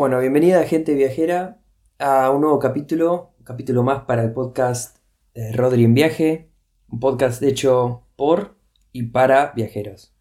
Bueno, 0.00 0.18
bienvenida 0.18 0.64
gente 0.64 0.94
viajera 0.94 1.60
a 1.98 2.30
un 2.30 2.40
nuevo 2.40 2.58
capítulo, 2.58 3.34
un 3.38 3.44
capítulo 3.44 3.82
más 3.82 4.04
para 4.04 4.22
el 4.22 4.32
podcast 4.32 4.96
eh, 5.34 5.52
Rodri 5.52 5.84
en 5.84 5.92
Viaje, 5.92 6.50
un 6.88 7.00
podcast 7.00 7.42
hecho 7.42 8.06
por 8.16 8.56
y 8.92 9.02
para 9.02 9.52
viajeros. 9.52 10.14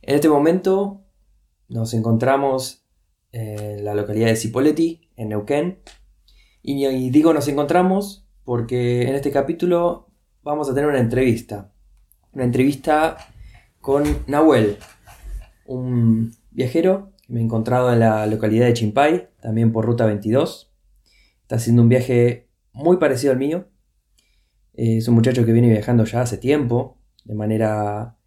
En 0.00 0.14
este 0.14 0.30
momento 0.30 1.04
nos 1.68 1.92
encontramos 1.92 2.86
en 3.32 3.84
la 3.84 3.94
localidad 3.94 4.28
de 4.28 4.36
Cipolletti, 4.36 5.10
en 5.14 5.28
Neuquén, 5.28 5.82
y, 6.62 7.10
digo 7.10 7.34
nos 7.34 7.48
encontramos 7.48 8.26
porque 8.44 9.02
en 9.02 9.14
este 9.14 9.30
capítulo 9.30 10.08
vamos 10.42 10.70
a 10.70 10.74
tener 10.74 10.88
una 10.88 11.00
entrevista, 11.00 11.70
una 12.32 12.44
entrevista 12.44 13.18
con 13.82 14.24
Nahuel, 14.26 14.78
un 15.66 16.34
viajero 16.50 17.09
me 17.30 17.40
he 17.40 17.44
encontrado 17.44 17.92
en 17.92 18.00
la 18.00 18.26
localidad 18.26 18.66
de 18.66 18.74
Chimpay, 18.74 19.28
también 19.40 19.72
por 19.72 19.86
ruta 19.86 20.04
22. 20.04 20.72
Está 21.42 21.56
haciendo 21.56 21.82
un 21.82 21.88
viaje 21.88 22.48
muy 22.72 22.96
parecido 22.96 23.32
al 23.32 23.38
mío. 23.38 23.68
Eh, 24.74 24.98
es 24.98 25.08
un 25.08 25.14
muchacho 25.14 25.46
que 25.46 25.52
viene 25.52 25.68
viajando 25.68 26.04
ya 26.04 26.22
hace 26.22 26.36
tiempo, 26.38 26.98
de 27.24 27.34
manera 27.34 28.18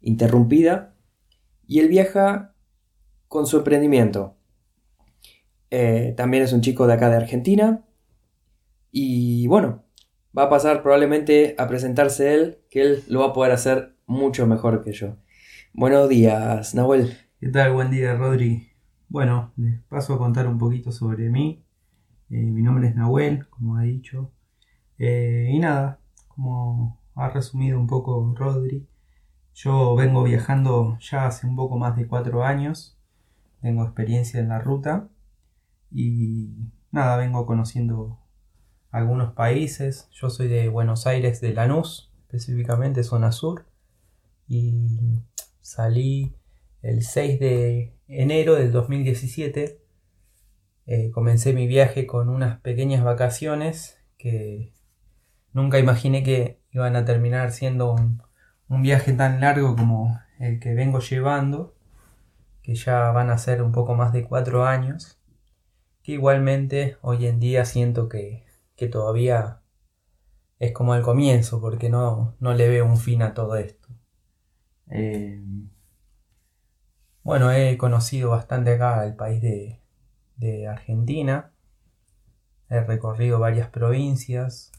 interrumpida, 0.00 0.96
y 1.66 1.78
él 1.78 1.88
viaja 1.88 2.54
con 3.28 3.46
su 3.46 3.58
emprendimiento. 3.58 4.36
Eh, 5.70 6.14
también 6.16 6.42
es 6.42 6.52
un 6.52 6.60
chico 6.60 6.86
de 6.86 6.94
acá 6.94 7.10
de 7.10 7.16
Argentina, 7.16 7.84
y 8.90 9.46
bueno, 9.46 9.84
va 10.36 10.44
a 10.44 10.50
pasar 10.50 10.82
probablemente 10.82 11.54
a 11.58 11.68
presentarse 11.68 12.34
él, 12.34 12.58
que 12.70 12.80
él 12.80 13.04
lo 13.06 13.20
va 13.20 13.26
a 13.26 13.32
poder 13.32 13.52
hacer 13.52 13.94
mucho 14.06 14.46
mejor 14.46 14.82
que 14.82 14.92
yo. 14.92 15.16
Buenos 15.74 16.08
días, 16.08 16.74
Nahuel. 16.74 17.27
¿Qué 17.40 17.50
tal? 17.50 17.72
Buen 17.72 17.92
día, 17.92 18.16
Rodri. 18.16 18.68
Bueno, 19.08 19.52
les 19.56 19.80
paso 19.84 20.12
a 20.12 20.18
contar 20.18 20.48
un 20.48 20.58
poquito 20.58 20.90
sobre 20.90 21.30
mí. 21.30 21.62
Eh, 22.30 22.36
mi 22.36 22.62
nombre 22.62 22.88
es 22.88 22.96
Nahuel, 22.96 23.48
como 23.48 23.76
ha 23.76 23.82
dicho. 23.82 24.32
Eh, 24.98 25.48
y 25.48 25.60
nada, 25.60 26.00
como 26.26 27.00
ha 27.14 27.28
resumido 27.28 27.78
un 27.78 27.86
poco 27.86 28.34
Rodri, 28.36 28.88
yo 29.54 29.94
vengo 29.94 30.24
viajando 30.24 30.98
ya 30.98 31.26
hace 31.26 31.46
un 31.46 31.54
poco 31.54 31.78
más 31.78 31.96
de 31.96 32.08
cuatro 32.08 32.42
años. 32.42 32.98
Tengo 33.60 33.84
experiencia 33.84 34.40
en 34.40 34.48
la 34.48 34.58
ruta 34.58 35.08
y 35.92 36.72
nada, 36.90 37.16
vengo 37.18 37.46
conociendo 37.46 38.18
algunos 38.90 39.32
países. 39.34 40.08
Yo 40.10 40.28
soy 40.30 40.48
de 40.48 40.68
Buenos 40.68 41.06
Aires, 41.06 41.40
de 41.40 41.54
Lanús, 41.54 42.12
específicamente 42.22 43.04
zona 43.04 43.30
sur. 43.30 43.64
Y 44.48 45.22
salí 45.60 46.34
el 46.88 47.02
6 47.02 47.40
de 47.40 47.94
enero 48.06 48.54
del 48.54 48.72
2017. 48.72 49.80
Eh, 50.86 51.10
comencé 51.10 51.52
mi 51.52 51.66
viaje 51.66 52.06
con 52.06 52.28
unas 52.28 52.60
pequeñas 52.60 53.04
vacaciones 53.04 53.98
que 54.16 54.72
nunca 55.52 55.78
imaginé 55.78 56.22
que 56.22 56.60
iban 56.70 56.96
a 56.96 57.04
terminar 57.04 57.52
siendo 57.52 57.92
un, 57.92 58.22
viaje 58.82 59.12
tan 59.12 59.40
largo 59.40 59.76
como 59.76 60.20
el 60.38 60.60
que 60.60 60.74
vengo 60.74 61.00
llevando, 61.00 61.74
que 62.62 62.74
ya 62.74 63.10
van 63.12 63.30
a 63.30 63.38
ser 63.38 63.62
un 63.62 63.72
poco 63.72 63.94
más 63.94 64.12
de 64.12 64.24
cuatro 64.24 64.64
años, 64.64 65.18
que 66.02 66.12
igualmente 66.12 66.96
hoy 67.02 67.26
en 67.26 67.40
día 67.40 67.64
siento 67.64 68.08
que 68.08 68.48
que 68.78 68.86
todavía 68.86 69.60
es 70.60 70.72
como 70.72 70.92
al 70.92 71.02
comienzo, 71.02 71.60
porque 71.60 71.90
no, 71.90 72.36
no 72.38 72.54
le 72.54 72.68
veo 72.68 72.86
un 72.86 72.96
fin 72.96 73.22
a 73.22 73.34
todo 73.34 73.56
esto. 73.56 73.88
Eh, 74.90 75.42
bueno, 77.28 77.52
he 77.52 77.76
conocido 77.76 78.30
bastante 78.30 78.72
acá 78.72 79.04
el 79.04 79.14
país 79.14 79.42
de, 79.42 79.82
de 80.36 80.66
Argentina, 80.66 81.52
he 82.70 82.80
recorrido 82.80 83.38
varias 83.38 83.68
provincias, 83.68 84.72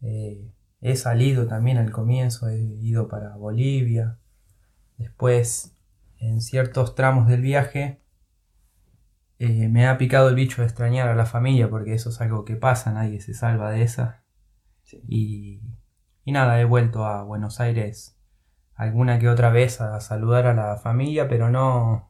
eh, 0.00 0.50
he 0.80 0.96
salido 0.96 1.46
también 1.46 1.76
al 1.76 1.90
comienzo, 1.90 2.48
he 2.48 2.58
ido 2.58 3.06
para 3.06 3.36
Bolivia, 3.36 4.18
después 4.96 5.76
en 6.16 6.40
ciertos 6.40 6.94
tramos 6.94 7.28
del 7.28 7.42
viaje 7.42 8.00
eh, 9.38 9.68
me 9.68 9.86
ha 9.86 9.98
picado 9.98 10.30
el 10.30 10.36
bicho 10.36 10.62
de 10.62 10.68
extrañar 10.68 11.10
a 11.10 11.14
la 11.14 11.26
familia 11.26 11.68
porque 11.68 11.92
eso 11.92 12.08
es 12.08 12.18
algo 12.22 12.46
que 12.46 12.56
pasa, 12.56 12.92
nadie 12.92 13.20
se 13.20 13.34
salva 13.34 13.72
de 13.72 13.82
esa. 13.82 14.24
Y, 15.06 15.60
y 16.24 16.32
nada, 16.32 16.58
he 16.62 16.64
vuelto 16.64 17.04
a 17.04 17.24
Buenos 17.24 17.60
Aires 17.60 18.17
alguna 18.78 19.18
que 19.18 19.28
otra 19.28 19.50
vez 19.50 19.82
a 19.82 20.00
saludar 20.00 20.46
a 20.46 20.54
la 20.54 20.76
familia, 20.76 21.28
pero 21.28 21.50
no, 21.50 22.08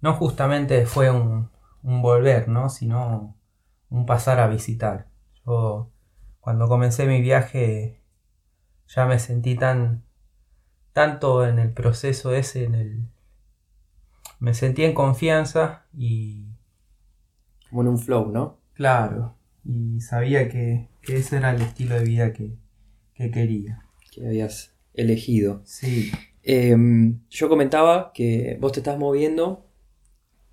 no 0.00 0.14
justamente 0.14 0.86
fue 0.86 1.10
un, 1.10 1.50
un 1.82 2.00
volver, 2.00 2.48
¿no? 2.48 2.70
sino 2.70 3.36
un 3.90 4.06
pasar 4.06 4.40
a 4.40 4.46
visitar. 4.46 5.08
Yo 5.44 5.90
cuando 6.40 6.68
comencé 6.68 7.06
mi 7.06 7.20
viaje 7.20 8.00
ya 8.86 9.04
me 9.04 9.18
sentí 9.18 9.56
tan 9.56 10.04
tanto 10.92 11.46
en 11.46 11.58
el 11.58 11.72
proceso 11.72 12.34
ese, 12.34 12.64
en 12.64 12.74
el, 12.74 13.08
me 14.38 14.54
sentí 14.54 14.84
en 14.84 14.94
confianza 14.94 15.86
y... 15.92 16.46
Como 17.68 17.82
en 17.82 17.88
un 17.88 17.98
flow, 17.98 18.30
¿no? 18.30 18.58
Claro, 18.74 19.36
y 19.64 20.00
sabía 20.00 20.48
que, 20.48 20.88
ese 21.02 21.36
era 21.36 21.50
el 21.50 21.60
estilo 21.60 21.96
de 21.96 22.04
vida 22.04 22.32
que, 22.32 22.56
quería. 23.14 23.84
Que 24.10 24.26
habías 24.26 24.77
elegido. 24.98 25.62
Sí. 25.64 26.10
Em, 26.42 27.20
yo 27.30 27.48
comentaba 27.48 28.12
que 28.12 28.58
vos 28.60 28.72
te 28.72 28.80
estás 28.80 28.98
moviendo 28.98 29.66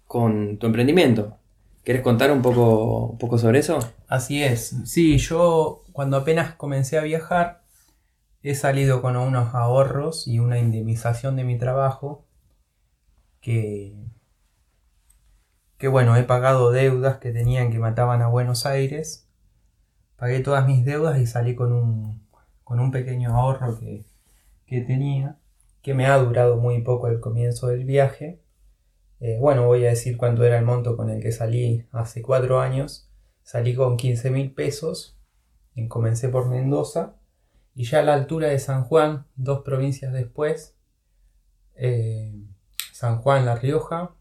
con 0.06 0.58
tu 0.58 0.68
emprendimiento. 0.68 1.38
¿Quieres 1.84 2.02
contar 2.02 2.32
un 2.32 2.42
poco, 2.42 3.08
un 3.08 3.18
poco 3.18 3.38
sobre 3.38 3.60
eso? 3.60 3.80
Así 4.08 4.42
es. 4.44 4.76
Sí, 4.86 5.18
yo 5.18 5.84
cuando 5.92 6.18
apenas 6.18 6.56
comencé 6.56 6.98
a 6.98 7.04
viajar 7.04 7.64
he 8.42 8.54
salido 8.54 9.02
con 9.02 9.18
unos 9.18 9.56
ahorros 9.56 10.28
y 10.28 10.40
una 10.40 10.60
indemnización 10.60 11.36
de 11.36 11.44
mi 11.44 11.58
trabajo 11.58 12.26
que, 13.42 13.96
bueno, 15.90 16.16
he 16.16 16.24
pagado 16.24 16.72
deudas 16.72 17.18
que 17.18 17.32
tenían 17.32 17.72
que 17.72 17.80
mataban 17.80 18.22
a 18.22 18.28
Buenos 18.28 18.66
Aires. 18.66 19.28
Pagué 20.16 20.42
todas 20.42 20.68
mis 20.68 20.86
deudas 20.86 21.20
y 21.20 21.28
salí 21.28 21.56
con 21.56 21.72
un, 21.72 22.28
con 22.64 22.80
un 22.80 22.92
pequeño 22.92 23.36
ahorro 23.36 23.80
que, 23.80 24.06
que 24.66 24.82
tenía, 24.82 25.40
que 25.82 25.94
me 25.94 26.06
ha 26.06 26.18
durado 26.18 26.58
muy 26.58 26.82
poco 26.82 27.08
el 27.08 27.20
comienzo 27.20 27.68
del 27.68 27.86
viaje. 27.86 28.42
Eh, 29.20 29.38
bueno, 29.40 29.66
voy 29.66 29.86
a 29.86 29.90
decir 29.90 30.18
cuánto 30.18 30.44
era 30.44 30.58
el 30.58 30.66
monto 30.66 30.98
con 30.98 31.10
el 31.10 31.22
que 31.22 31.32
salí 31.32 31.88
hace 31.92 32.22
cuatro 32.22 32.60
años. 32.60 33.10
Salí 33.44 33.76
con 33.76 33.96
15 33.96 34.32
mil 34.32 34.54
pesos, 34.54 35.20
y 35.76 35.88
comencé 35.88 36.30
por 36.30 36.50
Mendoza, 36.50 37.16
y 37.76 37.84
ya 37.84 38.00
a 38.00 38.04
la 38.04 38.14
altura 38.14 38.48
de 38.48 38.58
San 38.60 38.86
Juan, 38.86 39.28
dos 39.36 39.62
provincias 39.62 40.14
después, 40.14 40.76
eh, 41.76 42.34
San 42.94 43.18
Juan, 43.22 43.46
La 43.46 43.56
Rioja, 43.56 44.16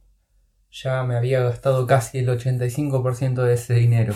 ya 0.70 1.04
me 1.04 1.16
había 1.16 1.40
gastado 1.40 1.86
casi 1.86 2.18
el 2.18 2.28
85% 2.28 3.44
de 3.44 3.54
ese 3.54 3.74
dinero. 3.74 4.14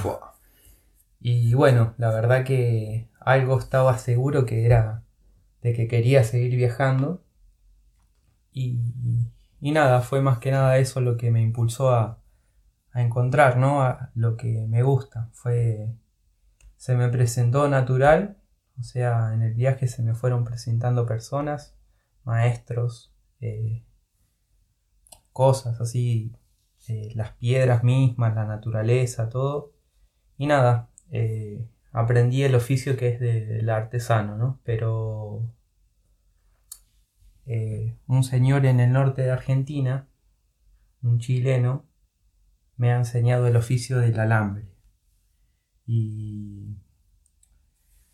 Y 1.21 1.55
bueno, 1.55 1.95
la 1.99 2.11
verdad 2.11 2.45
que 2.45 3.09
algo 3.21 3.59
estaba 3.59 3.97
seguro 3.99 4.45
que 4.45 4.67
era 4.67 5.05
de 5.63 5.75
que 5.75 5.89
quería 5.89 6.25
seguir 6.25 6.57
viajando. 6.57 7.25
Y, 8.53 8.81
nada, 9.61 10.01
fue 10.01 10.21
más 10.21 10.39
que 10.39 10.51
nada 10.51 10.79
eso 10.79 11.01
lo 11.01 11.17
que 11.17 11.31
me 11.31 11.43
impulsó 11.43 11.91
a, 11.91 12.23
a 12.93 13.03
encontrar, 13.03 13.57
¿no? 13.57 13.83
A 13.83 14.11
lo 14.15 14.37
que 14.37 14.67
me 14.69 14.83
gusta. 14.83 15.31
Fue. 15.33 15.95
Se 16.77 16.97
me 16.97 17.09
presentó 17.09 17.69
natural. 17.69 18.39
O 18.79 18.83
sea, 18.83 19.35
en 19.35 19.43
el 19.43 19.55
viaje 19.55 19.89
se 19.89 20.03
me 20.03 20.15
fueron 20.15 20.45
presentando 20.45 21.07
personas, 21.07 21.77
maestros, 22.25 23.13
eh, 23.41 23.85
cosas 25.33 25.81
así, 25.81 26.33
eh, 26.89 27.13
las 27.15 27.33
piedras 27.33 27.85
mismas, 27.85 28.35
la 28.35 28.45
naturaleza, 28.45 29.29
todo. 29.29 29.73
Y 30.37 30.47
nada, 30.47 30.91
eh, 31.11 31.69
aprendí 31.93 32.45
el 32.45 32.55
oficio 32.55 32.97
que 32.97 33.09
es 33.09 33.21
del 33.21 33.69
artesano, 33.71 34.37
¿no? 34.37 34.61
Pero 34.65 35.43
eh, 37.49 37.99
un 38.07 38.23
señor 38.23 38.67
en 38.67 38.79
el 38.79 38.93
norte 38.93 39.23
de 39.23 39.31
Argentina, 39.31 40.09
un 41.03 41.19
chileno, 41.19 41.87
me 42.77 42.93
ha 42.93 42.97
enseñado 42.97 43.47
el 43.49 43.57
oficio 43.57 43.99
del 43.99 44.21
alambre. 44.21 44.69
Y, 45.87 46.77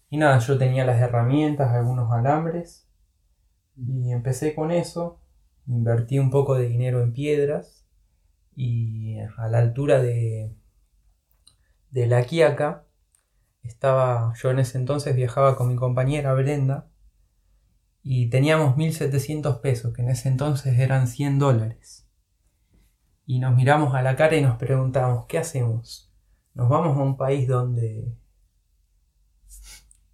y 0.08 0.16
nada, 0.16 0.38
yo 0.38 0.56
tenía 0.56 0.86
las 0.86 1.00
herramientas, 1.00 1.72
algunos 1.72 2.10
alambres, 2.12 2.88
y 3.76 4.12
empecé 4.12 4.54
con 4.54 4.70
eso 4.70 5.20
invertí 5.66 6.18
un 6.18 6.30
poco 6.30 6.54
de 6.54 6.68
dinero 6.68 7.02
en 7.02 7.12
piedras 7.12 7.86
y 8.54 9.18
a 9.36 9.48
la 9.48 9.58
altura 9.58 10.00
de, 10.00 10.54
de 11.90 12.06
La 12.06 12.24
Quiaca 12.24 12.86
estaba, 13.62 14.32
yo 14.36 14.50
en 14.50 14.58
ese 14.58 14.78
entonces 14.78 15.16
viajaba 15.16 15.56
con 15.56 15.68
mi 15.68 15.76
compañera 15.76 16.34
Brenda 16.34 16.90
y 18.04 18.28
teníamos 18.28 18.76
1700 18.76 19.58
pesos, 19.58 19.92
que 19.94 20.02
en 20.02 20.10
ese 20.10 20.28
entonces 20.28 20.78
eran 20.78 21.08
100 21.08 21.38
dólares. 21.40 22.06
y 23.26 23.38
nos 23.40 23.54
miramos 23.56 23.94
a 23.94 24.02
la 24.02 24.16
cara 24.16 24.36
y 24.36 24.42
nos 24.42 24.58
preguntamos, 24.58 25.26
¿qué 25.26 25.38
hacemos? 25.38 26.12
¿Nos 26.54 26.68
vamos 26.68 26.96
a 26.98 27.02
un 27.02 27.16
país 27.16 27.48
donde 27.48 28.14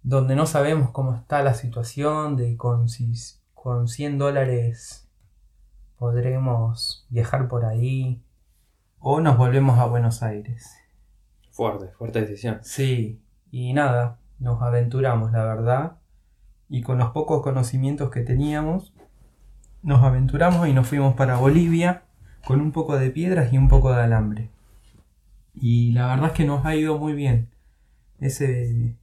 donde 0.03 0.35
no 0.35 0.45
sabemos 0.45 0.91
cómo 0.91 1.13
está 1.13 1.43
la 1.43 1.53
situación, 1.53 2.35
de 2.35 2.57
con, 2.57 2.89
si, 2.89 3.13
con 3.53 3.87
100 3.87 4.17
dólares 4.17 5.07
podremos 5.97 7.05
viajar 7.09 7.47
por 7.47 7.65
ahí, 7.65 8.23
o 8.99 9.21
nos 9.21 9.37
volvemos 9.37 9.77
a 9.77 9.85
Buenos 9.85 10.23
Aires. 10.23 10.75
Fuerte, 11.51 11.89
fuerte 11.89 12.21
decisión. 12.21 12.59
Sí, 12.63 13.21
y 13.51 13.73
nada, 13.73 14.17
nos 14.39 14.61
aventuramos, 14.61 15.31
la 15.31 15.43
verdad, 15.45 15.97
y 16.71 16.83
con 16.83 16.97
los 16.97 17.11
pocos 17.11 17.43
conocimientos 17.43 18.09
que 18.11 18.21
teníamos, 18.21 18.93
nos 19.83 20.01
aventuramos 20.03 20.69
y 20.69 20.73
nos 20.73 20.87
fuimos 20.87 21.15
para 21.15 21.35
Bolivia 21.35 22.03
con 22.45 22.61
un 22.61 22.71
poco 22.71 22.97
de 22.97 23.11
piedras 23.11 23.51
y 23.51 23.57
un 23.57 23.67
poco 23.67 23.91
de 23.93 24.01
alambre. 24.01 24.49
Y 25.53 25.91
la 25.91 26.07
verdad 26.07 26.27
es 26.27 26.31
que 26.31 26.45
nos 26.45 26.65
ha 26.65 26.73
ido 26.73 26.97
muy 26.97 27.11
bien. 27.11 27.49
Ese, 28.21 28.95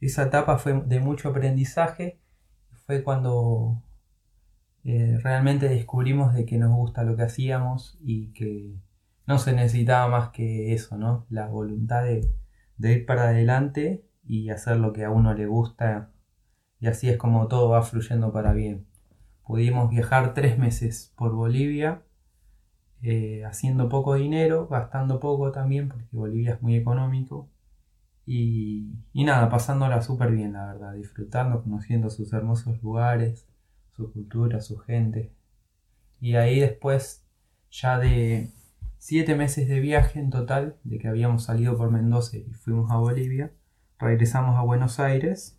esa 0.00 0.22
etapa 0.22 0.58
fue 0.58 0.80
de 0.86 1.00
mucho 1.00 1.30
aprendizaje. 1.30 2.20
Fue 2.86 3.02
cuando 3.02 3.82
eh, 4.84 5.18
realmente 5.20 5.68
descubrimos 5.68 6.34
de 6.34 6.46
que 6.46 6.56
nos 6.56 6.70
gusta 6.70 7.02
lo 7.02 7.16
que 7.16 7.24
hacíamos 7.24 7.98
y 8.00 8.28
que 8.28 8.76
no 9.26 9.40
se 9.40 9.52
necesitaba 9.54 10.06
más 10.06 10.28
que 10.28 10.72
eso, 10.72 10.96
¿no? 10.96 11.26
La 11.30 11.48
voluntad 11.48 12.04
de, 12.04 12.32
de 12.76 12.92
ir 12.92 13.06
para 13.06 13.24
adelante 13.24 14.04
y 14.24 14.50
hacer 14.50 14.76
lo 14.76 14.92
que 14.92 15.04
a 15.04 15.10
uno 15.10 15.34
le 15.34 15.46
gusta. 15.46 16.12
Y 16.80 16.86
así 16.86 17.08
es 17.08 17.16
como 17.16 17.48
todo 17.48 17.70
va 17.70 17.82
fluyendo 17.82 18.32
para 18.32 18.52
bien. 18.52 18.86
Pudimos 19.46 19.90
viajar 19.90 20.34
tres 20.34 20.58
meses 20.58 21.12
por 21.16 21.34
Bolivia, 21.34 22.02
eh, 23.02 23.44
haciendo 23.44 23.88
poco 23.88 24.14
dinero, 24.14 24.68
gastando 24.68 25.20
poco 25.20 25.52
también, 25.52 25.88
porque 25.88 26.08
Bolivia 26.12 26.54
es 26.54 26.62
muy 26.62 26.76
económico. 26.76 27.48
Y, 28.26 28.92
y 29.12 29.24
nada, 29.24 29.48
pasándola 29.48 30.02
súper 30.02 30.32
bien, 30.32 30.52
la 30.52 30.66
verdad, 30.66 30.94
disfrutando, 30.94 31.62
conociendo 31.62 32.10
sus 32.10 32.32
hermosos 32.32 32.82
lugares, 32.82 33.48
su 33.96 34.12
cultura, 34.12 34.60
su 34.60 34.78
gente. 34.78 35.32
Y 36.20 36.34
ahí 36.34 36.60
después, 36.60 37.24
ya 37.70 37.98
de 37.98 38.50
siete 38.98 39.34
meses 39.34 39.68
de 39.68 39.80
viaje 39.80 40.20
en 40.20 40.30
total, 40.30 40.76
de 40.84 40.98
que 40.98 41.08
habíamos 41.08 41.44
salido 41.44 41.76
por 41.76 41.90
Mendoza 41.90 42.36
y 42.36 42.44
fuimos 42.52 42.90
a 42.90 42.96
Bolivia, 42.96 43.52
regresamos 43.98 44.56
a 44.56 44.62
Buenos 44.62 45.00
Aires, 45.00 45.57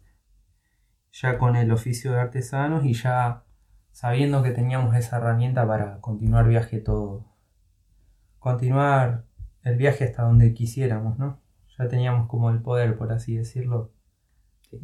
ya 1.12 1.38
con 1.38 1.56
el 1.56 1.72
oficio 1.72 2.12
de 2.14 2.20
artesanos 2.20 2.86
y 2.86 2.94
ya 2.94 3.44
sabiendo 3.92 4.44
que 4.44 4.52
teníamos 4.52 4.96
esa 4.96 5.18
herramienta 5.18 5.68
para 5.68 6.00
continuar 6.02 6.48
viaje 6.48 6.80
todo. 6.80 7.26
Continuar 8.40 9.26
el 9.64 9.76
viaje 9.76 10.06
hasta 10.06 10.24
donde 10.24 10.54
quisiéramos, 10.54 11.18
¿no? 11.18 11.40
ya 11.80 11.88
teníamos 11.88 12.28
como 12.28 12.50
el 12.50 12.62
poder, 12.62 12.98
por 12.98 13.12
así 13.12 13.38
decirlo. 13.38 13.92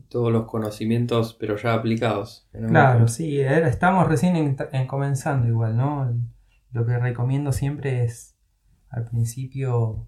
todos 0.10 0.31
los 0.31 0.45
conocimientos, 0.45 1.36
pero 1.39 1.57
ya 1.57 1.74
aplicados. 1.74 2.48
Claro, 2.51 3.07
sí, 3.07 3.39
estamos 3.39 4.07
recién 4.07 4.57
en, 4.71 4.88
comenzando 4.88 5.48
igual, 5.48 5.78
¿no? 5.78 6.13
Lo 6.71 6.86
que 6.86 6.98
recomiendo 6.98 7.51
siempre 7.51 8.04
es 8.04 8.36
al 8.89 9.06
principio 9.06 10.07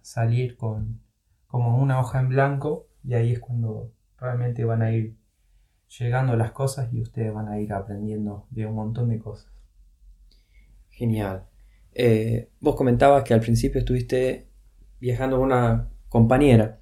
salir 0.00 0.56
con 0.56 1.02
como 1.46 1.78
una 1.78 1.98
hoja 1.98 2.20
en 2.20 2.28
blanco 2.28 2.88
y 3.02 3.14
ahí 3.14 3.32
es 3.32 3.40
cuando 3.40 3.92
realmente 4.18 4.64
van 4.64 4.82
a 4.82 4.92
ir 4.92 5.16
llegando 5.98 6.36
las 6.36 6.52
cosas 6.52 6.92
y 6.92 7.00
ustedes 7.00 7.32
van 7.32 7.48
a 7.48 7.58
ir 7.58 7.72
aprendiendo 7.72 8.46
de 8.50 8.66
un 8.66 8.74
montón 8.74 9.08
de 9.08 9.18
cosas. 9.18 9.50
Genial. 10.90 11.44
Eh, 11.94 12.50
vos 12.60 12.76
comentabas 12.76 13.24
que 13.24 13.34
al 13.34 13.40
principio 13.40 13.80
estuviste 13.80 14.48
viajando 15.00 15.38
con 15.38 15.46
una 15.46 15.88
compañera. 16.08 16.80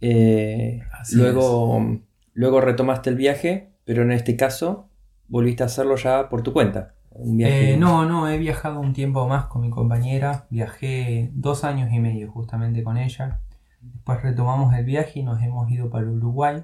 Eh, 0.00 0.82
luego, 1.12 2.00
luego 2.32 2.60
retomaste 2.60 3.10
el 3.10 3.16
viaje, 3.16 3.72
pero 3.84 4.02
en 4.02 4.12
este 4.12 4.36
caso 4.36 4.88
volviste 5.28 5.62
a 5.62 5.66
hacerlo 5.66 5.96
ya 5.96 6.28
por 6.28 6.42
tu 6.42 6.52
cuenta. 6.52 6.94
Eh, 7.18 7.76
no, 7.78 8.04
no, 8.04 8.28
he 8.28 8.38
viajado 8.38 8.80
un 8.80 8.92
tiempo 8.92 9.26
más 9.26 9.46
con 9.46 9.62
mi 9.62 9.70
compañera. 9.70 10.46
Viajé 10.50 11.30
dos 11.32 11.64
años 11.64 11.90
y 11.92 11.98
medio 11.98 12.30
justamente 12.30 12.82
con 12.82 12.98
ella. 12.98 13.40
Después 13.80 14.22
retomamos 14.22 14.74
el 14.74 14.84
viaje 14.84 15.20
y 15.20 15.22
nos 15.22 15.42
hemos 15.42 15.70
ido 15.70 15.88
para 15.90 16.06
Uruguay. 16.06 16.62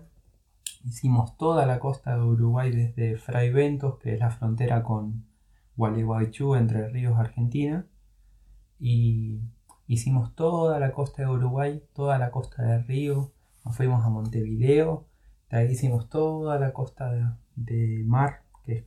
Hicimos 0.84 1.36
toda 1.36 1.66
la 1.66 1.78
costa 1.78 2.16
de 2.16 2.22
Uruguay 2.22 2.70
desde 2.70 3.16
Fray 3.16 3.50
Ventos, 3.50 3.98
que 3.98 4.14
es 4.14 4.20
la 4.20 4.30
frontera 4.30 4.82
con 4.82 5.26
Gualeguaychú, 5.76 6.54
Entre 6.56 6.88
Ríos, 6.88 7.18
Argentina. 7.18 7.86
Y 8.78 9.40
Hicimos 9.92 10.34
toda 10.34 10.78
la 10.78 10.92
costa 10.92 11.20
de 11.20 11.28
Uruguay, 11.28 11.82
toda 11.92 12.16
la 12.18 12.30
costa 12.30 12.62
del 12.62 12.86
río, 12.86 13.30
nos 13.62 13.76
fuimos 13.76 14.02
a 14.06 14.08
Montevideo, 14.08 15.06
de 15.50 15.58
ahí 15.58 15.72
hicimos 15.72 16.08
toda 16.08 16.58
la 16.58 16.72
costa 16.72 17.38
de, 17.56 18.02
mar, 18.06 18.42
que, 18.64 18.84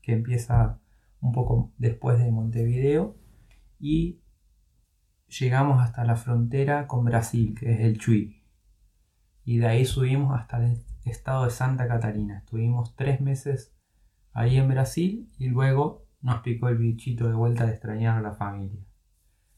que 0.00 0.12
empieza 0.14 0.78
un 1.20 1.32
poco 1.32 1.72
después 1.76 2.18
de 2.18 2.30
Montevideo, 2.30 3.16
y 3.78 4.20
llegamos 5.28 5.82
hasta 5.82 6.06
la 6.06 6.16
frontera 6.16 6.86
con 6.86 7.04
Brasil, 7.04 7.54
que 7.54 7.74
es 7.74 7.80
el 7.80 7.98
Chuy. 7.98 8.42
Y 9.44 9.58
de 9.58 9.66
ahí 9.66 9.84
subimos 9.84 10.40
hasta 10.40 10.64
el 10.64 10.82
estado 11.10 11.44
de 11.44 11.50
Santa 11.50 11.88
Catarina. 11.88 12.38
Estuvimos 12.38 12.94
tres 12.96 13.20
meses 13.20 13.74
ahí 14.32 14.56
en 14.56 14.68
Brasil 14.68 15.30
y 15.38 15.48
luego 15.48 16.06
nos 16.20 16.40
picó 16.40 16.68
el 16.68 16.78
bichito 16.78 17.28
de 17.28 17.34
vuelta 17.34 17.66
de 17.66 17.72
extrañar 17.72 18.18
a 18.18 18.22
la 18.22 18.34
familia 18.34 18.86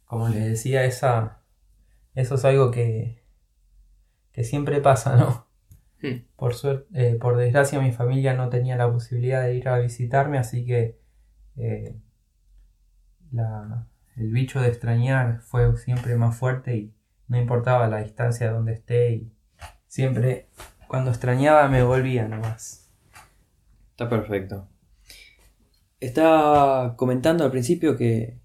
como 0.09 0.29
les 0.31 0.45
decía, 0.47 0.85
esa, 0.85 1.43
eso 2.15 2.37
es 2.37 2.45
algo 2.47 2.71
que, 2.71 3.23
que 4.33 4.43
siempre 4.43 4.81
pasa, 4.81 5.17
¿no? 5.17 5.47
Hmm. 6.00 6.25
Por, 6.35 6.55
suerte, 6.55 6.87
eh, 6.95 7.15
por 7.17 7.37
desgracia 7.37 7.81
mi 7.81 7.93
familia 7.93 8.33
no 8.33 8.49
tenía 8.49 8.77
la 8.77 8.91
posibilidad 8.91 9.43
de 9.43 9.56
ir 9.56 9.69
a 9.69 9.79
visitarme, 9.79 10.39
así 10.39 10.65
que 10.65 10.99
eh, 11.56 12.00
el 14.17 14.31
bicho 14.33 14.61
de 14.61 14.69
extrañar 14.69 15.41
fue 15.41 15.77
siempre 15.77 16.17
más 16.17 16.37
fuerte 16.37 16.77
y 16.77 16.95
no 17.27 17.39
importaba 17.39 17.87
la 17.89 17.99
distancia 17.99 18.50
donde 18.50 18.73
esté 18.73 19.12
y 19.12 19.33
siempre 19.89 20.49
cuando 20.88 21.11
extrañaba 21.11 21.69
me 21.69 21.82
volvía 21.82 22.26
nomás. 22.26 22.90
Está 23.90 24.08
perfecto. 24.08 24.67
Estaba 26.00 26.96
comentando 26.96 27.44
al 27.44 27.50
principio 27.50 27.96
que 27.96 28.38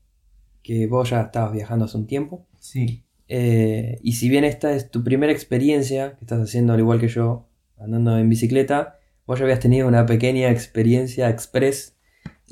que 0.63 0.87
vos 0.87 1.09
ya 1.09 1.21
estabas 1.21 1.51
viajando 1.51 1.85
hace 1.85 1.97
un 1.97 2.07
tiempo. 2.07 2.47
Sí. 2.59 3.03
Eh, 3.27 3.99
y 4.01 4.13
si 4.13 4.29
bien 4.29 4.45
esta 4.45 4.73
es 4.73 4.89
tu 4.89 5.03
primera 5.03 5.31
experiencia 5.31 6.15
que 6.15 6.21
estás 6.21 6.41
haciendo 6.41 6.73
al 6.73 6.79
igual 6.79 6.99
que 6.99 7.09
yo, 7.09 7.47
andando 7.77 8.17
en 8.17 8.29
bicicleta, 8.29 8.97
vos 9.27 9.37
ya 9.37 9.45
habías 9.45 9.59
tenido 9.59 9.87
una 9.87 10.05
pequeña 10.05 10.49
experiencia 10.49 11.29
express 11.29 11.97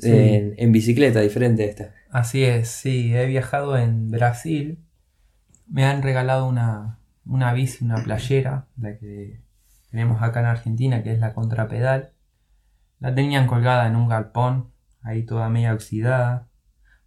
en, 0.02 0.72
bicicleta, 0.72 1.20
diferente 1.20 1.62
a 1.62 1.66
esta. 1.66 1.94
Así 2.10 2.44
es, 2.44 2.68
sí, 2.68 3.14
he 3.14 3.26
viajado 3.26 3.78
en 3.78 4.10
Brasil, 4.10 4.78
me 5.68 5.84
han 5.84 6.02
regalado 6.02 6.46
una, 6.46 6.98
una 7.24 7.54
bici, 7.54 7.84
una 7.84 8.02
playera, 8.02 8.66
la 8.76 8.98
que 8.98 9.40
tenemos 9.92 10.22
acá 10.22 10.40
en 10.40 10.46
Argentina, 10.46 11.02
que 11.02 11.12
es 11.12 11.20
la 11.20 11.34
contrapedal. 11.34 12.12
La 12.98 13.14
tenían 13.14 13.46
colgada 13.46 13.86
en 13.86 13.94
un 13.94 14.08
galpón, 14.08 14.72
ahí 15.02 15.22
toda 15.24 15.50
media 15.50 15.74
oxidada. 15.74 16.48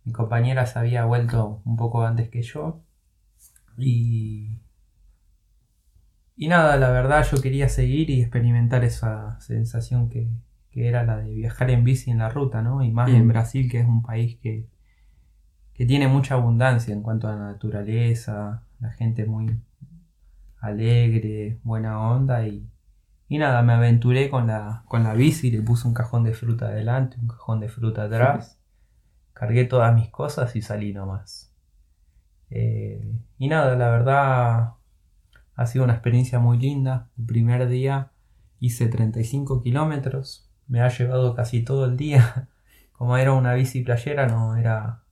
Mi 0.04 0.12
compañera 0.14 0.68
se 0.68 0.78
había 0.78 1.04
vuelto 1.04 1.64
un 1.66 1.78
poco 1.78 2.06
antes 2.06 2.30
que 2.30 2.44
yo. 2.44 2.84
Y. 3.76 4.62
Y 6.36 6.48
nada, 6.48 6.78
la 6.78 6.92
verdad 6.92 7.26
yo 7.26 7.42
quería 7.42 7.70
seguir 7.70 8.12
y 8.12 8.22
experimentar 8.22 8.84
esa 8.84 9.40
sensación 9.40 10.10
que, 10.10 10.30
era 10.72 11.04
la 11.06 11.18
de 11.18 11.34
viajar 11.34 11.72
en 11.72 11.86
bici 11.86 12.12
en 12.12 12.20
la 12.20 12.30
ruta, 12.30 12.62
¿no? 12.62 12.84
Y 12.84 12.92
más 12.92 13.10
en 13.10 13.26
mm. 13.26 13.30
Brasil, 13.30 13.72
que 13.72 13.80
es 13.80 13.88
un 13.88 14.04
país 14.04 14.38
que, 14.42 14.68
que 15.74 15.86
tiene 15.86 16.08
mucha 16.10 16.36
abundancia 16.36 16.94
en 16.94 17.02
cuanto 17.02 17.30
a 17.30 17.32
la 17.36 17.52
naturaleza, 17.52 18.64
la 18.80 18.92
gente 18.92 19.26
muy 19.26 19.60
alegre, 20.60 21.60
buena 21.64 22.00
onda 22.02 22.46
y, 22.46 22.70
y 23.28 23.38
nada, 23.38 23.62
me 23.64 23.74
aventuré 23.74 24.30
con 24.30 24.48
la, 24.48 24.84
con 24.88 25.04
la 25.04 25.14
bici, 25.14 25.52
le 25.52 25.62
puse 25.62 25.88
un 25.88 25.94
cajón 25.94 26.24
de 26.24 26.34
fruta 26.34 26.68
adelante, 26.68 27.18
un 27.20 27.28
cajón 27.28 27.60
de 27.60 27.70
fruta 27.70 28.04
atrás 28.04 28.60
cargué 29.36 29.66
todas 29.66 29.94
mis 29.94 30.10
cosas 30.10 30.56
y 30.56 30.62
salí 30.64 30.94
nomás. 30.94 31.54
Eh, 32.50 33.14
y 33.38 33.48
nada, 33.48 33.76
la 33.76 33.90
verdad 33.90 34.74
ha 35.56 35.66
sido 35.68 35.84
una 35.84 35.94
experiencia 35.94 36.40
muy 36.40 36.58
linda. 36.58 37.10
El 37.18 37.26
primer 37.26 37.68
día 37.68 38.12
hice 38.60 38.88
35 38.88 39.62
kilómetros, 39.62 40.50
me 40.68 40.82
ha 40.82 40.90
llevado 40.90 41.36
casi 41.36 41.64
todo 41.64 41.86
el 41.86 41.98
día. 41.98 42.48
Como 42.94 43.18
era 43.18 43.34
una 43.34 43.54
bici 43.54 43.82
playera, 43.82 44.26
no 44.28 44.56
era 44.56 45.04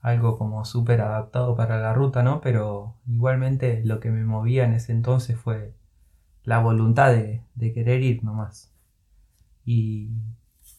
algo 0.00 0.36
como 0.36 0.64
súper 0.64 1.00
adaptado 1.00 1.56
para 1.56 1.80
la 1.80 1.92
ruta, 1.92 2.24
¿no? 2.24 2.40
Pero 2.40 2.96
igualmente 3.06 3.82
lo 3.84 4.00
que 4.00 4.10
me 4.10 4.24
movía 4.24 4.64
en 4.64 4.72
ese 4.72 4.90
entonces 4.92 5.38
fue 5.38 5.72
la 6.46 6.60
voluntad 6.60 7.12
de, 7.12 7.42
de 7.54 7.74
querer 7.74 8.02
ir 8.02 8.24
nomás. 8.24 8.72
Y 9.66 10.08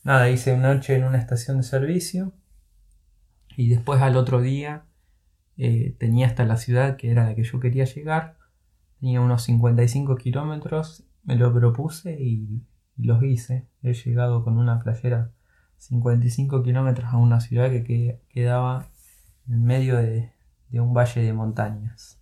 nada, 0.03 0.31
hice 0.31 0.53
una 0.53 0.73
noche 0.73 0.95
en 0.95 1.03
una 1.03 1.19
estación 1.19 1.57
de 1.57 1.63
servicio 1.63 2.33
y 3.55 3.69
después 3.69 4.01
al 4.01 4.17
otro 4.17 4.41
día 4.41 4.85
eh, 5.57 5.95
tenía 5.99 6.27
hasta 6.27 6.45
la 6.45 6.57
ciudad 6.57 6.95
que 6.97 7.09
era 7.09 7.25
la 7.25 7.35
que 7.35 7.43
yo 7.43 7.59
quería 7.59 7.85
llegar. 7.85 8.37
Tenía 8.99 9.19
unos 9.19 9.43
55 9.43 10.15
kilómetros, 10.15 11.03
me 11.23 11.35
lo 11.35 11.53
propuse 11.53 12.17
y, 12.19 12.63
los 12.97 13.21
hice. 13.23 13.67
He 13.83 13.93
llegado 13.93 14.43
con 14.43 14.57
una 14.57 14.79
playera 14.79 15.31
55 15.77 16.63
kilómetros 16.63 17.13
a 17.13 17.17
una 17.17 17.39
ciudad 17.39 17.69
que, 17.69 18.21
quedaba 18.29 18.87
en 19.47 19.63
medio 19.63 19.97
de, 19.97 20.31
un 20.73 20.93
valle 20.93 21.21
de 21.21 21.33
montañas. 21.33 22.19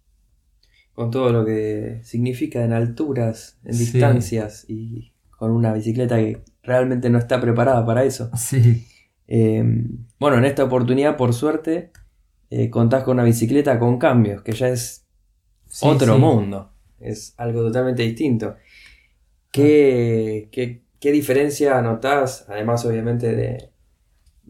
Con 0.95 1.11
todo 1.11 1.31
lo 1.31 1.45
que 1.45 1.99
significa 2.03 2.63
en 2.63 2.73
alturas, 2.73 3.59
en 3.63 3.77
distancias 3.77 4.65
y 4.67 5.11
con 5.29 5.51
una 5.51 5.73
bicicleta 5.73 6.17
que 6.17 6.41
realmente 6.63 7.09
no 7.09 7.19
está 7.19 7.39
preparada 7.39 7.85
para 7.85 8.03
eso. 8.03 8.31
Sí. 8.37 8.87
Em, 9.27 10.05
bueno, 10.19 10.37
en 10.37 10.45
esta 10.45 10.63
oportunidad, 10.63 11.17
por 11.17 11.33
suerte, 11.33 11.91
eh, 12.49 12.69
contás 12.69 13.03
con 13.03 13.15
una 13.15 13.23
bicicleta 13.23 13.79
con 13.79 13.97
cambios, 13.97 14.43
que 14.43 14.51
ya 14.51 14.69
es 14.69 15.05
otro 15.81 16.17
mundo. 16.17 16.71
Es 16.99 17.33
algo 17.37 17.61
totalmente 17.61 18.03
distinto. 18.03 18.55
¿Qué, 19.51 20.49
qué, 20.51 21.11
diferencia 21.11 21.81
notás, 21.81 22.45
además 22.49 22.83
obviamente 22.85 23.35
de, 23.35 23.69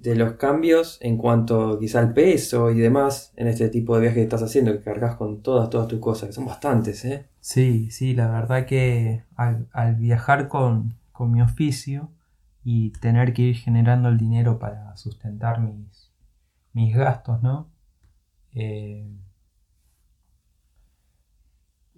de, 0.05 0.15
los 0.15 0.33
cambios 0.33 0.97
en 1.01 1.17
cuanto 1.17 1.79
quizá 1.79 1.99
al 1.99 2.13
peso 2.13 2.71
y 2.71 2.79
demás 2.79 3.33
en 3.35 3.47
este 3.47 3.69
tipo 3.69 3.95
de 3.95 4.01
viaje 4.01 4.15
que 4.15 4.23
estás 4.23 4.43
haciendo, 4.43 4.71
que 4.71 4.81
cargas 4.81 5.15
con 5.15 5.41
todas, 5.41 5.69
todas 5.69 5.87
tus 5.87 5.99
cosas, 5.99 6.29
que 6.29 6.33
son 6.33 6.45
bastantes, 6.45 7.03
¿eh? 7.05 7.27
Sí, 7.39 7.91
sí, 7.91 8.13
la 8.13 8.27
verdad 8.29 8.65
que 8.65 9.23
al, 9.35 9.95
viajar 9.95 10.47
con, 10.47 10.95
con 11.11 11.31
mi 11.31 11.41
oficio 11.41 12.11
y 12.63 12.91
tener 12.91 13.33
que 13.33 13.43
ir 13.43 13.55
generando 13.55 14.09
el 14.09 14.17
dinero 14.17 14.59
para 14.59 14.95
sustentar 14.95 15.61
mis, 15.61 16.11
mis 16.73 16.95
gastos, 16.95 17.41
¿no? 17.43 17.69
Eh, 18.53 19.07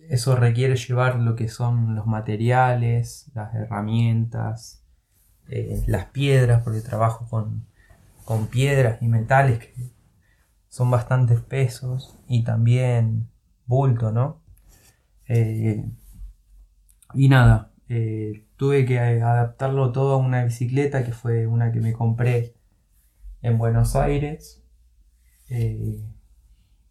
eso 0.09 0.35
requiere 0.35 0.75
llevar 0.75 1.17
lo 1.19 1.35
que 1.35 1.49
son 1.49 1.95
los 1.95 2.05
materiales, 2.05 3.29
las 3.33 3.53
herramientas, 3.55 4.83
eh, 5.49 5.83
las 5.87 6.05
piedras, 6.05 6.63
porque 6.63 6.81
trabajo 6.81 7.27
con, 7.29 7.65
con 8.27 8.47
piedras 8.47 9.01
y 9.01 9.07
metales 9.07 9.59
que 9.59 9.73
son 10.67 10.91
bastante 10.91 11.37
pesos 11.37 12.19
y 12.27 12.43
también 12.43 13.29
bulto, 13.65 14.11
¿no? 14.11 14.41
Eh, 15.29 15.89
y 17.13 17.29
nada, 17.29 17.71
eh, 17.87 18.45
tuve 18.57 18.85
que 18.85 18.99
adaptarlo 18.99 19.93
todo 19.93 20.15
a 20.15 20.17
una 20.17 20.43
bicicleta 20.43 21.05
que 21.05 21.13
fue 21.13 21.47
una 21.47 21.71
que 21.71 21.79
me 21.79 21.93
compré 21.93 22.53
en 23.41 23.57
Buenos 23.57 23.95
Aires. 23.95 24.61
Eh, 25.49 26.03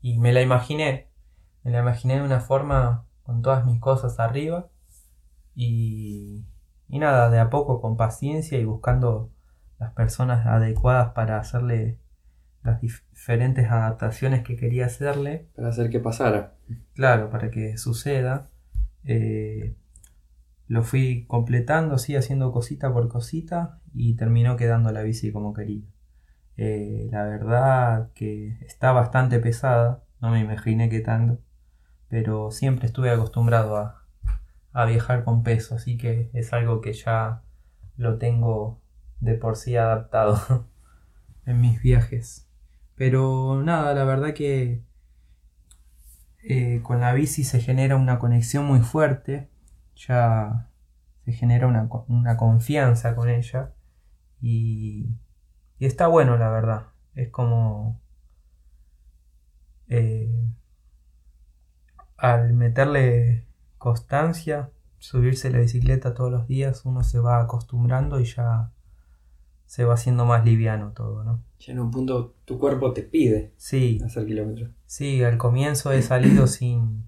y 0.01 0.19
me 0.19 0.33
la 0.33 0.41
imaginé. 0.41 1.11
Me 1.65 1.71
la 1.71 1.81
imaginé 1.81 2.15
de 2.15 2.23
una 2.23 2.41
forma 2.41 3.05
con 3.25 3.43
todas 3.43 3.67
mis 3.67 3.79
cosas 3.79 4.19
arriba. 4.21 4.71
Y, 5.55 6.47
y 6.89 6.99
nada, 6.99 7.29
de 7.29 7.41
a 7.41 7.51
poco, 7.51 7.83
con 7.83 7.99
paciencia 7.99 8.59
y 8.59 8.65
buscando 8.65 9.36
las 9.79 9.93
personas 9.93 10.47
adecuadas 10.47 11.13
para 11.13 11.39
hacerle 11.39 11.99
las 12.63 12.81
diferentes 12.81 13.71
adaptaciones 13.71 14.43
que 14.43 14.57
quería 14.57 14.87
hacerle. 14.87 15.49
Para 15.55 15.69
hacer 15.69 15.91
que 15.91 16.01
pasara. 16.01 16.55
Claro, 16.95 17.31
para 17.31 17.51
que 17.51 17.77
suceda. 17.79 18.51
Eh, 19.05 19.77
lo 20.69 20.83
fui 20.83 21.27
completando, 21.29 21.95
así 21.95 22.17
haciendo 22.17 22.53
cosita 22.53 22.93
por 22.93 23.09
cosita 23.09 23.81
y 23.95 24.17
terminó 24.17 24.57
quedando 24.57 24.91
la 24.91 25.03
bici 25.03 25.31
como 25.31 25.55
quería. 25.55 25.85
Eh, 26.57 27.09
la 27.13 27.25
verdad 27.25 28.11
que 28.15 28.59
está 28.67 28.93
bastante 28.93 29.39
pesada, 29.39 30.03
no 30.21 30.31
me 30.31 30.41
imaginé 30.41 30.89
que 30.89 31.01
tanto, 31.01 31.41
pero 32.09 32.51
siempre 32.51 32.87
estuve 32.87 33.11
acostumbrado 33.11 33.77
a, 33.77 34.03
viajar 34.87 35.25
con 35.25 35.43
peso, 35.43 35.75
así 35.77 35.97
que 35.97 36.31
es 36.35 36.53
algo 36.53 36.83
que 36.83 36.93
ya 36.93 37.43
lo 37.97 38.19
tengo 38.19 38.83
de 39.21 39.35
por 39.35 39.57
sí 39.57 39.77
adaptado 39.77 40.67
en 41.47 41.61
mis 41.61 41.81
viajes. 41.83 42.49
Pero 42.95 43.63
nada, 43.63 43.95
la 43.95 44.05
verdad 44.05 44.35
que 44.35 44.83
eh, 46.43 46.81
con 46.83 47.01
la 47.01 47.13
bici 47.13 47.45
se 47.45 47.61
genera 47.61 47.97
una 47.97 48.19
conexión 48.19 48.65
muy 48.67 48.81
fuerte 48.81 49.51
ya 49.97 50.69
se 51.25 51.33
genera 51.33 51.67
una, 51.67 52.37
confianza 52.37 53.17
con 53.17 53.29
ella 53.29 53.73
y, 54.41 55.09
está 55.81 56.07
bueno 56.07 56.37
la 56.37 56.51
verdad. 56.51 56.87
Es 57.15 57.31
como 57.31 58.01
eh, 59.89 60.51
al 62.17 62.53
meterle 62.53 63.47
constancia, 63.79 64.71
subirse 64.99 65.51
la 65.51 65.59
bicicleta 65.59 66.15
todos 66.15 66.31
los 66.31 66.47
días, 66.47 66.85
uno 66.85 67.03
se 67.03 67.19
va 67.19 67.41
acostumbrando 67.41 68.21
y 68.21 68.25
ya 68.25 68.73
se 69.67 69.85
va 69.85 69.95
haciendo 69.95 70.25
más 70.25 70.45
liviano 70.45 70.93
todo, 70.93 71.25
¿no? 71.25 71.43
Ya 71.59 71.73
en 71.73 71.81
un 71.81 71.91
punto 71.91 72.35
tu 72.45 72.59
cuerpo 72.59 72.93
te 72.93 73.03
pide 73.03 73.53
sí, 73.57 74.01
hacer 74.05 74.27
kilómetros. 74.27 74.71
Sí, 74.87 75.23
al 75.23 75.37
comienzo 75.37 75.93
he 75.93 76.03
salido 76.03 76.47
sin, 76.47 77.05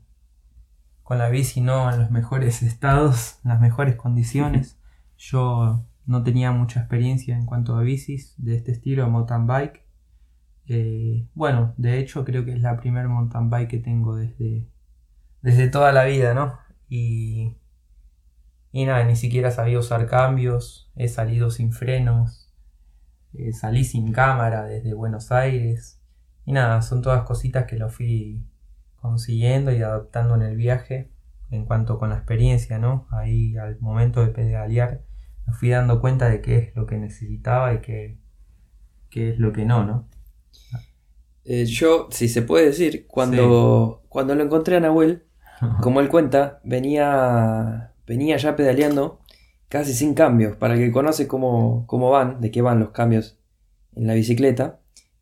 con 1.03 1.19
la 1.19 1.31
bici 1.31 1.61
no 1.61 1.91
en 1.93 2.01
los 2.01 2.11
mejores 2.11 2.63
estados, 2.63 3.39
en 3.45 3.51
las 3.51 3.61
mejores 3.61 3.97
condiciones. 3.97 4.79
Yo 5.17 5.85
no 6.07 6.23
tenía 6.23 6.53
mucha 6.53 6.81
experiencia 6.81 7.37
en 7.37 7.47
cuanto 7.47 7.77
a 7.77 7.83
bicis 7.83 8.35
de 8.39 8.57
este 8.57 8.73
estilo, 8.73 9.09
mountain 9.09 9.47
bike. 9.47 9.85
Eh, 10.67 11.27
bueno, 11.35 11.75
de 11.77 11.99
hecho 11.99 12.25
creo 12.25 12.45
que 12.45 12.53
es 12.53 12.61
la 12.61 12.77
primera 12.77 13.09
mountain 13.09 13.51
bike 13.51 13.71
que 13.71 13.79
tengo 13.79 14.17
desde, 14.17 14.67
desde 15.43 15.69
toda 15.69 15.93
la 15.93 16.05
vida, 16.05 16.35
¿no? 16.35 16.59
Y, 16.89 17.57
y 18.73 18.85
nada, 18.85 19.05
ni 19.05 19.17
siquiera 19.17 19.51
sabía 19.51 19.79
usar 19.79 20.07
cambios, 20.07 20.91
he 20.95 21.09
salido 21.09 21.51
sin 21.51 21.73
frenos, 21.73 22.48
eh, 23.35 23.53
salí 23.53 23.85
sin 23.85 24.13
cámara 24.13 24.65
desde 24.65 24.95
Buenos 24.95 25.33
Aires. 25.33 26.01
Y 26.45 26.53
nada, 26.53 26.83
son 26.83 27.03
todas 27.03 27.25
cositas 27.25 27.67
que 27.67 27.77
lo 27.77 27.91
fui 27.91 28.45
consiguiendo 28.97 29.73
y 29.73 29.83
adaptando 29.83 30.35
en 30.35 30.43
el 30.43 30.57
viaje 30.57 31.11
en 31.51 31.65
cuanto 31.65 31.99
con 31.99 32.11
la 32.11 32.17
experiencia, 32.17 32.79
¿no? 32.79 33.07
Ahí 33.11 33.57
al 33.57 33.79
momento 33.81 34.25
de 34.25 34.29
pedalear 34.29 35.03
me 35.47 35.55
fui 35.55 35.71
dando 35.71 36.01
cuenta 36.01 36.29
de 36.29 36.43
qué 36.43 36.59
es 36.59 36.77
lo 36.77 36.87
que 36.87 36.99
necesitaba 36.99 37.73
y 37.73 37.81
qué, 37.81 38.19
qué 39.09 39.31
es 39.31 39.39
lo 39.39 39.53
que 39.53 39.65
no, 39.65 39.85
¿no? 39.85 40.09
Eh, 41.45 41.65
yo, 41.65 42.09
si 42.11 42.29
se 42.29 42.43
puede 42.43 42.67
decir, 42.67 43.07
cuando, 43.07 44.03
cuando 44.11 44.35
lo 44.35 44.45
encontré 44.45 44.77
a 44.77 44.81
Nahuel, 44.81 45.25
como 45.81 46.01
él 46.01 46.11
cuenta, 46.11 46.61
venía, 46.65 47.95
venía 48.07 48.37
ya 48.37 48.55
pedaleando 48.57 49.21
casi 49.69 49.95
sin 49.95 50.15
cambios. 50.15 50.57
Para 50.57 50.75
el 50.75 50.81
que 50.81 50.93
conoce 50.93 51.27
cómo, 51.27 51.85
cómo 51.87 52.11
van, 52.11 52.41
de 52.41 52.51
qué 52.51 52.63
van 52.63 52.81
los 52.81 52.91
cambios 52.91 53.39
en 53.95 54.07
la 54.07 54.15
bicicleta, 54.15 54.81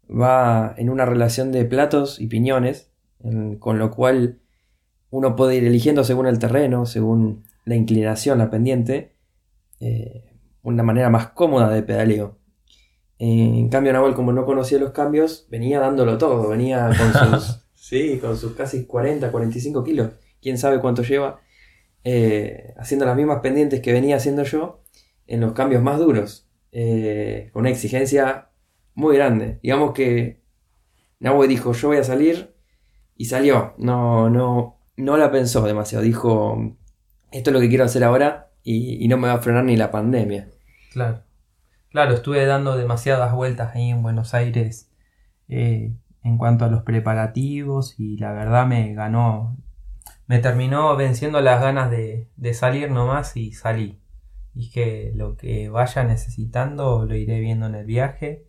va 0.08 0.74
en 0.76 0.90
una 0.90 1.04
relación 1.04 1.52
de 1.52 1.64
platos 1.64 2.20
y 2.20 2.26
piñones 2.26 2.90
con 3.58 3.78
lo 3.78 3.90
cual 3.90 4.38
uno 5.10 5.36
puede 5.36 5.56
ir 5.56 5.64
eligiendo 5.64 6.04
según 6.04 6.26
el 6.26 6.38
terreno, 6.38 6.86
según 6.86 7.44
la 7.64 7.74
inclinación, 7.74 8.38
la 8.38 8.50
pendiente, 8.50 9.14
eh, 9.80 10.24
una 10.62 10.82
manera 10.82 11.10
más 11.10 11.28
cómoda 11.28 11.70
de 11.70 11.82
pedaleo. 11.82 12.38
En 13.18 13.68
cambio, 13.70 13.92
Nahuel, 13.92 14.14
como 14.14 14.32
no 14.32 14.44
conocía 14.44 14.78
los 14.78 14.90
cambios, 14.90 15.46
venía 15.50 15.80
dándolo 15.80 16.18
todo, 16.18 16.48
venía 16.48 16.90
con 16.96 17.12
sus, 17.40 17.66
sí, 17.74 18.18
con 18.18 18.36
sus 18.36 18.52
casi 18.52 18.84
40, 18.84 19.30
45 19.30 19.82
kilos, 19.82 20.10
quién 20.42 20.58
sabe 20.58 20.80
cuánto 20.80 21.02
lleva, 21.02 21.40
eh, 22.08 22.72
haciendo 22.76 23.04
las 23.04 23.16
mismas 23.16 23.40
pendientes 23.40 23.80
que 23.80 23.92
venía 23.92 24.14
haciendo 24.14 24.44
yo 24.44 24.84
en 25.26 25.40
los 25.40 25.54
cambios 25.54 25.82
más 25.82 25.98
duros, 25.98 26.48
eh, 26.70 27.50
con 27.52 27.62
una 27.62 27.70
exigencia 27.70 28.50
muy 28.94 29.16
grande. 29.16 29.58
Digamos 29.60 29.92
que 29.92 30.40
Nahuel 31.18 31.48
dijo, 31.48 31.72
yo 31.72 31.88
voy 31.88 31.96
a 31.96 32.04
salir 32.04 32.54
y 33.16 33.24
salió. 33.24 33.74
No, 33.78 34.30
no, 34.30 34.78
no 34.96 35.16
la 35.16 35.32
pensó 35.32 35.66
demasiado. 35.66 36.04
Dijo, 36.04 36.76
esto 37.32 37.50
es 37.50 37.54
lo 37.54 37.58
que 37.58 37.68
quiero 37.68 37.82
hacer 37.82 38.04
ahora 38.04 38.52
y, 38.62 39.08
no 39.08 39.16
me 39.16 39.26
va 39.26 39.34
a 39.34 39.42
frenar 39.42 39.64
ni 39.64 39.76
la 39.76 39.90
pandemia. 39.90 40.48
Claro. 40.92 41.24
Claro, 41.90 42.14
estuve 42.14 42.46
dando 42.46 42.76
demasiadas 42.76 43.34
vueltas 43.34 43.74
ahí 43.74 43.90
en 43.90 44.02
Buenos 44.04 44.32
Aires 44.32 44.92
eh, 45.48 45.92
en 46.22 46.38
cuanto 46.38 46.66
a 46.66 46.68
los 46.68 46.84
preparativos 46.84 47.98
y 47.98 48.16
la 48.18 48.32
verdad 48.32 48.64
me 48.64 48.94
ganó, 48.94 49.56
me 50.26 50.38
terminó 50.38 50.96
venciendo 50.96 51.40
las 51.40 51.60
ganas 51.60 51.90
de, 51.90 52.28
de 52.36 52.54
salir 52.54 52.90
nomás 52.90 53.36
y 53.36 53.52
salí 53.52 54.00
y 54.58 54.70
que 54.70 55.12
lo 55.14 55.36
que 55.36 55.68
vaya 55.68 56.02
necesitando 56.02 57.04
lo 57.04 57.14
iré 57.14 57.40
viendo 57.40 57.66
en 57.66 57.74
el 57.74 57.84
viaje 57.84 58.48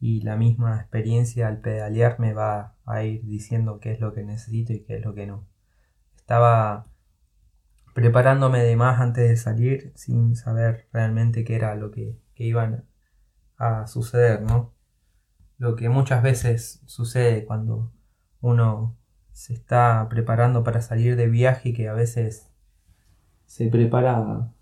y 0.00 0.20
la 0.20 0.36
misma 0.36 0.76
experiencia 0.76 1.48
al 1.48 1.60
pedalear 1.60 2.20
me 2.20 2.32
va 2.32 2.76
a 2.86 3.02
ir 3.02 3.24
diciendo 3.24 3.80
qué 3.80 3.90
es 3.90 3.98
lo 3.98 4.12
que 4.12 4.22
necesito 4.22 4.72
y 4.72 4.84
qué 4.84 4.98
es 4.98 5.04
lo 5.04 5.14
que 5.14 5.26
no. 5.26 5.48
Estaba 6.16 6.86
preparándome 7.92 8.62
de 8.62 8.76
más 8.76 9.00
antes 9.00 9.28
de 9.28 9.36
salir 9.36 9.92
sin 9.96 10.36
saber 10.36 10.86
realmente 10.92 11.42
qué 11.42 11.56
era 11.56 11.74
lo 11.74 11.90
que, 11.90 12.16
que 12.36 12.44
iban 12.44 12.84
a 13.56 13.88
suceder, 13.88 14.42
¿no? 14.42 14.72
Lo 15.56 15.74
que 15.74 15.88
muchas 15.88 16.22
veces 16.22 16.82
sucede 16.86 17.44
cuando 17.44 17.92
uno 18.40 18.96
se 19.38 19.54
está 19.54 20.08
preparando 20.10 20.64
para 20.64 20.82
salir 20.82 21.14
de 21.14 21.28
viaje 21.28 21.68
y 21.68 21.72
que 21.72 21.88
a 21.88 21.92
veces 21.92 22.50
se 23.46 23.68
prepara 23.68 24.52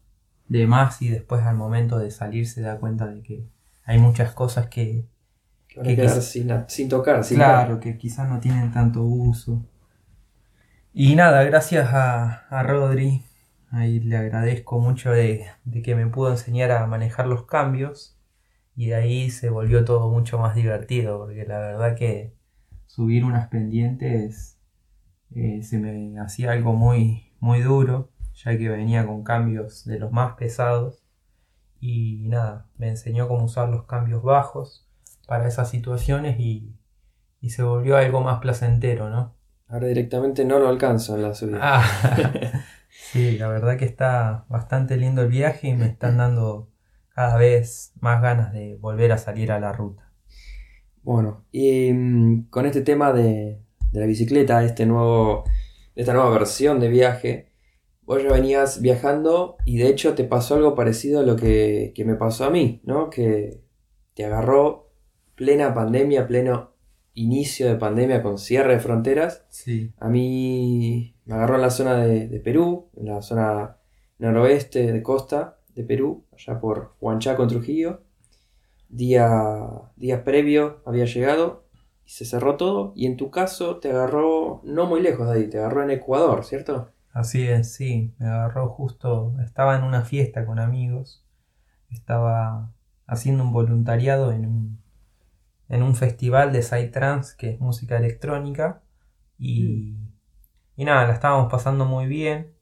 de 0.48 0.66
más 0.66 1.00
y 1.00 1.08
después 1.08 1.42
al 1.44 1.56
momento 1.56 1.98
de 1.98 2.10
salir 2.10 2.46
se 2.46 2.60
da 2.60 2.76
cuenta 2.76 3.06
de 3.06 3.22
que 3.22 3.48
hay 3.84 3.98
muchas 3.98 4.34
cosas 4.34 4.66
que... 4.66 5.08
Que 5.66 5.80
van 5.80 5.88
a 5.88 5.96
quedar 5.96 6.20
sin, 6.20 6.50
sin 6.68 6.90
tocar, 6.90 7.24
sin 7.24 7.38
Claro, 7.38 7.80
que 7.80 7.96
quizás 7.96 8.28
no 8.28 8.38
tienen 8.38 8.70
tanto 8.70 9.02
uso. 9.02 9.64
Y 10.92 11.16
nada, 11.16 11.42
gracias 11.44 11.94
a, 11.94 12.46
a 12.50 12.62
Rodri, 12.62 13.24
ahí 13.70 14.00
le 14.00 14.18
agradezco 14.18 14.78
mucho 14.78 15.10
de, 15.10 15.46
de 15.64 15.80
que 15.80 15.94
me 15.94 16.06
pudo 16.06 16.32
enseñar 16.32 16.70
a 16.72 16.86
manejar 16.86 17.26
los 17.26 17.46
cambios. 17.46 18.20
Y 18.74 18.88
de 18.88 18.96
ahí 18.96 19.30
se 19.30 19.48
volvió 19.48 19.86
todo 19.86 20.10
mucho 20.10 20.38
más 20.38 20.54
divertido, 20.54 21.18
porque 21.18 21.46
la 21.46 21.60
verdad 21.60 21.96
que 21.96 22.34
subir 22.84 23.24
unas 23.24 23.48
pendientes 23.48 24.55
eh, 25.34 25.62
se 25.62 25.78
me 25.78 26.18
hacía 26.20 26.52
algo 26.52 26.72
muy, 26.72 27.32
muy 27.40 27.60
duro, 27.60 28.10
ya 28.34 28.56
que 28.56 28.68
venía 28.68 29.06
con 29.06 29.24
cambios 29.24 29.84
de 29.84 29.98
los 29.98 30.12
más 30.12 30.34
pesados 30.34 31.02
y 31.80 32.26
nada, 32.28 32.66
me 32.78 32.88
enseñó 32.88 33.28
cómo 33.28 33.44
usar 33.44 33.68
los 33.68 33.84
cambios 33.84 34.22
bajos 34.22 34.86
para 35.26 35.48
esas 35.48 35.70
situaciones 35.70 36.38
y, 36.38 36.74
y 37.40 37.50
se 37.50 37.62
volvió 37.62 37.96
algo 37.96 38.20
más 38.20 38.40
placentero, 38.40 39.10
¿no? 39.10 39.34
Ahora 39.68 39.88
directamente 39.88 40.44
no 40.44 40.58
lo 40.58 40.68
alcanzo 40.68 41.16
en 41.16 41.22
la 41.22 41.34
subida. 41.34 41.58
Ah, 41.60 41.84
sí, 42.88 43.36
la 43.36 43.48
verdad 43.48 43.76
que 43.76 43.84
está 43.84 44.44
bastante 44.48 44.96
lindo 44.96 45.22
el 45.22 45.28
viaje 45.28 45.68
y 45.68 45.74
me 45.74 45.86
están 45.86 46.16
dando 46.18 46.70
cada 47.14 47.36
vez 47.36 47.92
más 48.00 48.22
ganas 48.22 48.52
de 48.52 48.76
volver 48.76 49.12
a 49.12 49.18
salir 49.18 49.50
a 49.50 49.58
la 49.58 49.72
ruta. 49.72 50.12
Bueno, 51.02 51.44
y 51.50 51.92
mm, 51.92 52.48
con 52.48 52.66
este 52.66 52.82
tema 52.82 53.12
de, 53.12 53.60
de 53.96 54.02
la 54.02 54.06
bicicleta, 54.06 54.62
este 54.62 54.84
nuevo, 54.84 55.44
esta 55.94 56.12
nueva 56.12 56.28
versión 56.30 56.80
de 56.80 56.88
viaje, 56.88 57.50
vos 58.02 58.22
ya 58.22 58.30
venías 58.30 58.82
viajando 58.82 59.56
y 59.64 59.78
de 59.78 59.88
hecho 59.88 60.14
te 60.14 60.24
pasó 60.24 60.56
algo 60.56 60.74
parecido 60.74 61.20
a 61.20 61.22
lo 61.22 61.34
que, 61.34 61.92
que 61.94 62.04
me 62.04 62.14
pasó 62.14 62.44
a 62.44 62.50
mí, 62.50 62.82
¿no? 62.84 63.08
Que 63.08 63.62
te 64.12 64.26
agarró 64.26 64.92
plena 65.34 65.72
pandemia, 65.72 66.26
pleno 66.26 66.74
inicio 67.14 67.68
de 67.68 67.76
pandemia 67.76 68.22
con 68.22 68.36
cierre 68.36 68.74
de 68.74 68.80
fronteras. 68.80 69.46
Sí, 69.48 69.92
A 69.98 70.10
mí 70.10 71.16
me 71.24 71.34
agarró 71.34 71.54
en 71.54 71.62
la 71.62 71.70
zona 71.70 71.96
de, 71.96 72.28
de 72.28 72.40
Perú, 72.40 72.90
en 72.96 73.06
la 73.06 73.22
zona 73.22 73.78
noroeste 74.18 74.92
de 74.92 75.02
costa 75.02 75.58
de 75.74 75.84
Perú, 75.84 76.26
allá 76.32 76.60
por 76.60 76.96
Huanchaco 77.00 77.44
en 77.44 77.48
Trujillo. 77.48 78.02
Día, 78.90 79.68
días 79.96 80.20
previo 80.20 80.82
había 80.84 81.06
llegado 81.06 81.65
y 82.06 82.10
se 82.10 82.24
cerró 82.24 82.56
todo. 82.56 82.92
Y 82.96 83.06
en 83.06 83.16
tu 83.16 83.30
caso 83.30 83.78
te 83.78 83.90
agarró 83.90 84.60
no 84.64 84.86
muy 84.86 85.02
lejos 85.02 85.28
de 85.28 85.34
ahí, 85.34 85.50
te 85.50 85.58
agarró 85.58 85.82
en 85.82 85.90
Ecuador, 85.90 86.44
¿cierto? 86.44 86.90
así 87.16 87.48
es, 87.48 87.72
sí, 87.72 88.14
me 88.18 88.26
agarró 88.28 88.68
justo, 88.68 89.34
estaba 89.42 89.74
en 89.74 89.84
una 89.84 90.02
fiesta 90.02 90.44
con 90.44 90.58
amigos, 90.58 91.24
estaba 91.90 92.74
haciendo 93.06 93.42
un 93.42 93.54
voluntariado 93.54 94.32
en 94.32 94.44
un, 94.44 94.82
en 95.70 95.82
un 95.82 95.94
festival 95.94 96.52
de 96.52 96.60
Psytrance, 96.60 97.34
que 97.38 97.52
es 97.52 97.60
música 97.60 97.96
electrónica, 97.96 98.82
y, 99.38 99.96
y 100.76 100.84
nada, 100.84 101.06
la 101.06 101.14
estábamos 101.14 101.50
pasando 101.50 101.86
muy 101.86 102.06
bien. 102.06 102.52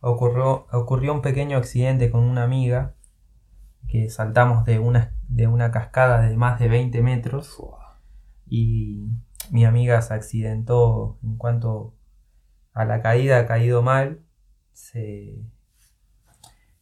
Ocurrió, 0.00 0.66
ocurrió 0.72 1.14
un 1.14 1.22
pequeño 1.22 1.56
accidente 1.56 2.10
con 2.10 2.24
una 2.24 2.42
amiga, 2.42 2.96
que 3.86 4.10
saltamos 4.10 4.64
de 4.64 4.80
una, 4.80 5.14
de 5.28 5.46
una 5.46 5.70
cascada 5.70 6.22
de 6.22 6.36
más 6.36 6.58
de 6.58 6.66
20 6.66 7.02
metros. 7.02 7.56
Y 8.56 9.08
mi 9.50 9.64
amiga 9.64 10.00
se 10.02 10.14
accidentó 10.14 11.18
en 11.24 11.36
cuanto 11.36 11.94
a 12.72 12.84
la 12.84 13.02
caída, 13.02 13.38
ha 13.40 13.46
caído 13.46 13.82
mal 13.82 14.20
se... 14.72 15.38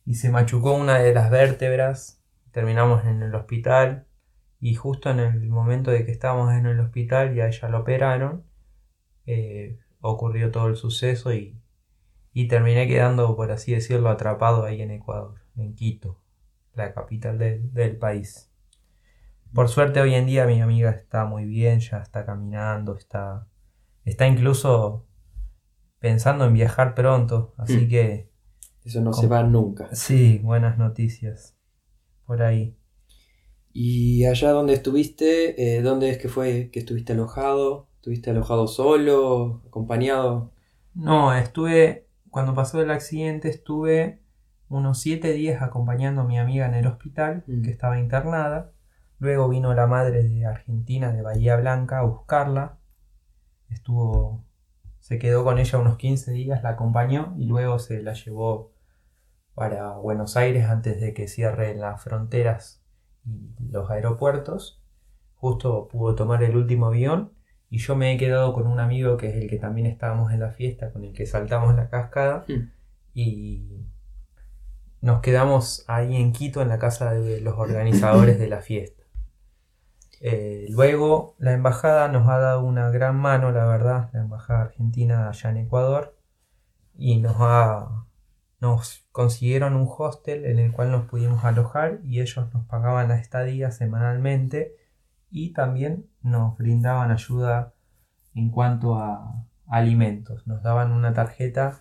y 0.04 0.14
se 0.16 0.30
machucó 0.30 0.74
una 0.74 0.98
de 0.98 1.14
las 1.14 1.30
vértebras. 1.30 2.20
Terminamos 2.50 3.04
en 3.06 3.22
el 3.22 3.34
hospital 3.34 4.06
y 4.60 4.74
justo 4.74 5.10
en 5.10 5.20
el 5.20 5.48
momento 5.48 5.90
de 5.90 6.04
que 6.04 6.12
estábamos 6.12 6.52
en 6.52 6.66
el 6.66 6.78
hospital 6.80 7.34
y 7.34 7.40
a 7.40 7.48
ella 7.48 7.68
lo 7.68 7.80
operaron, 7.80 8.44
eh, 9.26 9.78
ocurrió 10.00 10.50
todo 10.50 10.68
el 10.68 10.76
suceso 10.76 11.32
y, 11.32 11.56
y 12.34 12.48
terminé 12.48 12.86
quedando, 12.86 13.34
por 13.34 13.50
así 13.50 13.72
decirlo, 13.72 14.10
atrapado 14.10 14.64
ahí 14.66 14.82
en 14.82 14.90
Ecuador, 14.90 15.40
en 15.56 15.74
Quito, 15.74 16.20
la 16.74 16.92
capital 16.92 17.38
del- 17.38 17.72
del 17.72 17.96
país. 17.96 18.51
Por 19.54 19.68
suerte 19.68 20.00
hoy 20.00 20.14
en 20.14 20.26
día 20.26 20.46
mi 20.46 20.60
amiga 20.60 20.90
está 20.90 21.24
muy 21.26 21.44
bien, 21.44 21.80
ya 21.80 21.98
está 21.98 22.24
caminando, 22.24 22.96
está, 22.96 23.48
está 24.04 24.26
incluso 24.26 25.06
pensando 25.98 26.44
en 26.46 26.54
viajar 26.54 26.94
pronto, 26.94 27.54
así 27.58 27.86
Mm. 27.86 27.88
que 27.88 28.30
Eso 28.84 29.00
no 29.00 29.12
se 29.12 29.26
va 29.28 29.42
nunca. 29.42 29.94
sí, 29.94 30.38
buenas 30.42 30.78
noticias 30.78 31.56
por 32.26 32.42
ahí. 32.42 32.76
Y 33.74 34.24
allá 34.26 34.50
donde 34.50 34.72
estuviste, 34.74 35.76
eh, 35.76 35.82
¿dónde 35.82 36.10
es 36.10 36.18
que 36.18 36.28
fue 36.28 36.70
que 36.72 36.78
estuviste 36.80 37.12
alojado? 37.12 37.88
¿Estuviste 37.96 38.30
alojado 38.30 38.66
solo, 38.66 39.62
acompañado? 39.66 40.52
No, 40.94 41.34
estuve, 41.34 42.08
cuando 42.30 42.54
pasó 42.54 42.82
el 42.82 42.90
accidente, 42.90 43.48
estuve 43.48 44.20
unos 44.68 45.00
siete 45.00 45.32
días 45.32 45.62
acompañando 45.62 46.22
a 46.22 46.24
mi 46.24 46.38
amiga 46.38 46.66
en 46.66 46.74
el 46.74 46.86
hospital, 46.86 47.44
Mm. 47.46 47.62
que 47.62 47.70
estaba 47.70 47.98
internada. 47.98 48.71
Luego 49.22 49.48
vino 49.48 49.72
la 49.72 49.86
madre 49.86 50.24
de 50.24 50.46
Argentina, 50.46 51.12
de 51.12 51.22
Bahía 51.22 51.54
Blanca, 51.54 52.00
a 52.00 52.02
buscarla. 52.02 52.80
Estuvo, 53.68 54.44
se 54.98 55.20
quedó 55.20 55.44
con 55.44 55.60
ella 55.60 55.78
unos 55.78 55.96
15 55.96 56.32
días, 56.32 56.64
la 56.64 56.70
acompañó 56.70 57.32
y 57.38 57.44
luego 57.44 57.78
se 57.78 58.02
la 58.02 58.14
llevó 58.14 58.72
para 59.54 59.92
Buenos 59.92 60.36
Aires 60.36 60.68
antes 60.68 61.00
de 61.00 61.14
que 61.14 61.28
cierren 61.28 61.78
las 61.78 62.02
fronteras 62.02 62.82
y 63.24 63.54
los 63.70 63.88
aeropuertos. 63.92 64.82
Justo 65.36 65.86
pudo 65.86 66.16
tomar 66.16 66.42
el 66.42 66.56
último 66.56 66.86
avión 66.86 67.32
y 67.70 67.78
yo 67.78 67.94
me 67.94 68.12
he 68.12 68.18
quedado 68.18 68.52
con 68.52 68.66
un 68.66 68.80
amigo 68.80 69.18
que 69.18 69.28
es 69.28 69.36
el 69.36 69.48
que 69.48 69.58
también 69.60 69.86
estábamos 69.86 70.32
en 70.32 70.40
la 70.40 70.50
fiesta, 70.50 70.90
con 70.90 71.04
el 71.04 71.12
que 71.12 71.26
saltamos 71.26 71.76
la 71.76 71.88
cascada 71.90 72.44
Hmm. 72.48 72.72
y 73.14 73.86
nos 75.00 75.20
quedamos 75.20 75.84
ahí 75.86 76.16
en 76.16 76.32
Quito 76.32 76.60
en 76.60 76.68
la 76.68 76.80
casa 76.80 77.12
de 77.12 77.40
los 77.40 77.56
organizadores 77.56 78.40
de 78.40 78.48
la 78.48 78.62
fiesta. 78.62 79.01
Eh, 80.24 80.66
luego 80.70 81.34
la 81.38 81.52
embajada 81.52 82.06
nos 82.06 82.28
ha 82.28 82.38
dado 82.38 82.62
una 82.62 82.90
gran 82.90 83.16
mano, 83.16 83.50
la 83.50 83.66
verdad, 83.66 84.08
la 84.12 84.20
embajada 84.20 84.62
argentina 84.62 85.28
allá 85.28 85.50
en 85.50 85.56
Ecuador 85.56 86.16
y 86.96 87.20
nos 87.20 87.36
ha 87.40 88.06
nos 88.60 89.04
consiguieron 89.10 89.74
un 89.74 89.88
hostel 89.98 90.44
en 90.44 90.60
el 90.60 90.70
cual 90.70 90.92
nos 90.92 91.06
pudimos 91.06 91.44
alojar 91.44 91.98
y 92.04 92.20
ellos 92.20 92.48
nos 92.54 92.64
pagaban 92.66 93.08
la 93.08 93.18
estadía 93.18 93.72
semanalmente 93.72 94.76
y 95.32 95.52
también 95.52 96.06
nos 96.22 96.56
brindaban 96.56 97.10
ayuda 97.10 97.74
en 98.36 98.50
cuanto 98.50 98.94
a 98.94 99.44
alimentos. 99.66 100.46
Nos 100.46 100.62
daban 100.62 100.92
una 100.92 101.12
tarjeta 101.12 101.80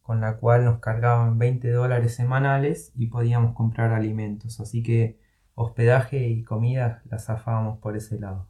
con 0.00 0.22
la 0.22 0.38
cual 0.38 0.64
nos 0.64 0.78
cargaban 0.78 1.38
20 1.38 1.70
dólares 1.70 2.14
semanales 2.14 2.92
y 2.94 3.08
podíamos 3.08 3.54
comprar 3.54 3.92
alimentos. 3.92 4.58
Así 4.58 4.82
que 4.82 5.21
hospedaje 5.62 6.28
y 6.28 6.42
comida 6.42 7.02
la 7.10 7.18
zafábamos 7.18 7.78
por 7.78 7.96
ese 7.96 8.18
lado. 8.18 8.48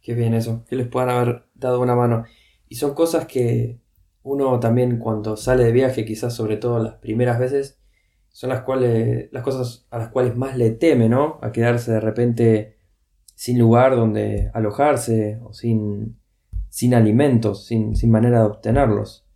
Qué 0.00 0.14
bien 0.14 0.34
eso, 0.34 0.64
que 0.68 0.76
les 0.76 0.88
puedan 0.88 1.10
haber 1.10 1.44
dado 1.54 1.80
una 1.80 1.94
mano. 1.94 2.24
Y 2.68 2.76
son 2.76 2.94
cosas 2.94 3.26
que 3.26 3.80
uno 4.22 4.58
también 4.60 4.98
cuando 4.98 5.36
sale 5.36 5.64
de 5.64 5.72
viaje, 5.72 6.04
quizás 6.04 6.34
sobre 6.34 6.56
todo 6.56 6.78
las 6.78 6.94
primeras 6.94 7.38
veces, 7.38 7.78
son 8.28 8.50
las 8.50 8.62
cuales, 8.62 9.28
las 9.32 9.42
cosas 9.42 9.86
a 9.90 9.98
las 9.98 10.08
cuales 10.08 10.36
más 10.36 10.56
le 10.56 10.70
teme, 10.70 11.08
¿no? 11.08 11.38
A 11.42 11.52
quedarse 11.52 11.92
de 11.92 12.00
repente 12.00 12.76
sin 13.34 13.58
lugar 13.58 13.96
donde 13.96 14.50
alojarse 14.54 15.38
o 15.42 15.52
sin, 15.52 16.18
sin 16.68 16.94
alimentos, 16.94 17.66
sin, 17.66 17.96
sin 17.96 18.10
manera 18.10 18.40
de 18.40 18.46
obtenerlos. 18.46 19.26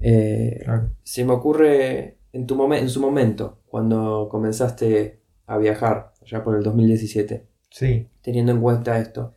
Eh, 0.00 0.64
se 1.02 1.24
me 1.24 1.32
ocurre 1.32 2.18
en, 2.32 2.46
tu 2.46 2.54
momen- 2.56 2.80
en 2.80 2.88
su 2.88 3.00
momento, 3.00 3.60
cuando 3.76 4.30
comenzaste 4.30 5.20
a 5.46 5.58
viajar, 5.58 6.14
allá 6.22 6.42
por 6.42 6.56
el 6.56 6.62
2017, 6.62 7.46
Sí. 7.68 8.08
teniendo 8.22 8.52
en 8.52 8.62
cuenta 8.62 8.98
esto, 8.98 9.36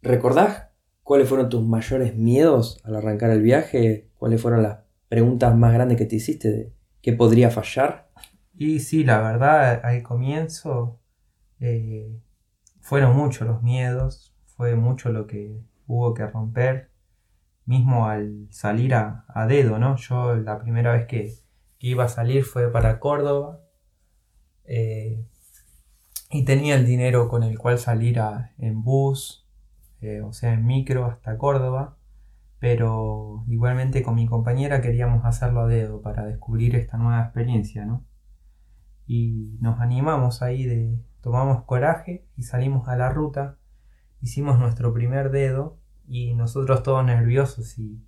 ¿recordás 0.00 0.70
cuáles 1.04 1.28
fueron 1.28 1.48
tus 1.48 1.64
mayores 1.64 2.16
miedos 2.16 2.80
al 2.82 2.96
arrancar 2.96 3.30
el 3.30 3.40
viaje? 3.40 4.08
¿Cuáles 4.18 4.42
fueron 4.42 4.64
las 4.64 4.80
preguntas 5.08 5.56
más 5.56 5.72
grandes 5.74 5.96
que 5.96 6.06
te 6.06 6.16
hiciste 6.16 6.50
de 6.50 6.72
qué 7.02 7.12
podría 7.12 7.50
fallar? 7.50 8.10
Y 8.52 8.80
sí, 8.80 9.04
la 9.04 9.20
verdad, 9.20 9.80
al 9.84 10.02
comienzo 10.02 10.98
eh, 11.60 12.18
fueron 12.80 13.16
muchos 13.16 13.46
los 13.46 13.62
miedos, 13.62 14.34
fue 14.44 14.74
mucho 14.74 15.12
lo 15.12 15.28
que 15.28 15.62
hubo 15.86 16.14
que 16.14 16.26
romper, 16.26 16.90
mismo 17.64 18.08
al 18.08 18.48
salir 18.50 18.92
a, 18.96 19.24
a 19.28 19.46
dedo, 19.46 19.78
¿no? 19.78 19.94
Yo 19.98 20.34
la 20.34 20.58
primera 20.58 20.94
vez 20.94 21.06
que, 21.06 21.32
que 21.82 21.88
iba 21.88 22.04
a 22.04 22.08
salir 22.08 22.44
fue 22.44 22.70
para 22.70 23.00
Córdoba 23.00 23.58
eh, 24.62 25.26
y 26.30 26.44
tenía 26.44 26.76
el 26.76 26.86
dinero 26.86 27.28
con 27.28 27.42
el 27.42 27.58
cual 27.58 27.76
salir 27.80 28.20
a- 28.20 28.52
en 28.56 28.84
bus, 28.84 29.48
eh, 30.00 30.20
o 30.20 30.32
sea, 30.32 30.52
en 30.52 30.64
micro 30.64 31.06
hasta 31.06 31.36
Córdoba, 31.36 31.96
pero 32.60 33.42
igualmente 33.48 34.04
con 34.04 34.14
mi 34.14 34.26
compañera 34.28 34.80
queríamos 34.80 35.24
hacerlo 35.24 35.62
a 35.62 35.66
dedo 35.66 36.02
para 36.02 36.24
descubrir 36.24 36.76
esta 36.76 36.98
nueva 36.98 37.20
experiencia, 37.20 37.84
¿no? 37.84 38.04
Y 39.04 39.58
nos 39.60 39.80
animamos 39.80 40.40
ahí 40.40 40.62
de, 40.62 41.00
tomamos 41.20 41.64
coraje 41.64 42.28
y 42.36 42.44
salimos 42.44 42.86
a 42.86 42.94
la 42.96 43.08
ruta, 43.10 43.58
hicimos 44.20 44.56
nuestro 44.60 44.94
primer 44.94 45.32
dedo 45.32 45.78
y 46.06 46.34
nosotros 46.34 46.84
todos 46.84 47.04
nerviosos 47.04 47.76
y 47.76 48.06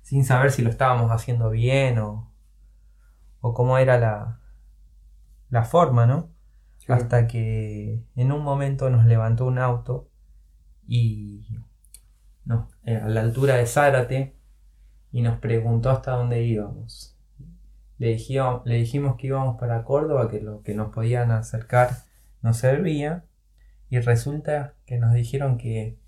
sin 0.00 0.24
saber 0.24 0.50
si 0.50 0.62
lo 0.62 0.70
estábamos 0.70 1.12
haciendo 1.12 1.50
bien 1.50 2.00
o, 2.00 2.31
o 3.42 3.52
cómo 3.52 3.76
era 3.76 3.98
la, 3.98 4.40
la 5.50 5.64
forma, 5.64 6.06
¿no? 6.06 6.30
Hasta 6.88 7.26
que 7.26 8.02
en 8.16 8.32
un 8.32 8.42
momento 8.42 8.88
nos 8.88 9.04
levantó 9.04 9.46
un 9.46 9.58
auto 9.58 10.08
y 10.86 11.46
no, 12.44 12.70
eh, 12.84 12.96
a 12.96 13.08
la 13.08 13.20
altura 13.20 13.56
de 13.56 13.66
Zárate 13.66 14.34
y 15.12 15.22
nos 15.22 15.38
preguntó 15.38 15.90
hasta 15.90 16.12
dónde 16.12 16.42
íbamos. 16.42 17.16
Le 17.98 18.08
dijimos, 18.08 18.62
le 18.64 18.76
dijimos 18.76 19.16
que 19.16 19.28
íbamos 19.28 19.58
para 19.60 19.84
Córdoba, 19.84 20.28
que 20.28 20.40
lo 20.40 20.62
que 20.62 20.74
nos 20.74 20.92
podían 20.92 21.30
acercar 21.30 21.90
nos 22.40 22.56
servía 22.56 23.24
y 23.90 24.00
resulta 24.00 24.74
que 24.86 24.98
nos 24.98 25.12
dijeron 25.12 25.58
que 25.58 25.98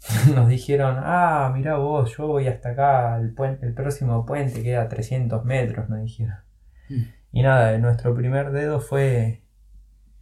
nos 0.34 0.48
dijeron, 0.48 0.96
ah, 0.98 1.50
mira 1.54 1.76
vos, 1.76 2.16
yo 2.16 2.26
voy 2.26 2.48
hasta 2.48 2.70
acá, 2.70 3.16
el, 3.16 3.34
el 3.62 3.74
próximo 3.74 4.26
puente 4.26 4.62
queda 4.62 4.82
a 4.82 4.88
300 4.88 5.44
metros, 5.44 5.88
nos 5.88 6.02
dijeron. 6.02 6.47
Mm. 6.88 7.02
Y 7.32 7.42
nada, 7.42 7.76
nuestro 7.78 8.14
primer 8.14 8.50
dedo 8.52 8.80
fue 8.80 9.42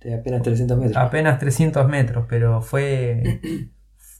de 0.00 0.14
apenas 0.14 0.42
300 0.42 0.78
metros. 0.78 0.96
Apenas 0.96 1.38
300 1.38 1.88
metros, 1.88 2.26
pero 2.28 2.62
fue. 2.62 3.40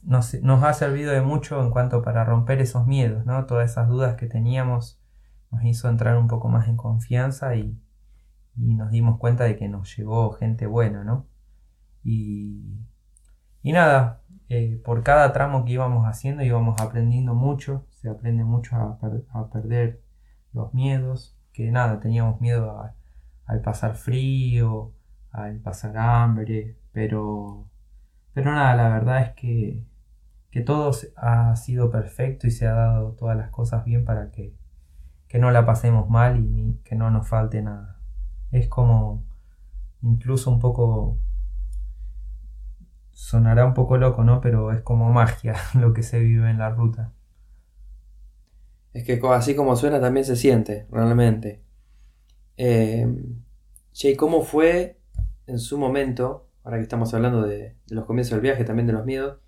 Nos, 0.02 0.34
ha 0.34 0.72
servido 0.72 1.10
de 1.12 1.20
mucho 1.20 1.60
en 1.60 1.70
cuanto 1.70 2.00
para 2.00 2.24
romper 2.24 2.60
esos 2.60 2.86
miedos, 2.86 3.26
¿no? 3.26 3.44
Todas 3.46 3.72
esas 3.72 3.88
dudas 3.88 4.14
que 4.14 4.28
teníamos 4.28 5.00
nos 5.50 5.64
hizo 5.64 5.88
entrar 5.88 6.16
un 6.16 6.28
poco 6.28 6.48
más 6.48 6.68
en 6.68 6.76
confianza 6.76 7.56
y, 7.56 7.76
nos 8.54 8.90
dimos 8.90 9.18
cuenta 9.18 9.44
de 9.44 9.56
que 9.56 9.68
nos 9.68 9.96
llegó 9.96 10.30
gente 10.30 10.66
buena, 10.66 11.02
¿no? 11.02 11.26
Y, 12.04 12.78
y 13.62 13.72
nada, 13.72 14.22
eh, 14.48 14.80
por 14.84 15.02
cada 15.02 15.32
tramo 15.32 15.64
que 15.64 15.72
íbamos 15.72 16.06
haciendo 16.06 16.44
íbamos 16.44 16.80
aprendiendo 16.80 17.34
mucho, 17.34 17.84
se 17.90 18.08
aprende 18.08 18.44
mucho 18.44 18.76
a, 18.76 18.98
a 19.32 19.50
perder 19.50 20.02
los 20.52 20.72
miedos, 20.72 21.35
que 21.56 21.70
nada, 21.70 22.00
teníamos 22.00 22.38
miedo 22.42 22.92
al 23.46 23.62
pasar 23.62 23.94
frío, 23.96 24.92
al 25.32 25.58
pasar 25.60 25.96
hambre, 25.96 26.76
pero, 26.92 27.66
pero 28.34 28.52
nada, 28.52 28.76
la 28.76 28.90
verdad 28.90 29.22
es 29.22 29.30
que, 29.34 29.86
que 30.50 30.60
todo 30.60 30.90
ha 31.16 31.56
sido 31.56 31.90
perfecto 31.90 32.46
y 32.46 32.50
se 32.50 32.66
ha 32.66 32.74
dado 32.74 33.12
todas 33.12 33.38
las 33.38 33.48
cosas 33.50 33.86
bien 33.86 34.04
para 34.04 34.30
que, 34.30 34.54
que 35.28 35.38
no 35.38 35.50
la 35.50 35.64
pasemos 35.64 36.10
mal 36.10 36.44
y 36.44 36.78
que 36.84 36.94
no 36.94 37.10
nos 37.10 37.26
falte 37.26 37.62
nada. 37.62 38.00
Es 38.50 38.68
como 38.68 39.24
incluso 40.02 40.50
un 40.50 40.60
poco 40.60 41.18
sonará 43.12 43.64
un 43.64 43.72
poco 43.72 43.96
loco, 43.96 44.24
¿no? 44.24 44.42
Pero 44.42 44.72
es 44.72 44.82
como 44.82 45.10
magia 45.10 45.54
lo 45.74 45.94
que 45.94 46.02
se 46.02 46.20
vive 46.20 46.50
en 46.50 46.58
la 46.58 46.68
ruta. 46.68 47.14
Es 48.96 49.04
que 49.04 49.20
así 49.30 49.54
como 49.54 49.76
suena 49.76 50.00
también 50.00 50.24
se 50.24 50.36
siente, 50.36 50.86
realmente. 50.90 51.60
Eh, 52.56 53.06
che, 53.92 54.16
¿cómo 54.16 54.40
fue 54.40 54.96
en 55.46 55.58
su 55.58 55.76
momento, 55.76 56.48
ahora 56.64 56.78
que 56.78 56.84
estamos 56.84 57.12
hablando 57.12 57.42
de, 57.42 57.76
los 57.90 58.06
comienzos 58.06 58.30
del 58.30 58.40
viaje, 58.40 58.64
también 58.64 58.86
de 58.86 58.94
los 58.94 59.04
miedos, 59.04 59.38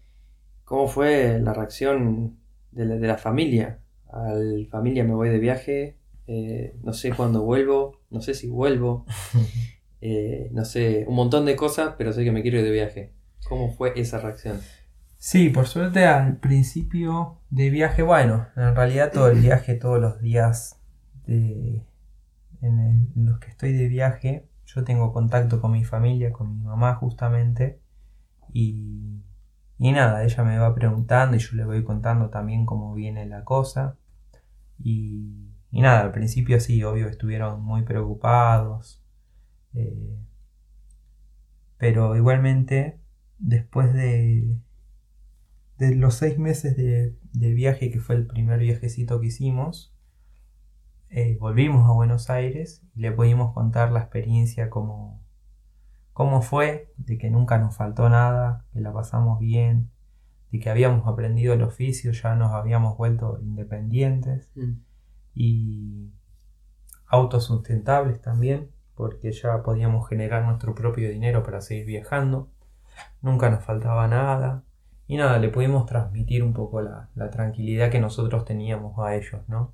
¿cómo 0.64 0.86
fue 0.86 1.40
la 1.40 1.54
reacción 1.54 2.36
de 2.72 2.84
la, 2.98 3.16
familia? 3.16 3.80
Al 4.10 4.66
familia 4.66 5.02
me 5.04 5.14
voy 5.14 5.30
de 5.30 5.38
viaje, 5.38 5.96
eh, 6.26 6.76
no 6.82 6.92
sé 6.92 7.12
cuándo 7.12 7.42
vuelvo, 7.42 8.02
no 8.10 8.20
sé 8.20 8.34
si 8.34 8.48
vuelvo, 8.48 9.06
eh, 10.02 10.50
no 10.52 10.66
sé, 10.66 11.06
un 11.08 11.14
montón 11.14 11.46
de 11.46 11.56
cosas, 11.56 11.94
pero 11.96 12.12
sé 12.12 12.22
que 12.22 12.32
me 12.32 12.42
quiero 12.42 12.58
ir 12.58 12.64
de 12.64 12.70
viaje. 12.70 13.12
¿Cómo 13.48 13.72
fue 13.72 13.98
esa 13.98 14.18
reacción? 14.18 14.60
Sí, 15.18 15.50
por 15.50 15.66
suerte 15.66 16.06
al 16.06 16.36
principio 16.38 17.40
de 17.50 17.70
viaje, 17.70 18.02
bueno, 18.02 18.46
en 18.56 18.74
realidad 18.76 19.10
todo 19.12 19.28
el 19.28 19.40
viaje, 19.40 19.74
todos 19.74 20.00
los 20.00 20.20
días 20.20 20.80
de, 21.26 21.84
en 22.62 23.12
los 23.16 23.38
que 23.40 23.48
estoy 23.50 23.72
de 23.72 23.88
viaje, 23.88 24.48
yo 24.64 24.84
tengo 24.84 25.12
contacto 25.12 25.60
con 25.60 25.72
mi 25.72 25.84
familia, 25.84 26.32
con 26.32 26.56
mi 26.56 26.64
mamá 26.64 26.94
justamente, 26.94 27.80
y, 28.52 29.22
y 29.78 29.92
nada, 29.92 30.24
ella 30.24 30.44
me 30.44 30.58
va 30.58 30.74
preguntando 30.74 31.36
y 31.36 31.40
yo 31.40 31.56
le 31.56 31.64
voy 31.64 31.84
contando 31.84 32.30
también 32.30 32.64
cómo 32.66 32.94
viene 32.94 33.26
la 33.26 33.44
cosa. 33.44 33.96
Y, 34.78 35.50
y 35.70 35.80
nada, 35.82 36.00
al 36.02 36.12
principio 36.12 36.60
sí, 36.60 36.82
obvio, 36.84 37.08
estuvieron 37.08 37.62
muy 37.62 37.82
preocupados. 37.82 39.02
Eh, 39.74 40.18
pero 41.76 42.16
igualmente, 42.16 43.00
después 43.38 43.92
de, 43.94 44.58
de 45.78 45.94
los 45.94 46.14
seis 46.14 46.38
meses 46.38 46.76
de, 46.76 47.16
de, 47.32 47.54
viaje, 47.54 47.90
que 47.90 48.00
fue 48.00 48.16
el 48.16 48.26
primer 48.26 48.58
viajecito 48.58 49.20
que 49.20 49.28
hicimos, 49.28 49.94
eh, 51.10 51.38
volvimos 51.40 51.88
a 51.88 51.92
Buenos 51.92 52.28
Aires 52.28 52.82
y 52.94 53.00
le 53.00 53.12
pudimos 53.12 53.54
contar 53.54 53.92
la 53.92 54.00
experiencia 54.00 54.68
como 54.68 55.22
cómo 56.12 56.42
fue, 56.42 56.92
de 56.96 57.16
que 57.16 57.30
nunca 57.30 57.58
nos 57.58 57.76
faltó 57.76 58.08
nada, 58.08 58.66
que 58.72 58.80
la 58.80 58.92
pasamos 58.92 59.38
bien, 59.38 59.88
de 60.50 60.58
que 60.58 60.68
habíamos 60.68 61.06
aprendido 61.06 61.54
el 61.54 61.62
oficio, 61.62 62.10
ya 62.10 62.34
nos 62.34 62.52
habíamos 62.52 62.96
vuelto 62.96 63.38
independientes 63.40 64.50
mm. 64.56 64.72
y 65.34 66.12
autosustentables 67.06 68.20
también, 68.20 68.72
porque 68.96 69.30
ya 69.30 69.62
podíamos 69.62 70.08
generar 70.08 70.44
nuestro 70.44 70.74
propio 70.74 71.08
dinero 71.08 71.44
para 71.44 71.60
seguir 71.60 71.86
viajando, 71.86 72.50
nunca 73.22 73.48
nos 73.48 73.64
faltaba 73.64 74.08
nada. 74.08 74.64
Y 75.08 75.16
nada, 75.16 75.38
le 75.38 75.48
pudimos 75.48 75.86
transmitir 75.86 76.44
un 76.44 76.52
poco 76.52 76.80
la, 76.80 77.08
la 77.16 77.30
tranquilidad 77.30 77.90
que 77.90 77.98
nosotros 77.98 78.44
teníamos 78.44 78.98
a 78.98 79.16
ellos, 79.16 79.40
¿no? 79.48 79.72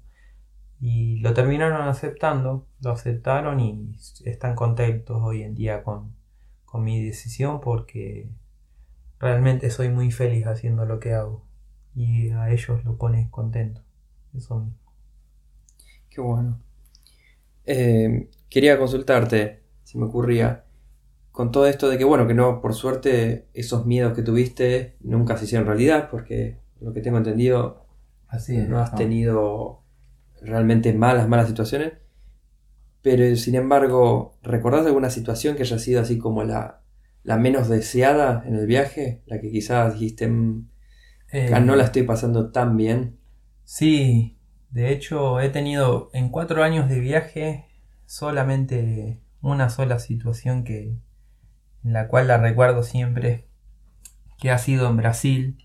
Y 0.80 1.16
lo 1.20 1.32
terminaron 1.32 1.88
aceptando, 1.88 2.66
lo 2.82 2.90
aceptaron 2.90 3.58
y 3.58 3.96
están 4.24 4.54
contentos 4.54 5.18
hoy 5.22 5.42
en 5.42 5.54
día 5.54 5.82
con, 5.82 6.14
mi 6.74 7.04
decisión 7.04 7.60
porque 7.60 8.28
realmente 9.20 9.70
soy 9.70 9.90
muy 9.90 10.10
feliz 10.10 10.44
haciendo 10.48 10.84
lo 10.86 10.98
que 10.98 11.14
hago 11.14 11.44
y 11.94 12.30
a 12.30 12.50
ellos 12.50 12.84
lo 12.84 12.96
pone 12.98 13.28
contento. 13.30 13.80
Eso 14.36 14.58
mismo. 14.58 14.92
Qué 16.10 16.20
bueno. 16.20 16.58
Eh, 17.64 18.28
quería 18.50 18.76
consultarte, 18.76 19.62
si 19.84 19.98
me 19.98 20.06
ocurría, 20.06 20.63
con 21.34 21.50
todo 21.50 21.66
esto 21.66 21.88
de 21.88 21.98
que, 21.98 22.04
bueno, 22.04 22.28
que 22.28 22.34
no, 22.34 22.60
por 22.60 22.74
suerte, 22.74 23.48
esos 23.54 23.86
miedos 23.86 24.14
que 24.14 24.22
tuviste 24.22 24.96
nunca 25.00 25.36
se 25.36 25.46
hicieron 25.46 25.66
realidad, 25.66 26.08
porque 26.08 26.60
lo 26.80 26.92
que 26.92 27.00
tengo 27.00 27.18
entendido, 27.18 27.88
Así 28.28 28.56
no 28.56 28.78
has 28.78 28.94
tenido 28.94 29.82
realmente 30.40 30.92
malas, 30.92 31.28
malas 31.28 31.48
situaciones. 31.48 31.94
Pero 33.02 33.34
sin 33.34 33.56
embargo, 33.56 34.38
¿recordás 34.42 34.86
alguna 34.86 35.10
situación 35.10 35.56
que 35.56 35.62
haya 35.62 35.80
sido 35.80 36.00
así 36.00 36.18
como 36.18 36.44
la, 36.44 36.82
la 37.24 37.36
menos 37.36 37.68
deseada 37.68 38.44
en 38.46 38.54
el 38.54 38.68
viaje? 38.68 39.24
La 39.26 39.40
que 39.40 39.50
quizás 39.50 39.94
dijiste, 39.94 40.28
mm, 40.28 40.68
eh, 41.32 41.60
no 41.62 41.74
la 41.74 41.82
estoy 41.82 42.04
pasando 42.04 42.52
tan 42.52 42.76
bien. 42.76 43.18
Sí, 43.64 44.38
de 44.70 44.92
hecho 44.92 45.40
he 45.40 45.48
tenido 45.48 46.10
en 46.12 46.28
cuatro 46.28 46.62
años 46.62 46.88
de 46.88 47.00
viaje 47.00 47.66
solamente 48.06 49.20
una 49.42 49.68
sola 49.68 49.98
situación 49.98 50.62
que 50.62 50.96
la 51.84 52.08
cual 52.08 52.28
la 52.28 52.38
recuerdo 52.38 52.82
siempre, 52.82 53.46
que 54.38 54.50
ha 54.50 54.58
sido 54.58 54.88
en 54.88 54.96
Brasil. 54.96 55.58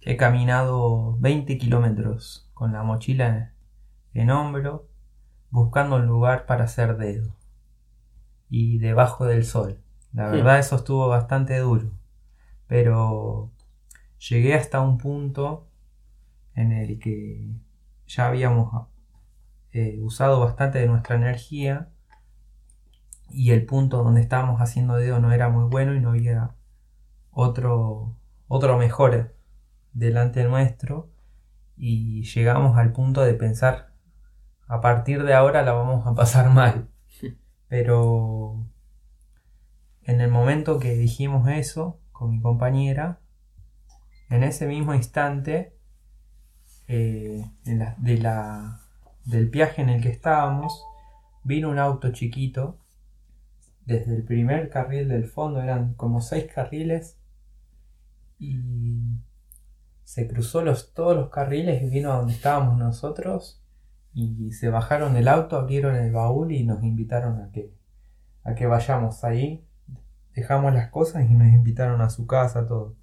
He 0.00 0.16
caminado 0.16 1.16
20 1.20 1.58
kilómetros 1.58 2.50
con 2.54 2.72
la 2.72 2.82
mochila 2.82 3.54
en 4.14 4.30
hombro, 4.30 4.88
buscando 5.50 5.96
un 5.96 6.06
lugar 6.06 6.44
para 6.44 6.64
hacer 6.64 6.96
dedo. 6.96 7.36
Y 8.50 8.78
debajo 8.78 9.24
del 9.24 9.44
sol. 9.44 9.80
La 10.12 10.28
hmm. 10.28 10.32
verdad 10.32 10.58
eso 10.58 10.76
estuvo 10.76 11.08
bastante 11.08 11.56
duro. 11.58 11.92
Pero 12.66 13.52
llegué 14.18 14.54
hasta 14.54 14.80
un 14.80 14.98
punto 14.98 15.68
en 16.54 16.72
el 16.72 16.98
que 16.98 17.48
ya 18.06 18.26
habíamos 18.26 18.88
eh, 19.70 19.98
usado 20.02 20.40
bastante 20.40 20.80
de 20.80 20.88
nuestra 20.88 21.14
energía 21.14 21.91
y 23.32 23.50
el 23.50 23.64
punto 23.66 24.02
donde 24.02 24.20
estábamos 24.20 24.60
haciendo 24.60 24.96
dedo 24.96 25.20
no 25.20 25.32
era 25.32 25.48
muy 25.48 25.64
bueno 25.64 25.94
y 25.94 26.00
no 26.00 26.10
había 26.10 26.54
otro, 27.30 28.16
otro 28.48 28.78
mejor 28.78 29.34
delante 29.92 30.44
nuestro 30.44 31.10
y 31.76 32.22
llegamos 32.24 32.78
al 32.78 32.92
punto 32.92 33.22
de 33.22 33.34
pensar 33.34 33.92
a 34.68 34.80
partir 34.80 35.22
de 35.24 35.34
ahora 35.34 35.62
la 35.62 35.72
vamos 35.72 36.06
a 36.06 36.14
pasar 36.14 36.48
mal. 36.50 36.88
Pero 37.68 38.66
en 40.04 40.20
el 40.20 40.30
momento 40.30 40.78
que 40.78 40.94
dijimos 40.94 41.48
eso 41.48 42.00
con 42.10 42.30
mi 42.30 42.40
compañera, 42.40 43.20
en 44.30 44.44
ese 44.44 44.66
mismo 44.66 44.94
instante, 44.94 45.76
eh, 46.88 47.44
de 47.64 48.18
la, 48.18 48.80
del 49.24 49.48
viaje 49.50 49.82
en 49.82 49.90
el 49.90 50.02
que 50.02 50.08
estábamos, 50.08 50.84
vino 51.44 51.68
un 51.68 51.78
auto 51.78 52.12
chiquito. 52.12 52.78
Desde 53.84 54.14
el 54.14 54.22
primer 54.24 54.70
carril 54.70 55.08
del 55.08 55.24
fondo 55.24 55.60
eran 55.60 55.94
como 55.94 56.20
seis 56.20 56.46
carriles 56.52 57.18
y 58.38 58.60
se 60.04 60.28
cruzó 60.28 60.62
los, 60.62 60.92
todos 60.92 61.16
los 61.16 61.30
carriles 61.30 61.82
y 61.82 61.88
vino 61.88 62.12
a 62.12 62.16
donde 62.16 62.32
estábamos 62.32 62.78
nosotros 62.78 63.62
y 64.14 64.52
se 64.52 64.68
bajaron 64.68 65.14
del 65.14 65.28
auto, 65.28 65.56
abrieron 65.56 65.96
el 65.96 66.12
baúl 66.12 66.52
y 66.52 66.64
nos 66.64 66.82
invitaron 66.82 67.40
a 67.40 67.50
que, 67.50 67.72
a 68.44 68.54
que 68.54 68.66
vayamos 68.66 69.24
ahí. 69.24 69.64
Dejamos 70.34 70.72
las 70.74 70.90
cosas 70.90 71.28
y 71.30 71.34
nos 71.34 71.48
invitaron 71.48 72.00
a 72.00 72.10
su 72.10 72.26
casa, 72.26 72.66
todo. 72.66 72.96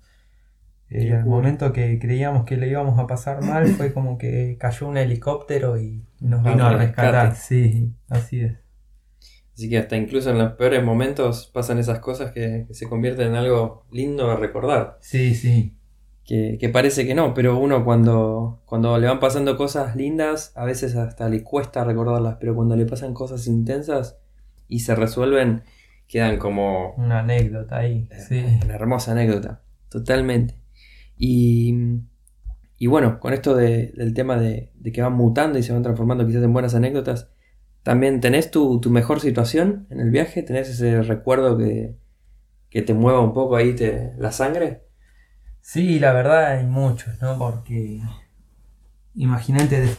Eh, 0.89 1.07
el 1.09 1.25
momento 1.25 1.71
que 1.71 1.99
creíamos 1.99 2.45
que 2.45 2.57
le 2.57 2.67
íbamos 2.67 2.97
a 2.97 3.05
pasar 3.05 3.43
mal 3.43 3.67
fue 3.67 3.93
como 3.93 4.17
que 4.17 4.57
cayó 4.59 4.87
un 4.87 4.97
helicóptero 4.97 5.79
y 5.79 6.05
nos 6.19 6.43
vino 6.43 6.65
a 6.65 6.73
rescatar. 6.73 7.35
Sí, 7.35 7.93
así 8.09 8.41
es. 8.41 8.68
Así 9.59 9.69
que 9.69 9.77
hasta 9.77 9.97
incluso 9.97 10.29
en 10.29 10.37
los 10.37 10.53
peores 10.53 10.81
momentos 10.81 11.51
pasan 11.53 11.79
esas 11.79 11.99
cosas 11.99 12.31
que, 12.31 12.65
se 12.71 12.87
convierten 12.87 13.27
en 13.27 13.35
algo 13.35 13.85
lindo 13.91 14.31
a 14.31 14.37
recordar. 14.37 14.97
Sí, 15.01 15.35
sí. 15.35 15.75
Que, 16.23 16.69
parece 16.71 17.05
que 17.05 17.13
no, 17.13 17.33
pero 17.33 17.59
uno 17.59 17.83
cuando, 17.83 18.61
cuando 18.63 18.97
le 18.97 19.07
van 19.07 19.19
pasando 19.19 19.57
cosas 19.57 19.97
lindas, 19.97 20.53
a 20.55 20.63
veces 20.63 20.95
hasta 20.95 21.27
le 21.27 21.43
cuesta 21.43 21.83
recordarlas, 21.83 22.37
pero 22.39 22.55
cuando 22.55 22.77
le 22.77 22.85
pasan 22.85 23.13
cosas 23.13 23.47
intensas 23.47 24.17
y 24.69 24.79
se 24.79 24.95
resuelven, 24.95 25.63
quedan 26.07 26.37
como... 26.37 26.93
Una 26.93 27.19
anécdota 27.19 27.79
ahí. 27.79 28.07
Eh, 28.11 28.19
sí. 28.29 28.45
Una 28.63 28.75
hermosa 28.75 29.11
anécdota, 29.11 29.61
totalmente. 29.89 30.55
Y, 31.17 31.75
y 32.77 32.87
bueno, 32.87 33.19
con 33.19 33.33
esto 33.33 33.57
del 33.57 34.13
tema 34.13 34.37
de, 34.37 34.71
que 34.93 35.01
van 35.01 35.15
mutando 35.15 35.59
y 35.59 35.63
se 35.63 35.73
van 35.73 35.83
transformando 35.83 36.25
quizás 36.25 36.43
en 36.43 36.53
buenas 36.53 36.75
anécdotas, 36.75 37.29
¿también 37.83 38.21
tenés 38.21 38.51
tu, 38.51 38.81
mejor 38.89 39.19
situación 39.19 39.87
en 39.89 39.99
el 39.99 40.09
viaje? 40.09 40.43
¿Tenés 40.43 40.69
ese 40.69 41.01
recuerdo 41.01 41.57
que, 41.57 41.95
te 42.81 42.93
mueva 42.93 43.19
un 43.21 43.33
poco 43.33 43.55
ahí 43.55 43.73
te, 43.73 44.13
la 44.17 44.31
sangre? 44.31 44.83
Sí, 45.61 45.99
la 45.99 46.13
verdad 46.13 46.57
hay 46.57 46.65
muchos, 46.65 47.21
¿no? 47.21 47.37
Porque 47.37 48.01
imagínate, 49.15 49.95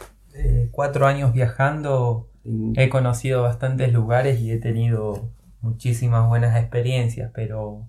cuatro 0.71 1.05
años 1.07 1.33
viajando, 1.33 2.29
he 2.75 2.89
conocido 2.89 3.43
bastantes 3.43 3.93
lugares 3.93 4.39
y 4.39 4.51
he 4.51 4.57
tenido 4.57 5.29
muchísimas 5.61 6.27
buenas 6.27 6.59
experiencias, 6.59 7.31
pero 7.33 7.87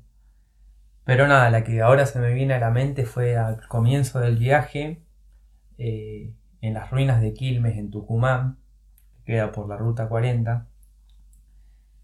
pero 1.05 1.26
nada, 1.26 1.50
la 1.50 1.64
que 1.64 1.83
ahora 1.83 2.07
se 2.07 2.20
me 2.20 2.33
viene 2.33 2.55
a 2.55 2.61
la 2.61 2.70
mente 2.70 3.05
fue 3.05 3.37
al 3.37 3.66
comienzo 3.66 4.20
del 4.20 4.37
viaje, 4.37 5.02
eh, 5.78 6.33
en 6.61 6.74
las 6.74 6.90
ruinas 6.90 7.20
de 7.20 7.35
Quilmes, 7.35 7.76
en 7.76 7.90
Tucumán, 7.90 8.59
que 8.59 8.62
queda 9.24 9.52
por 9.52 9.68
la 9.68 9.76
ruta 9.76 10.08
40. 10.08 10.66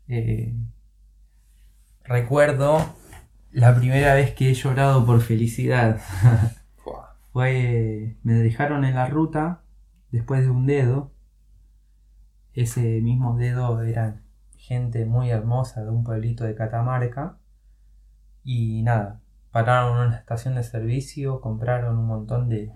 Eh, 0.09 0.55
recuerdo 2.05 2.79
la 3.53 3.75
primera 3.75 4.15
vez 4.15 4.35
que 4.35 4.51
he 4.51 4.55
llorado 4.55 5.05
por 5.05 5.21
felicidad. 5.21 6.01
fue, 7.33 8.17
me 8.23 8.35
dejaron 8.35 8.85
en 8.85 8.95
la 8.95 9.07
ruta 9.07 9.63
después 10.11 10.43
de 10.43 10.51
un 10.51 10.67
dedo. 10.67 11.13
Ese 12.53 13.01
mismo 13.01 13.37
dedo 13.37 13.83
era 13.83 14.23
gente 14.57 15.05
muy 15.07 15.31
hermosa 15.31 15.85
de 15.85 15.91
un 15.91 16.05
pueblito 16.05 16.45
de 16.45 16.55
Catamarca 16.55 17.39
y 18.43 18.83
nada, 18.83 19.21
pararon 19.51 19.99
en 19.99 20.07
una 20.09 20.17
estación 20.17 20.55
de 20.55 20.63
servicio, 20.63 21.41
compraron 21.41 21.99
un 21.99 22.07
montón 22.07 22.49
de, 22.49 22.73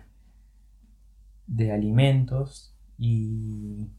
de 1.46 1.72
alimentos 1.72 2.76
y 2.98 3.90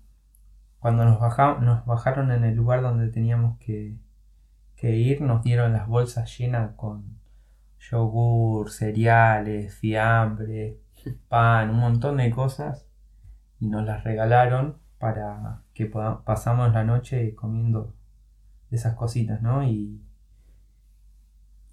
cuando 0.83 1.05
nos, 1.05 1.19
nos 1.61 1.85
bajaron 1.85 2.31
en 2.31 2.43
el 2.43 2.55
lugar 2.55 2.83
donde 2.83 3.09
teníamos 3.09 3.57
que, 3.57 3.97
que 4.75 4.97
ir, 4.97 5.21
nos 5.21 5.41
dieron 5.41 5.73
las 5.73 5.87
bolsas 5.87 6.37
llenas 6.37 6.73
con 6.75 7.19
yogur, 7.79 8.69
cereales, 8.69 9.73
fiambre, 9.73 10.77
pan, 11.29 11.71
un 11.71 11.79
montón 11.79 12.17
de 12.17 12.29
cosas 12.29 12.85
y 13.59 13.67
nos 13.69 13.85
las 13.85 14.03
regalaron 14.03 14.77
para 14.99 15.63
que 15.73 15.85
pasamos 15.87 16.73
la 16.73 16.83
noche 16.83 17.33
comiendo 17.33 17.95
esas 18.69 18.95
cositas, 18.95 19.41
¿no? 19.41 19.63
Y 19.63 20.03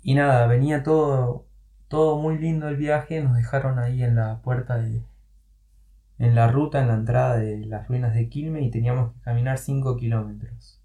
y 0.03 0.15
nada, 0.15 0.47
venía 0.47 0.83
todo, 0.83 1.47
todo 1.89 2.19
muy 2.19 2.39
lindo 2.39 2.69
el 2.69 2.77
viaje, 2.77 3.21
nos 3.23 3.37
dejaron 3.37 3.79
ahí 3.79 4.03
en 4.03 4.17
la 4.17 4.41
puerta 4.43 4.79
de... 4.79 5.03
en 6.21 6.35
la 6.35 6.49
ruta, 6.49 6.83
en 6.83 6.89
la 6.89 6.95
entrada 6.95 7.39
de 7.39 7.65
las 7.65 7.89
ruinas 7.89 8.15
de 8.15 8.29
Quilme 8.29 8.61
y 8.61 8.71
teníamos 8.71 9.15
que 9.15 9.21
caminar 9.21 9.57
5 9.57 9.97
kilómetros. 9.97 10.79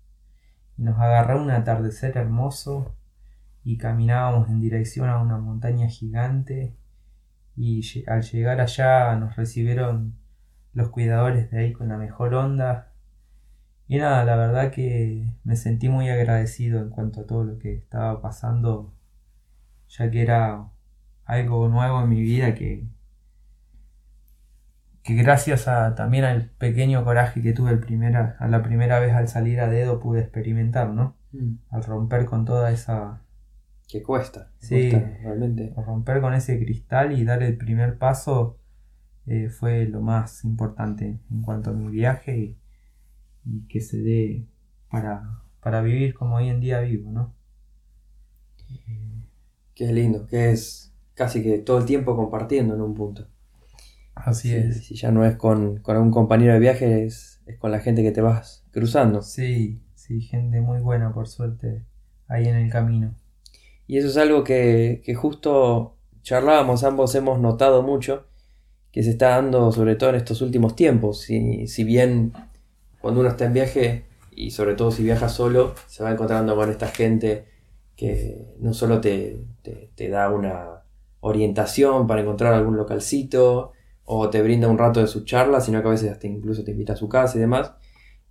Nos 0.77 0.97
agarró 0.97 1.41
un 1.41 1.51
atardecer 1.51 2.17
hermoso 2.17 2.95
y 3.61 3.77
caminábamos 3.77 4.49
en 4.49 4.61
dirección 4.61 5.09
a 5.09 5.21
una 5.21 5.37
montaña 5.37 5.89
gigante 5.89 6.77
y 7.57 7.81
al 8.07 8.23
llegar 8.23 8.61
allá 8.61 9.13
nos 9.17 9.35
recibieron 9.35 10.15
los 10.73 10.87
cuidadores 10.89 11.51
de 11.51 11.59
ahí 11.59 11.73
con 11.73 11.89
la 11.89 11.97
mejor 11.97 12.33
onda. 12.33 12.93
Y 13.87 13.97
nada, 13.97 14.23
la 14.23 14.37
verdad 14.37 14.71
que 14.71 15.33
me 15.43 15.57
sentí 15.57 15.89
muy 15.89 16.09
agradecido 16.09 16.79
en 16.79 16.89
cuanto 16.89 17.21
a 17.21 17.27
todo 17.27 17.43
lo 17.43 17.59
que 17.59 17.75
estaba 17.75 18.21
pasando 18.21 18.93
ya 19.89 20.09
que 20.09 20.21
era 20.21 20.69
algo 21.25 21.67
nuevo 21.67 22.01
en 22.01 22.09
mi 22.09 22.21
vida 22.21 22.55
que, 22.55 22.87
que 25.05 25.13
gracias 25.13 25.67
a, 25.67 25.93
también 25.93 26.23
al 26.23 26.49
pequeño 26.49 27.05
coraje 27.05 27.43
que 27.43 27.53
tuve 27.53 27.69
el 27.69 27.79
primera, 27.79 28.35
a 28.39 28.47
la 28.47 28.63
primera 28.63 28.99
vez 28.99 29.13
al 29.13 29.27
salir 29.27 29.59
a 29.59 29.69
dedo 29.69 29.99
pude 29.99 30.19
experimentar, 30.19 30.89
¿no? 30.89 31.15
Mm. 31.31 31.57
Al 31.69 31.83
romper 31.83 32.25
con 32.25 32.43
toda 32.43 32.71
esa... 32.71 33.21
Que 33.87 34.01
cuesta, 34.01 34.49
sí, 34.57 34.89
realmente. 34.89 35.71
romper 35.77 36.21
con 36.21 36.33
ese 36.33 36.57
cristal 36.57 37.11
y 37.11 37.23
dar 37.23 37.43
el 37.43 37.55
primer 37.55 37.99
paso 37.99 38.57
eh, 39.27 39.49
fue 39.49 39.85
lo 39.85 40.01
más 40.01 40.43
importante 40.43 41.19
en 41.29 41.41
cuanto 41.43 41.69
a 41.69 41.73
mi 41.73 41.91
viaje 41.91 42.57
y, 43.45 43.67
que 43.69 43.81
se 43.81 43.97
dé 44.01 44.47
para, 44.89 45.43
para 45.61 45.81
vivir 45.81 46.15
como 46.15 46.37
hoy 46.37 46.49
en 46.49 46.59
día 46.59 46.79
vivo, 46.79 47.11
¿no? 47.11 47.35
es 49.75 49.91
lindo, 49.91 50.25
que 50.25 50.49
es 50.49 50.91
casi 51.13 51.43
que 51.43 51.59
todo 51.59 51.77
el 51.77 51.85
tiempo 51.85 52.15
compartiendo 52.15 52.73
en 52.73 52.81
un 52.81 52.95
punto. 52.95 53.27
Así 54.15 54.53
es. 54.53 54.85
Si 54.85 54.95
ya 54.95 55.11
no 55.11 55.25
es 55.25 55.35
con, 55.35 55.77
con 55.77 55.97
un 55.97 56.11
compañero 56.11 56.53
de 56.53 56.59
viaje, 56.59 57.05
es, 57.05 57.41
con 57.59 57.71
la 57.71 57.79
gente 57.79 58.01
que 58.01 58.11
te 58.11 58.21
vas 58.21 58.65
cruzando. 58.71 59.21
Sí, 59.21 59.81
sí, 59.93 60.21
gente 60.21 60.61
muy 60.61 60.79
buena, 60.79 61.13
por 61.13 61.27
suerte, 61.27 61.83
ahí 62.27 62.47
en 62.47 62.55
el 62.55 62.71
camino. 62.71 63.15
Y 63.87 63.97
eso 63.97 64.07
es 64.07 64.17
algo 64.17 64.43
que, 64.43 65.01
que 65.05 65.13
justo 65.13 65.97
charlábamos, 66.23 66.83
ambos 66.83 67.13
hemos 67.13 67.39
notado 67.39 67.83
mucho, 67.83 68.25
que 68.91 69.03
se 69.03 69.11
está 69.11 69.29
dando 69.29 69.71
sobre 69.71 69.95
todo 69.95 70.09
en 70.11 70.15
estos 70.15 70.41
últimos 70.41 70.75
tiempos. 70.75 71.21
Si, 71.21 71.67
si 71.67 71.83
bien 71.83 72.33
cuando 72.99 73.19
uno 73.19 73.29
está 73.29 73.45
en 73.45 73.53
viaje, 73.53 74.05
y 74.35 74.51
sobre 74.51 74.75
todo 74.75 74.91
si 74.91 75.03
viaja 75.03 75.29
solo, 75.29 75.73
se 75.87 76.03
va 76.03 76.11
encontrando 76.11 76.55
con 76.55 76.69
esta 76.69 76.87
gente 76.87 77.45
que 77.95 78.55
no 78.59 78.73
solo 78.73 78.99
te, 78.99 79.45
da 80.09 80.29
una 80.29 80.83
orientación 81.21 82.07
para 82.07 82.21
encontrar 82.21 82.53
algún 82.53 82.75
localcito 82.75 83.71
o 84.05 84.29
te 84.29 84.41
brinda 84.41 84.67
un 84.67 84.77
rato 84.77 84.99
de 85.01 85.07
su 85.07 85.25
charla, 85.25 85.61
sino 85.61 85.81
que 85.81 85.87
a 85.87 85.91
veces 85.91 86.11
hasta 86.11 86.27
incluso 86.27 86.63
te 86.63 86.71
invita 86.71 86.93
a 86.93 86.97
su 86.97 87.09
casa 87.09 87.37
y 87.37 87.41
demás. 87.41 87.73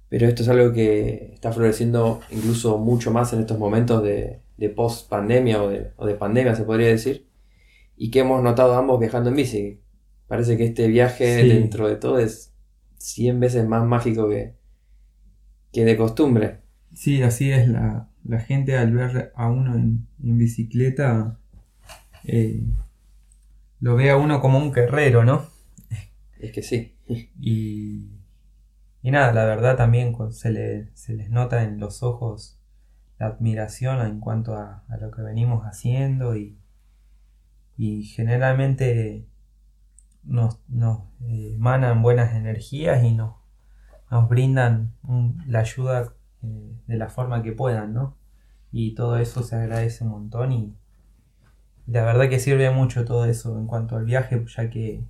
Pero 0.09 0.29
esto 0.29 0.43
es 0.43 0.49
algo 0.49 0.73
que 0.73 1.33
está 1.35 1.53
floreciendo 1.53 2.21
incluso 2.31 2.79
mucho 2.79 3.11
más 3.11 3.33
en 3.33 3.41
estos 3.41 3.59
momentos 3.59 4.03
de, 4.03 4.41
post 4.77 5.09
pandemia 5.09 5.63
o 5.63 5.69
de, 5.69 6.15
pandemia, 6.15 6.55
se 6.55 6.65
podría 6.65 6.89
decir, 6.89 7.27
y 7.97 8.11
que 8.11 8.21
hemos 8.21 8.43
notado 8.43 8.75
ambos 8.75 9.01
viajando 9.01 9.31
en 9.31 9.37
bici. 9.37 9.81
Parece 10.29 10.57
que 10.57 10.65
este 10.65 10.89
viaje 10.89 11.45
dentro 11.45 11.89
de 11.89 11.97
todo 11.97 12.19
es 12.19 12.55
100 12.99 13.41
veces 13.41 13.67
más 13.67 13.85
mágico 13.85 14.29
que, 14.29 14.55
que 15.73 15.85
de 15.85 15.97
costumbre. 15.97 16.61
Sí, 16.95 17.23
así 17.23 17.51
es 17.51 17.69
la, 17.69 18.09
la 18.25 18.41
gente 18.41 18.77
al 18.77 18.93
ver 18.93 19.33
a 19.35 19.49
uno 19.49 19.75
en, 19.75 20.07
bicicleta 20.19 21.39
eh, 22.25 22.63
lo 23.81 23.97
ve 23.97 24.11
a 24.11 24.17
uno 24.17 24.41
como 24.41 24.59
un 24.59 24.73
guerrero, 24.73 25.25
¿no? 25.25 25.54
Es 26.45 26.53
que 26.53 26.63
sí. 26.63 26.95
Y, 27.09 28.11
y 29.03 29.11
nada, 29.11 29.33
la 29.33 29.45
verdad 29.45 29.77
también 29.77 30.15
se, 30.31 30.51
les 30.51 31.31
nota 31.31 31.63
en 31.63 31.81
los 31.81 32.03
ojos 32.03 32.61
la 33.19 33.27
admiración 33.27 34.05
en 34.07 34.21
cuanto 34.21 34.55
a, 34.55 34.85
lo 35.01 35.11
que 35.11 35.23
venimos 35.23 35.65
haciendo 35.65 36.37
y, 36.37 36.59
y 37.77 38.05
generalmente 38.05 39.27
nos, 40.23 40.61
nos 40.69 41.01
eh, 41.23 41.55
emanan 41.55 42.03
buenas 42.03 42.35
energías 42.35 43.03
y 43.05 43.15
nos, 43.15 43.37
nos 44.11 44.29
brindan 44.29 44.93
la 45.47 45.61
ayuda 45.61 46.13
eh, 46.43 46.77
de 46.87 46.97
la 46.97 47.09
forma 47.09 47.43
que 47.43 47.53
puedan, 47.53 47.95
¿no? 47.95 48.17
Y 48.71 48.95
todo 48.95 49.17
eso 49.19 49.43
se 49.43 49.57
agradece 49.57 50.05
un 50.05 50.11
montón 50.11 50.53
y, 50.53 50.75
la 51.87 52.05
verdad 52.05 52.29
que 52.29 52.41
sirve 52.41 52.71
mucho 52.71 53.05
todo 53.05 53.27
eso 53.27 53.59
en 53.59 53.67
cuanto 53.67 53.97
al 53.97 54.05
viaje, 54.05 54.43
ya 54.47 54.71
que, 54.71 55.05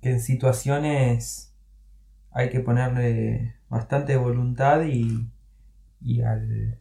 que 0.00 0.10
en 0.10 0.20
situaciones 0.20 1.54
hay 2.30 2.50
que 2.50 2.60
ponerle 2.60 3.54
bastante 3.68 4.16
voluntad 4.16 4.84
y, 4.84 5.28
y 6.00 6.22
al, 6.22 6.78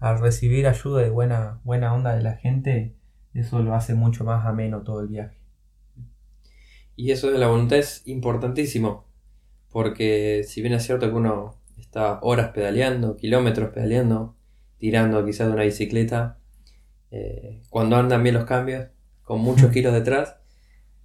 al 0.00 0.20
recibir 0.20 0.66
ayuda 0.66 1.02
de 1.02 1.10
buena, 1.10 1.60
buena 1.64 1.94
onda 1.94 2.14
de 2.14 2.22
la 2.22 2.34
gente, 2.34 2.94
eso 3.34 3.62
lo 3.62 3.74
hace 3.74 3.94
mucho 3.94 4.24
más 4.24 4.44
ameno 4.46 4.82
todo 4.82 5.00
el 5.00 5.08
viaje. 5.08 5.38
Y 6.96 7.12
eso 7.12 7.30
de 7.30 7.38
la 7.38 7.46
voluntad 7.46 7.78
es 7.78 8.02
importantísimo, 8.06 9.06
porque 9.70 10.44
si 10.46 10.62
bien 10.62 10.74
es 10.74 10.84
cierto 10.84 11.08
que 11.08 11.14
uno 11.14 11.54
está 11.76 12.18
horas 12.22 12.50
pedaleando, 12.50 13.16
kilómetros 13.16 13.70
pedaleando, 13.70 14.36
tirando 14.78 15.24
quizás 15.24 15.46
de 15.46 15.52
una 15.52 15.62
bicicleta, 15.62 16.38
eh, 17.10 17.62
cuando 17.70 17.96
andan 17.96 18.22
bien 18.22 18.34
los 18.34 18.44
cambios, 18.44 18.88
con 19.22 19.40
muchos 19.40 19.70
kilos 19.70 19.92
detrás, 19.92 20.36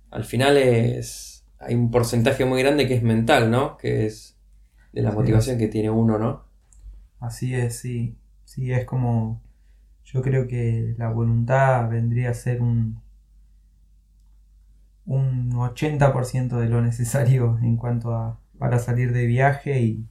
al 0.09 0.23
final 0.23 0.57
es 0.57 1.32
hay 1.65 1.75
un 1.75 1.91
porcentaje 1.91 2.45
muy 2.45 2.61
grande 2.61 2.87
que 2.87 2.95
es 2.95 3.03
mental, 3.03 3.51
¿no? 3.51 3.77
Que 3.77 4.05
es 4.05 4.37
de 4.91 5.01
la 5.01 5.11
motivación 5.11 5.57
que 5.57 5.67
tiene 5.67 5.89
uno, 5.89 6.17
¿no? 6.17 6.45
Así 7.19 7.55
es, 7.55 7.79
sí. 7.79 8.17
Sí, 8.45 8.71
es 8.71 8.85
como. 8.85 9.41
Yo 10.05 10.21
creo 10.21 10.47
que 10.47 10.93
la 10.97 11.09
voluntad 11.09 11.89
vendría 11.89 12.29
a 12.29 12.33
ser 12.33 12.61
un. 12.61 13.01
un 15.05 15.51
80% 15.51 16.59
de 16.59 16.69
lo 16.69 16.81
necesario 16.81 17.57
en 17.61 17.77
cuanto 17.77 18.13
a. 18.13 18.39
para 18.59 18.79
salir 18.79 19.13
de 19.13 19.25
viaje 19.25 19.81
y. 19.81 20.07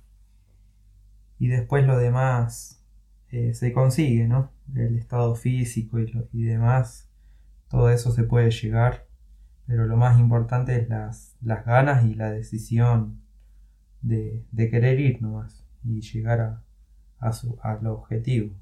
y 1.38 1.48
después 1.48 1.86
lo 1.86 1.98
demás 1.98 2.82
eh, 3.30 3.54
se 3.54 3.72
consigue, 3.72 4.26
¿no? 4.26 4.50
El 4.74 4.96
estado 4.98 5.34
físico 5.36 6.00
y, 6.00 6.12
y 6.32 6.42
demás. 6.44 7.08
Todo 7.68 7.90
eso 7.90 8.12
se 8.12 8.24
puede 8.24 8.50
llegar. 8.50 9.06
Pero 9.66 9.86
lo 9.86 9.96
más 9.96 10.18
importante 10.18 10.76
es 10.76 10.88
las, 10.88 11.36
las 11.42 11.64
ganas 11.64 12.04
y 12.04 12.14
la 12.14 12.30
decisión 12.30 13.20
de, 14.00 14.44
de 14.50 14.70
querer 14.70 15.00
ir 15.00 15.22
nomás 15.22 15.64
y 15.84 16.00
llegar 16.00 16.40
a, 16.40 16.62
a 17.18 17.32
su, 17.32 17.58
al 17.62 17.86
objetivo. 17.86 18.54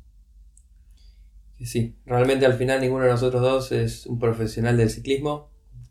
Sí, 1.58 1.96
realmente 2.06 2.46
al 2.46 2.54
final 2.54 2.80
ninguno 2.80 3.04
de 3.04 3.10
nosotros 3.10 3.42
dos 3.42 3.72
es 3.72 4.06
un 4.06 4.18
profesional 4.18 4.76
del 4.76 4.88
ciclismo. 4.88 5.50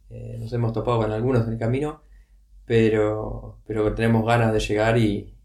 Eh, 0.10 0.38
nos 0.40 0.52
hemos 0.54 0.74
topado 0.74 1.00
con 1.00 1.12
algunos 1.12 1.46
en 1.46 1.54
el 1.54 1.60
camino, 1.60 2.02
pero, 2.66 3.60
pero 3.68 3.94
tenemos 3.94 4.26
ganas 4.26 4.52
de 4.52 4.60
llegar 4.60 4.98
y 4.98 5.36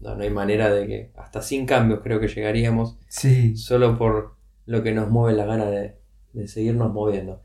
no, 0.00 0.16
no 0.16 0.22
hay 0.22 0.30
manera 0.30 0.70
de 0.70 0.86
que, 0.86 1.12
hasta 1.16 1.40
sin 1.40 1.64
cambios 1.64 2.00
creo 2.02 2.20
que 2.20 2.28
llegaríamos, 2.28 2.98
sí. 3.08 3.56
solo 3.56 3.96
por 3.96 4.36
lo 4.66 4.82
que 4.82 4.92
nos 4.92 5.08
mueve 5.10 5.36
la 5.36 5.46
gana 5.46 5.66
de, 5.66 5.96
de 6.34 6.48
seguirnos 6.48 6.92
moviendo. 6.92 7.42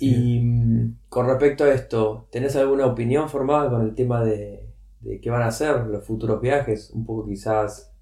Y 0.00 0.40
mm, 0.40 0.98
con 1.08 1.26
respecto 1.26 1.64
a 1.64 1.72
esto, 1.72 2.28
¿tenés 2.30 2.56
alguna 2.56 2.86
opinión 2.86 3.28
formada 3.28 3.70
con 3.70 3.82
el 3.82 3.94
tema 3.94 4.24
de, 4.24 4.68
de 5.00 5.20
qué 5.20 5.30
van 5.30 5.42
a 5.42 5.50
ser 5.50 5.86
los 5.86 6.04
futuros 6.04 6.40
viajes? 6.40 6.90
Un 6.90 7.04
poco 7.04 7.26
quizás 7.26 7.92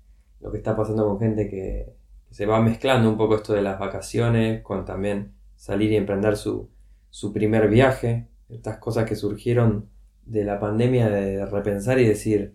lo 0.40 0.50
que 0.50 0.58
está 0.58 0.76
pasando 0.76 1.06
con 1.06 1.18
gente 1.18 1.48
que, 1.48 1.94
se 2.30 2.44
va 2.44 2.60
mezclando 2.60 3.08
un 3.08 3.16
poco 3.16 3.36
esto 3.36 3.54
de 3.54 3.62
las 3.62 3.78
vacaciones 3.78 4.62
con 4.62 4.84
también 4.84 5.32
salir 5.54 5.92
y 5.92 5.96
emprender 5.96 6.36
su, 6.36 6.68
su 7.08 7.32
primer 7.32 7.68
viaje, 7.70 8.28
estas 8.50 8.76
cosas 8.76 9.06
que 9.08 9.16
surgieron 9.16 9.88
de 10.26 10.44
la 10.44 10.60
pandemia 10.60 11.08
de 11.08 11.46
repensar 11.46 11.98
y 11.98 12.06
decir, 12.06 12.54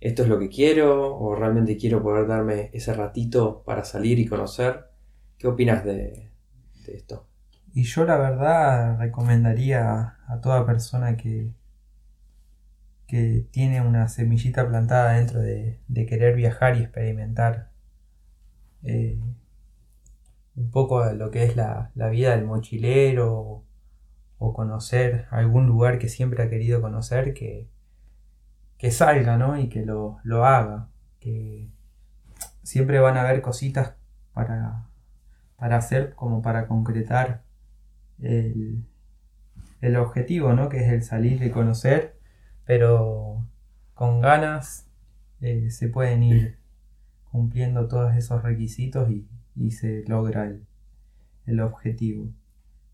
esto 0.00 0.22
es 0.24 0.28
lo 0.28 0.38
que 0.38 0.48
quiero 0.48 1.16
o 1.16 1.36
realmente 1.36 1.76
quiero 1.76 2.02
poder 2.02 2.26
darme 2.26 2.70
ese 2.72 2.92
ratito 2.92 3.62
para 3.64 3.84
salir 3.84 4.18
y 4.18 4.26
conocer. 4.26 4.86
¿Qué 5.38 5.46
opinas 5.46 5.84
de, 5.84 6.32
de 6.86 6.94
esto? 6.94 7.29
Y 7.72 7.84
yo 7.84 8.04
la 8.04 8.16
verdad 8.16 8.98
recomendaría 8.98 10.16
a 10.26 10.40
toda 10.40 10.66
persona 10.66 11.16
que, 11.16 11.52
que 13.06 13.46
tiene 13.50 13.80
una 13.80 14.08
semillita 14.08 14.68
plantada 14.68 15.14
dentro 15.14 15.40
de, 15.40 15.80
querer 16.08 16.36
viajar 16.36 16.76
y 16.76 16.82
experimentar 16.82 17.70
eh, 18.82 19.20
un 20.56 20.70
poco 20.70 21.04
lo 21.12 21.30
que 21.30 21.44
es 21.44 21.56
la, 21.56 21.90
vida 22.10 22.36
del 22.36 22.44
mochilero 22.44 23.64
o, 24.38 24.54
conocer 24.54 25.26
algún 25.30 25.66
lugar 25.66 25.98
que 25.98 26.08
siempre 26.08 26.42
ha 26.42 26.48
querido 26.48 26.80
conocer, 26.80 27.34
que, 27.34 27.68
que 28.78 28.90
salga 28.90 29.36
¿no? 29.36 29.58
y 29.58 29.68
que 29.68 29.84
lo, 29.84 30.20
haga. 30.44 30.88
Que 31.20 31.68
siempre 32.62 33.00
van 33.00 33.16
a 33.16 33.22
haber 33.22 33.42
cositas 33.42 33.94
para, 34.32 34.86
para 35.56 35.76
hacer 35.76 36.14
como 36.14 36.42
para 36.42 36.66
concretar 36.66 37.42
el, 38.22 38.84
el 39.80 39.96
objetivo, 39.96 40.52
¿no? 40.54 40.68
que 40.68 40.78
es 40.84 40.92
el 40.92 41.02
salir 41.02 41.42
y 41.42 41.50
conocer 41.50 42.20
pero 42.70 43.44
con 43.94 44.20
ganas 44.20 44.86
eh, 45.40 45.72
se 45.72 45.88
pueden 45.88 46.22
ir 46.22 46.56
cumpliendo 47.32 47.88
todos 47.88 48.14
esos 48.14 48.44
requisitos 48.44 49.10
y, 49.10 49.26
se 49.72 50.04
logra 50.06 50.48
el, 51.46 51.60
objetivo. 51.60 52.28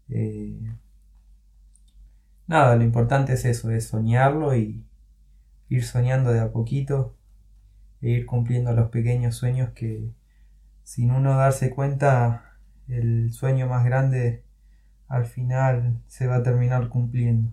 Eh, 0.08 0.58
nada, 2.46 2.74
lo 2.76 2.84
importante 2.84 3.34
es 3.34 3.44
eso, 3.44 3.70
es 3.70 3.88
soñarlo 3.88 4.56
y 4.56 4.82
ir 5.68 5.84
soñando 5.84 6.32
de 6.32 6.40
a 6.40 6.52
poquito 6.52 7.14
e 8.00 8.08
ir 8.08 8.24
cumpliendo 8.24 8.72
los 8.72 8.88
pequeños 8.88 9.36
sueños 9.36 9.72
que 9.74 10.08
sin 10.84 11.10
uno 11.10 11.36
darse 11.36 11.68
cuenta 11.68 12.56
el 12.88 13.30
sueño 13.34 13.66
más 13.66 13.84
grande 13.84 14.42
al 15.08 15.26
final 15.26 16.00
se 16.06 16.26
va 16.26 16.36
a 16.36 16.42
terminar 16.42 16.88
cumpliendo. 16.88 17.52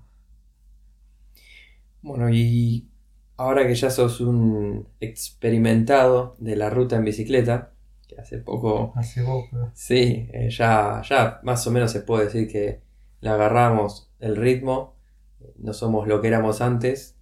Bueno, 2.02 2.30
y 2.30 2.88
ahora 3.38 3.66
que 3.68 3.76
ya 3.76 3.90
sos 3.90 4.20
un 4.20 4.88
experimentado 5.00 6.36
de 6.40 6.56
la 6.56 6.70
ruta 6.70 6.96
en 6.96 7.06
bicicleta, 7.06 7.72
que 8.08 8.20
hace 8.20 8.40
poco... 8.40 8.94
Hace 8.96 9.24
poco. 9.24 9.72
Sí, 9.74 10.28
eh, 10.34 10.50
ya, 10.50 11.02
ya 11.08 11.40
más 11.44 11.66
o 11.66 11.72
menos 11.72 11.92
se 11.92 12.02
puede 12.02 12.26
decir 12.26 12.52
que 12.52 12.82
le 13.22 13.30
agarramos 13.30 14.12
el 14.20 14.36
ritmo, 14.36 14.96
no 15.58 15.74
somos 15.74 16.08
lo 16.08 16.22
que 16.22 16.28
éramos 16.28 16.62
antes. 16.62 17.16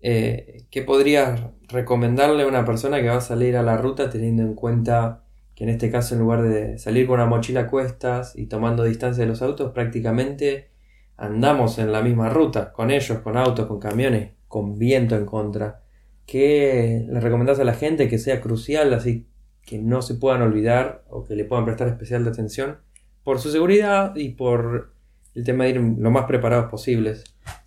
Eh, 0.00 0.64
¿Qué 0.70 0.82
podrías 0.82 1.40
recomendarle 1.68 2.42
a 2.42 2.46
una 2.46 2.64
persona 2.64 3.00
que 3.00 3.08
va 3.08 3.16
a 3.16 3.20
salir 3.20 3.56
a 3.56 3.62
la 3.62 3.76
ruta 3.76 4.10
teniendo 4.10 4.42
en 4.42 4.54
cuenta 4.54 5.24
que 5.58 5.64
en 5.64 5.70
este 5.70 5.90
caso 5.90 6.14
en 6.14 6.20
lugar 6.20 6.42
de 6.42 6.78
salir 6.78 7.08
con 7.08 7.14
una 7.14 7.26
mochila 7.26 7.62
a 7.62 7.66
cuestas 7.66 8.34
y 8.36 8.46
tomando 8.46 8.84
distancia 8.84 9.24
de 9.24 9.28
los 9.28 9.42
autos, 9.42 9.72
prácticamente 9.72 10.70
andamos 11.16 11.80
en 11.80 11.90
la 11.90 12.00
misma 12.00 12.28
ruta, 12.28 12.72
con 12.72 12.92
ellos, 12.92 13.18
con 13.18 13.36
autos, 13.36 13.66
con 13.66 13.80
camiones, 13.80 14.34
con 14.46 14.78
viento 14.78 15.16
en 15.16 15.26
contra. 15.26 15.82
¿Qué 16.26 17.04
le 17.08 17.18
recomendás 17.18 17.58
a 17.58 17.64
la 17.64 17.74
gente 17.74 18.08
que 18.08 18.20
sea 18.20 18.40
crucial, 18.40 18.94
así 18.94 19.26
que 19.62 19.80
no 19.80 20.00
se 20.00 20.14
puedan 20.14 20.42
olvidar 20.42 21.02
o 21.08 21.24
que 21.24 21.34
le 21.34 21.44
puedan 21.44 21.64
prestar 21.64 21.88
especial 21.88 22.24
atención 22.28 22.76
por 23.24 23.40
su 23.40 23.50
seguridad 23.50 24.14
y 24.14 24.28
por 24.28 24.94
el 25.34 25.42
tema 25.42 25.64
de 25.64 25.70
ir 25.70 25.80
lo 25.80 26.12
más 26.12 26.26
preparados 26.26 26.70
posibles? 26.70 27.24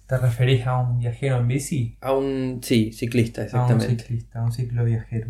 ¿Te 0.08 0.18
referís 0.18 0.66
a 0.66 0.78
un 0.78 1.00
viajero 1.00 1.40
en 1.40 1.48
bici? 1.50 1.98
A 2.00 2.14
un, 2.14 2.62
sí, 2.64 2.94
ciclista, 2.94 3.44
exactamente. 3.44 3.88
A 3.88 3.90
un 3.90 4.00
ciclista, 4.00 4.40
a 4.40 4.44
un 4.46 4.52
ciclo 4.54 4.86
viajero. 4.86 5.28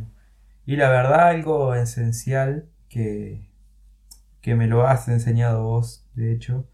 Y 0.66 0.76
la 0.76 0.90
verdad, 0.90 1.28
algo 1.28 1.76
esencial 1.76 2.70
que, 2.90 3.50
que 4.42 4.56
me 4.56 4.68
lo 4.68 4.88
has 4.88 5.08
enseñado 5.08 5.64
vos, 5.64 6.06
de 6.14 6.32
hecho, 6.32 6.68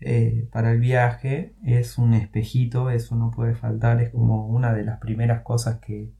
eh, 0.00 0.48
para 0.50 0.72
el 0.72 0.80
viaje 0.80 1.54
es 1.64 1.98
un 1.98 2.14
espejito, 2.14 2.90
eso 2.90 3.16
no 3.16 3.30
puede 3.30 3.54
faltar, 3.54 4.00
es 4.00 4.10
como 4.10 4.46
una 4.46 4.72
de 4.72 4.84
las 4.84 4.98
primeras 4.98 5.42
cosas 5.42 5.78
que, 5.80 6.10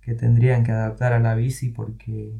que 0.00 0.14
tendrían 0.14 0.64
que 0.64 0.72
adaptar 0.72 1.12
a 1.12 1.18
la 1.18 1.34
bici 1.34 1.70
porque 1.70 2.38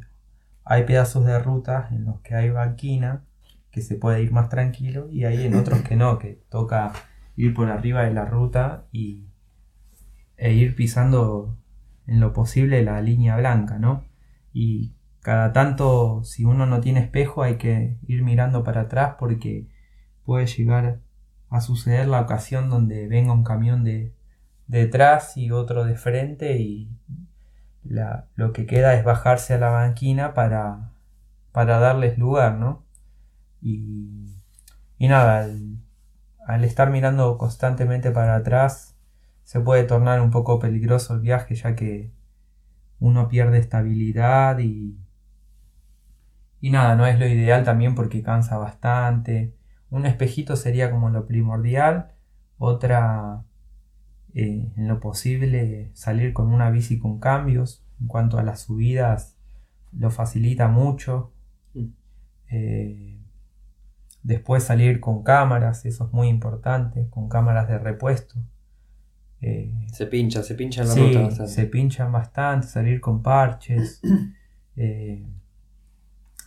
hay 0.64 0.84
pedazos 0.84 1.26
de 1.26 1.38
ruta 1.38 1.88
en 1.90 2.04
los 2.04 2.20
que 2.20 2.34
hay 2.34 2.50
banquina 2.50 3.24
que 3.70 3.82
se 3.82 3.96
puede 3.96 4.22
ir 4.22 4.32
más 4.32 4.48
tranquilo 4.48 5.08
y 5.10 5.24
hay 5.24 5.44
en 5.46 5.54
otros 5.54 5.82
que 5.82 5.96
no, 5.96 6.18
que 6.18 6.40
toca 6.48 6.92
ir 7.36 7.54
por 7.54 7.68
arriba 7.70 8.04
de 8.04 8.14
la 8.14 8.24
ruta 8.24 8.86
y, 8.92 9.26
e 10.36 10.52
ir 10.52 10.74
pisando 10.74 11.56
en 12.08 12.20
lo 12.20 12.32
posible 12.32 12.82
la 12.82 13.00
línea 13.00 13.36
blanca, 13.36 13.78
¿no? 13.78 14.04
Y 14.52 14.94
cada 15.20 15.52
tanto, 15.52 16.24
si 16.24 16.44
uno 16.44 16.66
no 16.66 16.80
tiene 16.80 17.00
espejo, 17.00 17.42
hay 17.42 17.56
que 17.56 17.98
ir 18.06 18.22
mirando 18.22 18.64
para 18.64 18.82
atrás 18.82 19.16
porque 19.18 19.68
puede 20.24 20.46
llegar 20.46 21.00
a 21.50 21.60
suceder 21.60 22.08
la 22.08 22.20
ocasión 22.20 22.70
donde 22.70 23.08
venga 23.08 23.32
un 23.32 23.44
camión 23.44 23.84
de, 23.84 24.12
detrás 24.68 25.36
y 25.36 25.50
otro 25.50 25.84
de 25.84 25.96
frente 25.96 26.58
y 26.58 26.90
lo 28.36 28.52
que 28.52 28.66
queda 28.66 28.94
es 28.94 29.04
bajarse 29.04 29.54
a 29.54 29.58
la 29.58 29.70
banquina 29.70 30.34
para, 30.34 30.90
para 31.52 31.78
darles 31.78 32.18
lugar, 32.18 32.54
¿no? 32.56 32.84
Y, 33.62 34.34
y 34.98 35.08
nada, 35.08 35.48
al, 36.46 36.64
estar 36.64 36.90
mirando 36.90 37.38
constantemente 37.38 38.10
para 38.10 38.36
atrás 38.36 38.87
se 39.48 39.60
puede 39.60 39.84
tornar 39.84 40.20
un 40.20 40.30
poco 40.30 40.58
peligroso 40.58 41.14
el 41.14 41.20
viaje 41.20 41.54
ya 41.54 41.74
que 41.74 42.12
uno 43.00 43.28
pierde 43.28 43.56
estabilidad 43.56 44.58
y, 44.58 44.98
y 46.60 46.68
nada, 46.68 46.96
no 46.96 47.06
es 47.06 47.18
lo 47.18 47.26
ideal 47.26 47.64
también 47.64 47.94
porque 47.94 48.22
cansa 48.22 48.58
bastante. 48.58 49.56
Un 49.88 50.04
espejito 50.04 50.54
sería 50.54 50.90
como 50.90 51.08
lo 51.08 51.26
primordial. 51.26 52.12
Otra, 52.58 53.46
eh, 54.34 54.70
en 54.76 54.86
lo 54.86 55.00
posible, 55.00 55.92
salir 55.94 56.34
con 56.34 56.52
una 56.52 56.68
bici 56.68 56.98
con 56.98 57.18
cambios. 57.18 57.82
En 58.02 58.06
cuanto 58.06 58.36
a 58.36 58.42
las 58.42 58.60
subidas, 58.60 59.38
lo 59.92 60.10
facilita 60.10 60.68
mucho. 60.68 61.32
Mm. 61.72 61.86
Eh, 62.50 63.18
después 64.22 64.64
salir 64.64 65.00
con 65.00 65.22
cámaras, 65.22 65.86
eso 65.86 66.04
es 66.04 66.12
muy 66.12 66.28
importante, 66.28 67.08
con 67.08 67.30
cámaras 67.30 67.66
de 67.66 67.78
repuesto. 67.78 68.38
Eh, 69.40 69.72
Se 69.92 70.06
pincha, 70.06 70.42
se 70.42 70.54
pincha 70.54 70.82
en 70.82 70.88
la 70.88 70.94
sí, 70.94 71.00
ruta 71.00 71.20
bastante. 71.20 71.52
se 71.52 71.66
pinchan 71.66 72.12
bastante, 72.12 72.66
salir 72.66 73.00
con 73.00 73.22
parches. 73.22 74.00
eh, 74.76 75.24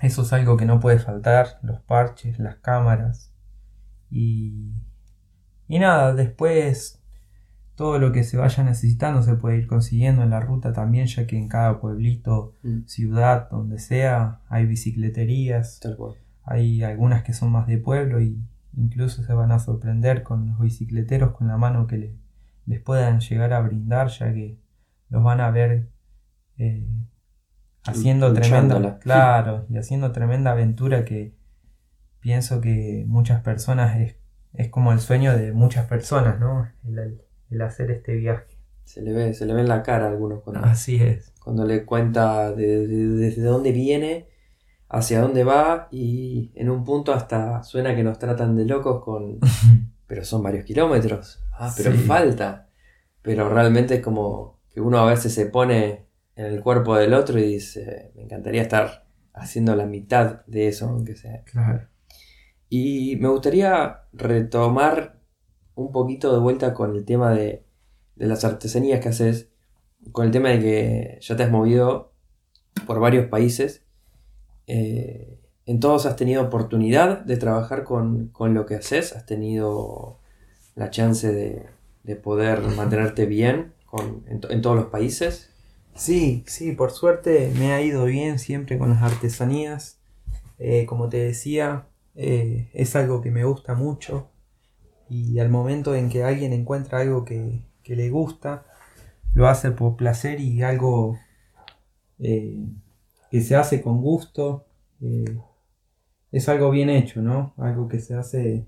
eso 0.02 0.24
es 0.24 0.34
algo 0.34 0.58
que 0.58 0.66
no 0.66 0.80
puede 0.80 1.00
faltar, 1.00 1.60
los 1.64 1.80
parches, 1.82 2.40
las 2.40 2.56
cámaras. 2.56 3.32
Y, 4.10 4.72
y 5.68 5.80
nada, 5.80 6.14
después 6.14 6.98
todo 7.76 7.98
lo 8.00 8.12
que 8.12 8.24
se 8.24 8.38
vaya 8.38 8.64
necesitando 8.64 9.24
se 9.24 9.36
puede 9.36 9.58
ir 9.58 9.68
consiguiendo 9.68 10.24
en 10.24 10.30
la 10.32 10.40
ruta 10.40 10.74
también, 10.74 11.08
ya 11.08 11.26
que 11.28 11.38
en 11.38 11.48
cada 11.48 11.80
pueblito, 11.80 12.56
Mm, 12.64 12.86
ciudad, 12.86 13.50
donde 13.50 13.80
sea, 13.80 14.42
hay 14.50 14.66
bicicleterías. 14.66 15.80
Tal 15.80 15.96
cual. 15.98 16.16
Hay 16.44 16.84
algunas 16.84 17.24
que 17.24 17.34
son 17.34 17.52
más 17.52 17.68
de 17.68 17.78
pueblo 17.78 18.20
y 18.22 18.40
incluso 18.76 19.24
se 19.24 19.34
van 19.34 19.52
a 19.52 19.60
sorprender 19.60 20.24
con 20.24 20.48
los 20.50 20.60
bicicleteros 20.60 21.32
con 21.36 21.48
la 21.48 21.58
mano 21.58 21.88
que 21.88 21.98
le- 21.98 22.16
les 22.66 22.80
puedan 22.82 23.20
llegar 23.20 23.54
a 23.54 23.62
brindar, 23.62 24.08
ya 24.10 24.32
que 24.34 24.58
los 25.10 25.24
van 25.24 25.42
a 25.42 25.52
ver 25.52 25.88
eh, 26.58 26.86
haciendo 27.86 28.34
tremenda, 28.34 29.00
claro, 29.00 29.66
y 29.70 29.78
haciendo 29.78 30.12
tremenda 30.12 30.52
aventura 30.52 31.06
que 31.06 31.34
pienso 32.20 32.62
que 32.62 33.04
muchas 33.08 33.42
personas 33.42 33.98
es, 34.00 34.16
es 34.54 34.70
como 34.70 34.92
el 34.92 35.00
sueño 35.00 35.36
de 35.36 35.52
muchas 35.54 35.88
personas, 35.88 36.40
¿no? 36.40 36.68
El, 36.86 37.00
el- 37.00 37.22
el 37.50 37.62
hacer 37.64 37.92
este 37.92 38.16
viaje. 38.16 38.46
Se 38.86 39.02
le 39.02 39.12
ve, 39.12 39.34
se 39.34 39.46
le 39.46 39.54
ve 39.54 39.62
en 39.62 39.68
la 39.68 39.84
cara 39.84 40.06
a 40.06 40.10
algunos 40.10 40.42
cuando, 40.42 40.66
Así 40.66 40.96
es. 41.04 41.34
cuando 41.44 41.66
le 41.66 41.86
cuenta 41.86 42.52
de- 42.54 42.88
de- 42.88 43.08
desde 43.10 43.42
dónde 43.42 43.72
viene, 43.74 44.28
hacia 44.88 45.20
dónde 45.22 45.44
va 45.44 45.88
y 45.92 46.52
en 46.56 46.70
un 46.70 46.84
punto 46.86 47.14
hasta 47.14 47.62
suena 47.64 47.94
que 47.96 48.04
nos 48.04 48.20
tratan 48.20 48.56
de 48.56 48.66
locos 48.66 49.04
con... 49.04 49.40
Pero 50.12 50.26
son 50.26 50.44
varios 50.44 50.66
kilómetros. 50.66 51.42
Ah, 51.54 51.74
pero 51.78 51.94
Sí. 51.94 52.00
falta. 52.00 52.68
Pero 53.22 53.48
realmente 53.48 53.96
es 53.96 54.02
como 54.02 54.60
que 54.70 54.82
uno 54.82 54.98
a 54.98 55.06
veces 55.06 55.34
se 55.34 55.46
pone 55.46 56.06
en 56.36 56.46
el 56.48 56.62
cuerpo 56.62 56.98
del 56.98 57.14
otro 57.14 57.40
y 57.40 57.44
dice, 57.44 58.12
me 58.16 58.24
encantaría 58.24 58.62
estar 58.62 59.06
haciendo 59.34 59.74
la 59.74 59.86
mitad 59.86 60.46
de 60.48 60.68
eso, 60.68 60.90
aunque 60.90 61.16
sea. 61.16 61.46
Claro. 61.46 61.88
Y 62.68 63.16
me 63.22 63.30
gustaría 63.30 64.02
retomar 64.12 65.22
un 65.76 65.94
poquito 65.94 66.34
de 66.34 66.40
vuelta 66.40 66.74
con 66.74 66.94
el 66.94 67.06
tema 67.06 67.32
de, 67.34 67.64
de 68.18 68.28
las 68.28 68.44
artesanías 68.44 69.00
que 69.00 69.08
haces, 69.08 69.50
con 70.12 70.26
el 70.26 70.32
tema 70.34 70.50
de 70.50 70.60
que 70.60 71.20
ya 71.22 71.38
te 71.38 71.44
has 71.44 71.52
movido 71.52 72.12
por 72.86 73.00
varios 73.00 73.28
países. 73.28 73.86
Eh, 74.68 75.40
en 75.66 75.80
todos 75.80 76.06
has 76.06 76.16
tenido 76.16 76.44
oportunidad 76.44 77.20
de 77.26 77.38
trabajar 77.38 77.84
con, 77.84 78.28
con 78.30 78.54
lo 78.54 78.66
que 78.66 78.76
haces, 78.76 79.14
has 79.14 79.26
tenido 79.26 80.20
la 80.76 80.90
chance 80.92 81.32
de, 81.32 81.68
de 82.04 82.16
poder 82.16 82.62
mantenerte 82.78 83.26
bien 83.26 83.74
con, 83.86 84.24
en, 84.28 84.42
to- 84.42 84.52
en 84.52 84.62
todos 84.62 84.76
los 84.78 84.88
países. 84.88 85.50
Sí, 85.96 86.44
sí, 86.48 86.72
por 86.74 86.92
suerte 86.92 87.52
me 87.58 87.74
ha 87.74 87.82
ido 87.82 88.06
bien 88.06 88.40
siempre 88.40 88.78
con 88.78 88.90
las 88.92 89.02
artesanías. 89.04 90.00
Eh, 90.60 90.86
como 90.86 91.10
te 91.10 91.18
decía, 91.18 91.88
eh, 92.16 92.70
es 92.74 92.96
algo 92.96 93.22
que 93.22 93.32
me 93.32 93.46
gusta 93.46 93.76
mucho. 93.76 94.30
Y 95.10 95.40
al 95.40 95.50
momento 95.50 95.96
en 95.96 96.10
que 96.10 96.24
alguien 96.24 96.54
encuentra 96.54 97.00
algo 97.00 97.26
que, 97.26 97.62
que 97.84 97.96
le 97.96 98.10
gusta, 98.10 98.66
lo 99.34 99.48
hace 99.50 99.72
por 99.72 99.98
placer 99.98 100.40
y 100.42 100.64
algo 100.64 101.20
eh, 102.20 102.58
que 103.30 103.42
se 103.42 103.56
hace 103.56 103.82
con 103.82 104.02
gusto. 104.02 104.66
eh, 105.02 105.26
es 106.32 106.50
algo 106.50 106.72
bien 106.72 106.90
hecho, 106.90 107.22
¿no? 107.22 107.54
Algo 107.58 107.88
que 107.88 108.00
se 108.00 108.16
hace 108.16 108.68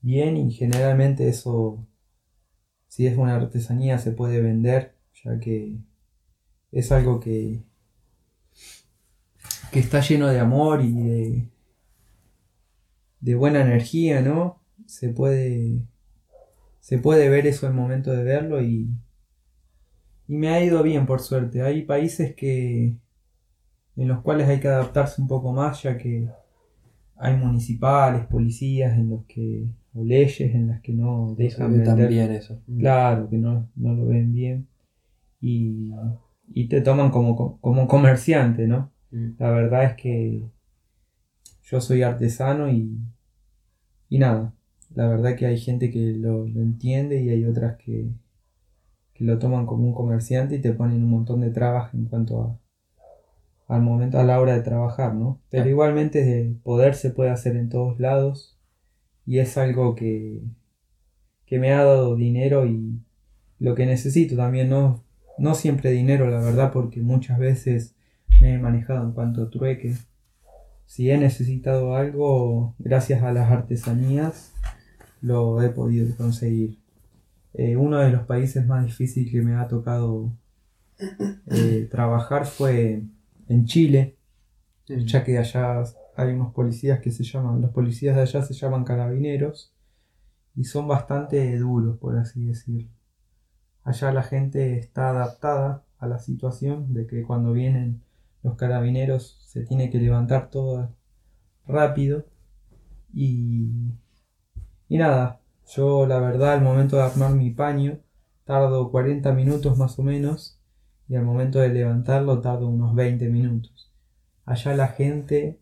bien 0.00 0.36
y 0.36 0.52
generalmente 0.52 1.28
eso, 1.28 1.86
si 2.88 3.06
es 3.06 3.16
una 3.16 3.36
artesanía, 3.36 3.98
se 3.98 4.12
puede 4.12 4.40
vender, 4.42 4.96
ya 5.24 5.38
que 5.38 5.78
es 6.72 6.92
algo 6.92 7.20
que, 7.20 7.62
que 9.70 9.80
está 9.80 10.00
lleno 10.00 10.28
de 10.28 10.40
amor 10.40 10.82
y 10.82 11.48
de, 13.20 13.34
buena 13.36 13.62
energía, 13.62 14.20
¿no? 14.20 14.62
Se 14.86 15.08
puede, 15.08 15.86
se 16.80 16.98
puede 16.98 17.28
ver 17.28 17.46
eso 17.46 17.66
al 17.66 17.74
momento 17.74 18.10
de 18.12 18.24
verlo 18.24 18.62
y, 18.62 18.90
y 20.26 20.36
me 20.36 20.48
ha 20.48 20.62
ido 20.64 20.82
bien 20.82 21.06
por 21.06 21.20
suerte. 21.20 21.62
Hay 21.62 21.82
países 21.82 22.34
que 22.34 22.96
en 23.96 24.08
los 24.08 24.22
cuales 24.22 24.48
hay 24.48 24.60
que 24.60 24.68
adaptarse 24.68 25.20
un 25.22 25.28
poco 25.28 25.52
más, 25.52 25.82
ya 25.82 25.96
que 25.98 26.28
hay 27.22 27.36
municipales, 27.36 28.26
policías 28.26 28.98
en 28.98 29.10
los 29.10 29.24
que 29.26 29.66
o 29.94 30.04
leyes 30.04 30.54
en 30.54 30.68
las 30.68 30.80
que 30.82 30.92
no 30.92 31.34
dejan 31.38 31.72
vender 31.72 31.84
también 31.96 32.30
eso. 32.32 32.58
Claro, 32.78 33.28
que 33.30 33.38
no, 33.38 33.68
no 33.76 33.94
lo 33.94 34.06
ven 34.06 34.32
bien. 34.34 34.68
Y, 35.40 35.90
y 36.54 36.68
te 36.68 36.80
toman 36.82 37.10
como, 37.10 37.36
co- 37.36 37.58
como 37.60 37.88
comerciante, 37.88 38.66
¿no? 38.66 38.92
Mm. 39.12 39.30
La 39.38 39.50
verdad 39.50 39.84
es 39.84 39.94
que 39.94 40.44
yo 41.62 41.80
soy 41.80 42.02
artesano 42.02 42.68
y, 42.70 42.98
y 44.08 44.18
nada. 44.18 44.54
La 44.94 45.08
verdad 45.08 45.36
que 45.36 45.46
hay 45.46 45.58
gente 45.58 45.90
que 45.90 46.12
lo, 46.12 46.46
lo 46.46 46.60
entiende 46.62 47.20
y 47.22 47.30
hay 47.30 47.44
otras 47.44 47.76
que, 47.78 48.10
que 49.14 49.24
lo 49.24 49.38
toman 49.38 49.64
como 49.66 49.84
un 49.86 49.94
comerciante 49.94 50.56
y 50.56 50.60
te 50.60 50.72
ponen 50.74 51.02
un 51.02 51.10
montón 51.10 51.40
de 51.40 51.50
trabas 51.50 51.94
en 51.94 52.06
cuanto 52.06 52.42
a 52.42 52.58
al 53.72 53.80
momento, 53.80 54.18
a 54.18 54.24
la 54.24 54.38
hora 54.38 54.52
de 54.52 54.60
trabajar, 54.60 55.14
¿no? 55.14 55.40
Pero 55.48 55.66
igualmente 55.66 56.22
de 56.22 56.54
poder 56.62 56.94
se 56.94 57.08
puede 57.08 57.30
hacer 57.30 57.56
en 57.56 57.70
todos 57.70 57.98
lados 57.98 58.58
y 59.24 59.38
es 59.38 59.56
algo 59.56 59.94
que, 59.94 60.42
que 61.46 61.58
me 61.58 61.72
ha 61.72 61.82
dado 61.82 62.14
dinero 62.14 62.66
y 62.66 63.00
lo 63.58 63.74
que 63.74 63.86
necesito 63.86 64.36
también, 64.36 64.68
no, 64.68 65.02
no 65.38 65.54
siempre 65.54 65.90
dinero, 65.90 66.28
la 66.28 66.40
verdad, 66.40 66.70
porque 66.70 67.00
muchas 67.00 67.38
veces 67.38 67.94
me 68.42 68.54
he 68.54 68.58
manejado 68.58 69.04
en 69.06 69.12
cuanto 69.12 69.42
a 69.42 69.50
trueque. 69.50 69.94
Si 70.84 71.10
he 71.10 71.16
necesitado 71.16 71.96
algo, 71.96 72.74
gracias 72.78 73.22
a 73.22 73.32
las 73.32 73.50
artesanías, 73.50 74.52
lo 75.22 75.62
he 75.62 75.70
podido 75.70 76.14
conseguir. 76.16 76.76
Eh, 77.54 77.76
uno 77.76 78.00
de 78.00 78.10
los 78.10 78.24
países 78.26 78.66
más 78.66 78.84
difíciles 78.84 79.32
que 79.32 79.40
me 79.40 79.54
ha 79.54 79.66
tocado 79.66 80.30
eh, 81.50 81.88
trabajar 81.90 82.44
fue 82.44 83.04
en 83.48 83.64
Chile, 83.66 84.18
ya 84.86 85.24
que 85.24 85.38
allá 85.38 85.82
hay 86.16 86.32
unos 86.32 86.52
policías 86.52 87.00
que 87.00 87.10
se 87.10 87.24
llaman, 87.24 87.60
los 87.60 87.70
policías 87.70 88.16
de 88.16 88.22
allá 88.22 88.42
se 88.42 88.54
llaman 88.54 88.84
carabineros 88.84 89.74
y 90.54 90.64
son 90.64 90.88
bastante 90.88 91.56
duros, 91.58 91.98
por 91.98 92.16
así 92.18 92.44
decirlo. 92.46 92.90
Allá 93.84 94.12
la 94.12 94.22
gente 94.22 94.78
está 94.78 95.10
adaptada 95.10 95.84
a 95.98 96.06
la 96.06 96.18
situación 96.18 96.92
de 96.94 97.06
que 97.06 97.22
cuando 97.22 97.52
vienen 97.52 98.02
los 98.42 98.56
carabineros 98.56 99.38
se 99.46 99.64
tiene 99.64 99.90
que 99.90 99.98
levantar 99.98 100.50
todo 100.50 100.94
rápido. 101.66 102.26
Y, 103.12 103.92
y 104.88 104.98
nada, 104.98 105.40
yo 105.66 106.06
la 106.06 106.18
verdad 106.18 106.54
al 106.54 106.62
momento 106.62 106.96
de 106.96 107.02
armar 107.02 107.32
mi 107.34 107.50
paño 107.50 107.98
tardo 108.44 108.90
40 108.90 109.32
minutos 109.32 109.78
más 109.78 109.98
o 109.98 110.02
menos 110.02 110.61
y 111.12 111.16
al 111.16 111.26
momento 111.26 111.58
de 111.58 111.68
levantarlo 111.68 112.40
tardo 112.40 112.66
unos 112.66 112.94
20 112.94 113.28
minutos. 113.28 113.92
Allá 114.46 114.74
la 114.74 114.88
gente, 114.88 115.60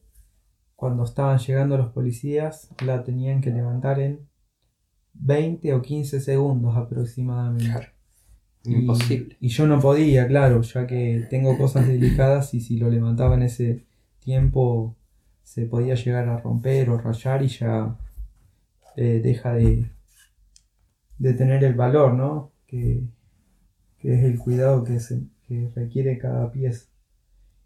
cuando 0.77 1.03
estaban 1.03 1.39
llegando 1.39 1.77
los 1.77 1.89
policías, 1.91 2.69
la 2.87 3.03
tenían 3.03 3.41
que 3.41 3.51
levantar 3.51 3.99
en 3.99 4.29
20 5.15 5.75
o 5.75 5.83
15 5.83 6.21
segundos 6.21 6.77
aproximadamente. 6.77 7.65
Claro. 7.65 7.89
Y- 8.63 8.75
Imposible. 8.77 9.37
Y, 9.41 9.49
yo 9.49 9.67
no 9.67 9.81
podía, 9.81 10.29
claro, 10.29 10.63
ya 10.63 10.87
que 10.87 11.27
tengo 11.29 11.59
cosas 11.59 11.89
delicadas 11.89 12.55
y 12.55 12.61
si 12.61 12.79
lo 12.79 12.89
levantaba 12.89 13.35
en 13.35 13.43
ese 13.43 13.85
tiempo 14.21 14.95
se 15.43 15.67
podía 15.67 15.97
llegar 15.97 16.29
a 16.29 16.39
romper 16.39 16.91
o 16.91 16.99
rayar 16.99 17.43
y 17.43 17.49
ya 17.49 17.99
eh, 18.95 19.21
deja 19.21 19.55
de, 19.55 19.91
de 21.19 21.35
tener 21.35 21.65
el 21.65 21.75
valor, 21.75 22.15
¿no? 22.15 22.53
Que, 22.69 23.03
que 23.99 24.15
es 24.15 24.23
el 24.23 24.39
cuidado 24.39 24.85
que, 24.85 25.01
se, 25.01 25.23
que 25.51 25.69
requiere 25.75 26.17
cada 26.17 26.53
pieza. 26.53 26.87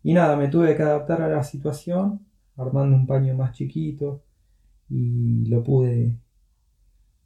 Y 0.03 0.14
nada, 0.14 0.37
me 0.37 0.49
tuve 0.49 0.74
que 0.74 0.82
adaptar 0.82 1.20
a 1.20 1.28
la 1.28 1.43
situación, 1.43 2.26
armando 2.57 2.97
un 2.97 3.07
paño 3.07 3.35
más 3.35 3.53
chiquito 3.53 4.22
y 4.89 5.45
lo 5.47 5.62
pude 5.62 6.18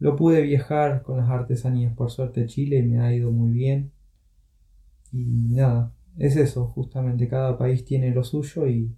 lo 0.01 0.17
pude 0.17 0.43
viajar 0.43 1.03
con 1.03 1.19
las 1.19 1.29
artesanías. 1.29 1.95
Por 1.95 2.11
suerte 2.11 2.47
Chile 2.47 2.83
me 2.83 3.01
ha 3.01 3.13
ido 3.15 3.31
muy 3.31 3.53
bien. 3.53 3.93
Y 5.13 5.25
nada, 5.55 5.93
es 6.17 6.37
eso, 6.37 6.67
justamente 6.67 7.29
cada 7.29 7.57
país 7.57 7.85
tiene 7.85 8.11
lo 8.11 8.25
suyo 8.25 8.67
y, 8.67 8.97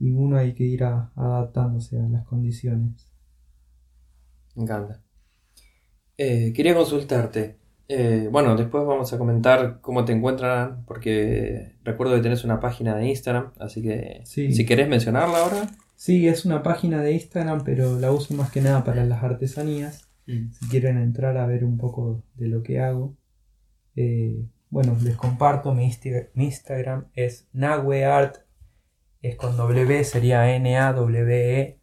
y 0.00 0.10
uno 0.10 0.36
hay 0.36 0.54
que 0.54 0.64
ir 0.64 0.84
adaptándose 0.84 2.00
a 2.00 2.08
las 2.08 2.24
condiciones. 2.26 3.08
Me 4.56 4.64
encanta. 4.64 5.02
Eh, 6.16 6.52
quería 6.52 6.74
consultarte. 6.74 7.63
Eh, 7.88 8.28
bueno, 8.30 8.56
después 8.56 8.84
vamos 8.86 9.12
a 9.12 9.18
comentar 9.18 9.80
cómo 9.80 10.04
te 10.04 10.12
encuentran, 10.12 10.84
porque 10.86 11.76
recuerdo 11.84 12.16
que 12.16 12.22
tenés 12.22 12.44
una 12.44 12.60
página 12.60 12.96
de 12.96 13.08
Instagram, 13.08 13.52
así 13.58 13.82
que 13.82 14.22
si 14.24 14.64
querés 14.64 14.88
mencionarla 14.88 15.38
ahora. 15.38 15.68
Sí, 15.94 16.26
es 16.28 16.44
una 16.44 16.62
página 16.62 17.02
de 17.02 17.12
Instagram, 17.12 17.62
pero 17.64 17.98
la 17.98 18.10
uso 18.10 18.34
más 18.34 18.50
que 18.50 18.60
nada 18.60 18.84
para 18.84 19.04
las 19.04 19.22
artesanías. 19.22 20.08
Mm. 20.26 20.50
Si 20.52 20.68
quieren 20.68 20.98
entrar 20.98 21.36
a 21.36 21.46
ver 21.46 21.64
un 21.64 21.78
poco 21.78 22.22
de 22.34 22.48
lo 22.48 22.62
que 22.62 22.80
hago. 22.80 23.16
Eh, 23.96 24.48
bueno, 24.70 24.96
les 25.02 25.16
comparto, 25.16 25.72
mi, 25.72 25.90
Instagram 26.34 27.06
es 27.14 27.46
naweart, 27.52 28.38
es 29.22 29.36
con 29.36 29.56
W, 29.56 30.04
sería 30.04 30.54
N-A-W-E-A-R-T. 30.56 31.80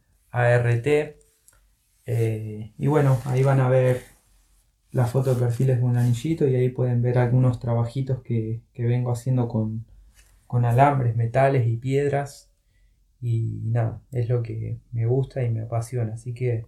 Eh, 2.06 2.74
y 2.78 2.88
bueno, 2.88 3.22
ahí 3.26 3.44
van 3.44 3.62
a 3.62 3.70
ver 3.70 4.11
la 4.92 5.06
foto 5.06 5.34
de 5.34 5.40
perfiles 5.40 5.78
de 5.78 5.84
un 5.84 5.98
anillito 5.98 6.48
y 6.48 6.56
ahí 6.56 6.70
pueden 6.70 7.02
ver 7.02 7.18
algunos 7.18 7.60
trabajitos 7.60 8.22
que, 8.22 8.62
vengo 8.76 9.12
haciendo 9.12 9.48
con, 9.48 9.86
con, 10.48 10.66
alambres, 10.66 11.16
metales 11.16 11.68
y 11.68 11.78
piedras. 11.78 12.50
Y 13.22 13.62
nada, 13.64 14.02
es 14.12 14.28
lo 14.30 14.42
que 14.42 14.80
me 14.92 15.06
gusta 15.06 15.44
y 15.44 15.50
me 15.50 15.62
apasiona. 15.62 16.14
Así 16.14 16.34
que 16.34 16.66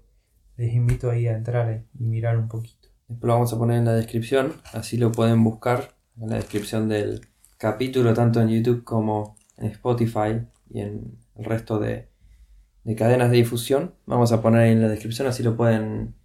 les 0.57 0.73
invito 0.73 1.09
ahí 1.09 1.27
a 1.27 1.35
entrar 1.35 1.83
y 1.99 2.03
mirar 2.05 2.37
un 2.37 2.47
poquito. 2.47 2.89
Después 3.07 3.27
lo 3.27 3.33
vamos 3.33 3.53
a 3.53 3.57
poner 3.57 3.79
en 3.79 3.85
la 3.85 3.93
descripción, 3.93 4.53
así 4.71 4.97
lo 4.97 5.11
pueden 5.11 5.43
buscar 5.43 5.95
en 6.19 6.29
la 6.29 6.35
descripción 6.37 6.87
del 6.87 7.21
capítulo, 7.57 8.13
tanto 8.13 8.41
en 8.41 8.49
YouTube 8.49 8.83
como 8.83 9.35
en 9.57 9.67
Spotify 9.67 10.47
y 10.69 10.79
en 10.79 11.17
el 11.35 11.45
resto 11.45 11.79
de, 11.79 12.07
de 12.83 12.95
cadenas 12.95 13.31
de 13.31 13.37
difusión. 13.37 13.95
Vamos 14.05 14.31
a 14.31 14.41
poner 14.41 14.67
en 14.67 14.81
la 14.81 14.87
descripción, 14.87 15.27
así 15.27 15.43
lo 15.43 15.57
pueden 15.57 16.15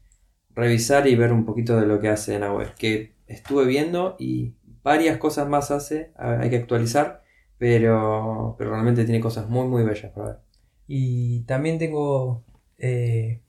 revisar 0.58 1.06
y 1.06 1.14
ver 1.14 1.32
un 1.32 1.44
poquito 1.44 1.78
de 1.80 1.86
lo 1.86 2.00
que 2.00 2.08
hace 2.08 2.34
en 2.34 2.40
la 2.40 2.52
web. 2.52 2.74
Que 2.74 3.14
estuve 3.26 3.64
viendo 3.64 4.16
y 4.18 4.54
varias 4.82 5.18
cosas 5.18 5.48
más 5.48 5.70
hace, 5.70 6.12
hay 6.16 6.50
que 6.50 6.56
actualizar, 6.56 7.22
pero, 7.58 8.56
pero 8.58 8.70
realmente 8.70 9.04
tiene 9.04 9.20
cosas 9.20 9.48
muy, 9.48 9.68
muy 9.68 9.84
bellas 9.84 10.12
para 10.12 10.26
ver. 10.26 10.38
Y 10.86 11.42
también 11.42 11.78
tengo 11.78 12.44
eh, 12.78 13.42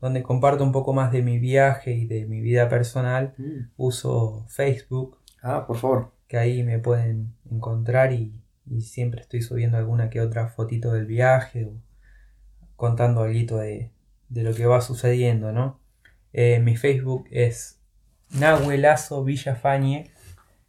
donde 0.00 0.22
comparto 0.22 0.64
un 0.64 0.72
poco 0.72 0.92
más 0.94 1.12
de 1.12 1.22
mi 1.22 1.38
viaje 1.38 1.92
y 1.92 2.06
de 2.06 2.26
mi 2.26 2.40
vida 2.40 2.68
personal. 2.68 3.34
Mm. 3.36 3.72
Uso 3.76 4.46
Facebook. 4.48 5.18
Ah, 5.42 5.66
por 5.66 5.76
favor. 5.76 6.12
Que 6.26 6.38
ahí 6.38 6.62
me 6.62 6.78
pueden 6.78 7.34
encontrar 7.50 8.12
y, 8.12 8.36
siempre 8.78 9.20
estoy 9.20 9.42
subiendo 9.42 9.78
alguna 9.78 10.10
que 10.10 10.20
otra 10.20 10.46
fotito 10.46 10.92
del 10.92 11.04
viaje 11.04 11.64
o 11.64 11.72
contando 12.76 13.22
algo 13.22 13.58
de, 13.58 13.90
de 14.28 14.42
lo 14.44 14.54
que 14.54 14.64
va 14.64 14.80
sucediendo, 14.80 15.50
¿no? 15.50 15.80
Eh, 16.32 16.60
mi 16.60 16.76
Facebook 16.76 17.26
es 17.30 17.80
Nahuelazo 18.38 19.24
Villafañe. 19.24 20.10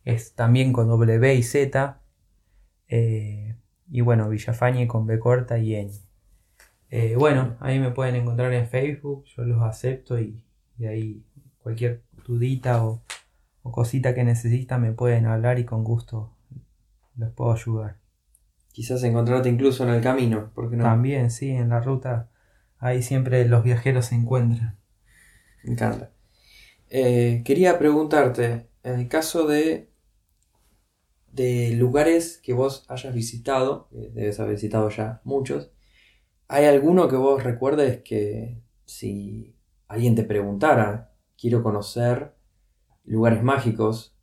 Es 0.04 0.34
también 0.34 0.74
con 0.74 0.88
W 0.88 1.36
y 1.36 1.44
Z. 1.44 2.02
Eh, 2.88 3.56
y 3.90 4.02
bueno, 4.02 4.30
Villafañe 4.30 4.88
con 4.88 5.06
B 5.06 5.20
corta 5.20 5.60
y 5.60 5.76
Ñ. 5.76 5.92
Eh, 6.90 7.16
bueno, 7.18 7.56
ahí 7.62 7.80
me 7.80 7.92
pueden 7.92 8.16
encontrar 8.16 8.54
en 8.54 8.68
Facebook. 8.68 9.26
Yo 9.36 9.44
los 9.44 9.62
acepto 9.62 10.20
y, 10.20 10.44
ahí 10.80 11.24
cualquier 11.60 12.04
dudita 12.26 12.84
o, 12.84 13.04
cosita 13.64 14.14
que 14.14 14.24
necesitan 14.24 14.82
me 14.82 14.92
pueden 14.92 15.26
hablar 15.26 15.60
y 15.60 15.66
con 15.66 15.84
gusto 15.84 16.36
los 17.16 17.32
puedo 17.32 17.54
ayudar. 17.54 17.98
Quizás 18.72 19.04
encontrarte 19.04 19.50
incluso 19.50 19.84
en 19.84 19.92
el 19.92 20.02
camino, 20.02 20.52
porque 20.56 20.76
no? 20.76 20.84
También, 20.84 21.30
sí, 21.30 21.50
en 21.52 21.70
la 21.70 21.80
ruta. 21.80 22.30
Ahí 22.80 23.04
siempre 23.04 23.46
los 23.48 23.64
viajeros 23.64 24.08
se 24.08 24.16
encuentran. 24.16 24.81
Me 25.64 25.74
encanta. 25.74 26.12
Eh, 26.90 27.42
quería 27.46 27.80
preguntarte, 27.80 28.68
en 28.84 29.00
el 29.00 29.08
caso 29.08 29.48
de, 29.48 29.90
de 31.32 31.72
lugares 31.76 32.38
que 32.44 32.54
vos 32.54 32.86
hayas 32.90 33.14
visitado, 33.14 33.88
debes 33.92 34.40
haber 34.40 34.56
visitado 34.56 34.90
ya 34.90 35.22
muchos, 35.24 35.72
¿hay 36.48 36.66
alguno 36.66 37.08
que 37.08 37.16
vos 37.16 37.44
recuerdes 37.44 38.02
que 38.04 38.62
si 38.86 39.56
alguien 39.88 40.16
te 40.16 40.24
preguntara, 40.24 41.14
quiero 41.38 41.64
conocer 41.64 42.36
lugares 43.06 43.44
mágicos, 43.44 44.16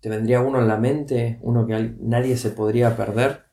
¿te 0.00 0.08
vendría 0.08 0.40
uno 0.40 0.60
en 0.60 0.68
la 0.68 0.76
mente, 0.76 1.38
uno 1.42 1.66
que 1.66 1.94
nadie 2.00 2.36
se 2.36 2.50
podría 2.50 2.96
perder? 2.96 3.46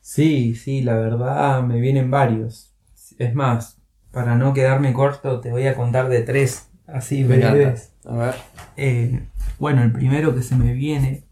Sí, 0.00 0.54
sí, 0.54 0.82
la 0.82 0.96
verdad 0.96 1.62
me 1.62 1.80
vienen 1.80 2.10
varios. 2.10 2.74
Es 3.18 3.34
más, 3.34 3.73
para 4.14 4.36
no 4.36 4.54
quedarme 4.54 4.92
corto, 4.92 5.40
te 5.40 5.50
voy 5.50 5.66
a 5.66 5.74
contar 5.74 6.08
de 6.08 6.22
tres, 6.22 6.70
así 6.86 7.24
breves. 7.24 7.92
A 8.04 8.14
ver. 8.14 8.34
Eh, 8.76 9.28
bueno, 9.58 9.82
el 9.82 9.90
primero 9.90 10.34
que 10.34 10.42
se 10.42 10.54
me 10.54 10.72
viene 10.72 11.24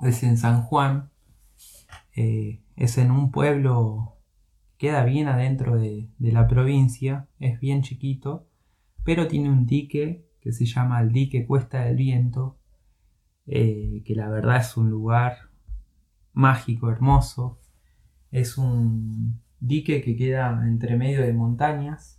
es 0.00 0.24
en 0.24 0.36
San 0.36 0.62
Juan. 0.62 1.10
Eh, 2.16 2.60
es 2.74 2.98
en 2.98 3.12
un 3.12 3.30
pueblo, 3.30 4.18
queda 4.78 5.04
bien 5.04 5.28
adentro 5.28 5.78
de, 5.78 6.10
la 6.18 6.48
provincia, 6.48 7.28
es 7.38 7.60
bien 7.60 7.82
chiquito, 7.82 8.48
pero 9.04 9.28
tiene 9.28 9.48
un 9.48 9.64
dique 9.64 10.28
que 10.40 10.52
se 10.52 10.66
llama 10.66 11.00
el 11.00 11.12
dique 11.12 11.46
Cuesta 11.46 11.84
del 11.84 11.96
Viento, 11.96 12.58
eh, 13.46 14.02
que 14.04 14.16
la 14.16 14.28
verdad 14.28 14.56
es 14.56 14.76
un 14.76 14.90
lugar 14.90 15.50
mágico, 16.32 16.90
hermoso. 16.90 17.60
Es 18.32 18.58
un, 18.58 19.40
dique 19.62 20.02
que 20.02 20.16
queda 20.16 20.60
entre 20.66 20.96
medio 20.96 21.22
de 21.22 21.32
montañas 21.32 22.18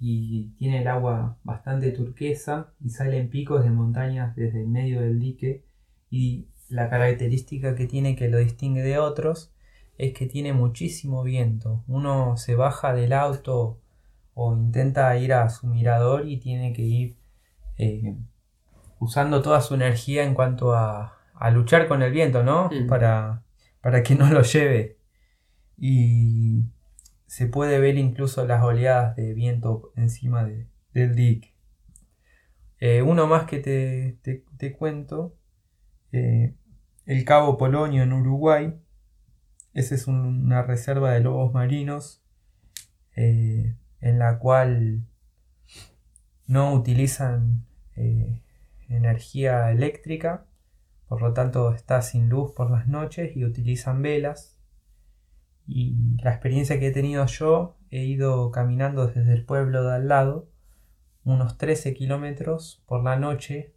y 0.00 0.48
tiene 0.56 0.80
el 0.80 0.88
agua 0.88 1.36
bastante 1.44 1.92
turquesa 1.92 2.72
y 2.82 2.88
salen 2.88 3.28
picos 3.28 3.62
de 3.62 3.70
montañas 3.70 4.34
desde 4.34 4.62
el 4.62 4.68
medio 4.68 5.02
del 5.02 5.20
dique 5.20 5.62
y 6.10 6.46
la 6.70 6.88
característica 6.88 7.74
que 7.74 7.86
tiene 7.86 8.16
que 8.16 8.28
lo 8.28 8.38
distingue 8.38 8.82
de 8.82 8.98
otros 8.98 9.52
es 9.98 10.14
que 10.14 10.24
tiene 10.26 10.54
muchísimo 10.54 11.22
viento. 11.22 11.84
Uno 11.86 12.38
se 12.38 12.54
baja 12.54 12.94
del 12.94 13.12
auto 13.12 13.78
o 14.32 14.56
intenta 14.56 15.14
ir 15.18 15.34
a 15.34 15.50
su 15.50 15.66
mirador 15.66 16.26
y 16.26 16.38
tiene 16.38 16.72
que 16.72 16.82
ir 16.82 17.16
eh, 17.76 18.16
usando 18.98 19.42
toda 19.42 19.60
su 19.60 19.74
energía 19.74 20.24
en 20.24 20.32
cuanto 20.32 20.72
a, 20.72 21.18
luchar 21.52 21.86
con 21.86 22.02
el 22.02 22.12
viento, 22.12 22.42
¿no? 22.42 22.70
Mm. 22.70 22.86
Para, 22.86 23.42
para 23.82 24.02
que 24.02 24.14
no 24.14 24.30
lo 24.30 24.42
lleve 24.42 24.99
y 25.80 26.66
se 27.26 27.46
puede 27.46 27.80
ver 27.80 27.96
incluso 27.96 28.46
las 28.46 28.62
oleadas 28.62 29.16
de 29.16 29.32
viento 29.32 29.92
encima 29.96 30.46
del 30.92 31.16
dique. 31.16 31.54
Eh, 32.78 33.02
uno 33.02 33.26
más 33.26 33.44
que 33.44 33.58
te, 33.58 34.72
cuento, 34.72 35.34
eh, 36.12 36.54
el 37.06 37.24
Cabo 37.24 37.56
Polonio 37.56 38.02
en 38.02 38.12
Uruguay, 38.12 38.78
esa 39.72 39.94
es 39.94 40.06
una 40.06 40.62
reserva 40.62 41.12
de 41.12 41.20
lobos 41.20 41.54
marinos 41.54 42.22
eh, 43.16 43.74
en 44.00 44.18
la 44.18 44.38
cual 44.38 45.06
no 46.46 46.74
utilizan 46.74 47.64
energía 48.88 49.70
eléctrica, 49.70 50.46
por 51.06 51.22
lo 51.22 51.32
tanto 51.32 51.72
está 51.74 52.02
sin 52.02 52.28
luz 52.28 52.52
por 52.52 52.70
las 52.70 52.88
noches 52.88 53.36
y 53.36 53.44
utilizan 53.44 54.02
velas 54.02 54.59
y 55.70 56.16
la 56.22 56.32
experiencia 56.32 56.80
que 56.80 56.88
he 56.88 56.92
tenido 56.92 57.24
yo, 57.26 57.76
he 57.90 58.04
ido 58.04 58.50
caminando 58.50 59.06
desde 59.06 59.32
el 59.32 59.44
pueblo 59.44 59.84
de 59.84 59.94
al 59.94 60.08
lado, 60.08 60.50
unos 61.22 61.58
13 61.58 61.94
kilómetros 61.94 62.82
por 62.86 63.04
la 63.04 63.16
noche, 63.16 63.72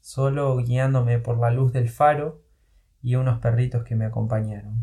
solo 0.00 0.56
guiándome 0.56 1.18
por 1.18 1.38
la 1.38 1.50
luz 1.50 1.72
del 1.72 1.90
faro 1.90 2.42
y 3.02 3.16
unos 3.16 3.38
perritos 3.38 3.84
que 3.84 3.96
me 3.96 4.06
acompañaron. 4.06 4.82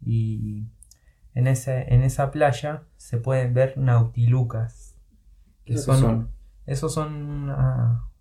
Y 0.00 0.68
en, 1.34 1.46
en 1.46 2.02
esa 2.02 2.30
playa 2.30 2.84
se 2.96 3.18
pueden 3.18 3.52
ver 3.52 3.76
nautilucas. 3.76 4.96
Que 5.66 5.76
son, 5.76 6.30
Esos 6.64 6.94
son 6.94 7.50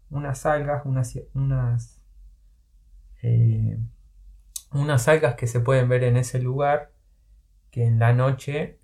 unas 0.09 0.45
algas, 0.45 0.85
unas, 0.85 1.17
unas, 1.33 2.01
eh, 3.21 3.79
unas 4.71 5.07
algas 5.07 5.35
que 5.35 5.47
se 5.47 5.61
pueden 5.61 5.87
ver 5.87 6.03
en 6.03 6.17
ese 6.17 6.39
lugar 6.39 6.92
que 7.73 7.83
en 7.85 7.97
la 7.97 8.13
noche 8.13 8.79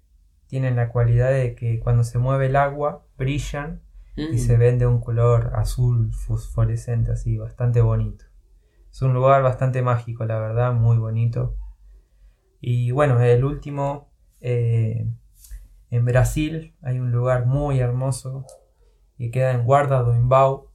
tienen 0.48 0.76
la 0.76 0.90
cualidad 0.90 1.30
de 1.30 1.54
que 1.54 1.80
cuando 1.80 2.04
se 2.04 2.18
mueve 2.18 2.48
el 2.48 2.56
agua 2.56 3.06
brillan 3.20 3.84
y 4.16 4.40
se 4.40 4.58
mm. 4.58 4.60
ven 4.60 4.80
de 4.80 4.88
un 4.88 5.00
color 5.00 5.52
azul 5.54 6.12
fosforescente, 6.12 7.12
así, 7.12 7.38
bastante 7.38 7.82
bonito. 7.82 8.26
Es 8.92 9.04
un 9.04 9.14
lugar 9.14 9.44
bastante 9.44 9.84
mágico, 9.84 10.26
la 10.26 10.40
verdad, 10.40 10.74
muy 10.74 10.98
bonito. 10.98 11.56
Y 12.60 12.90
bueno, 12.90 13.22
el 13.22 13.46
último, 13.46 14.12
eh, 14.42 15.08
en 15.92 16.06
Brasil 16.06 16.76
hay 16.82 17.00
un 17.00 17.12
lugar 17.12 17.46
muy 17.46 17.80
hermoso 17.80 18.44
que 19.20 19.30
queda 19.30 19.52
en 19.52 19.66
Guarda 19.66 20.02
do 20.02 20.16
Imbau, 20.16 20.72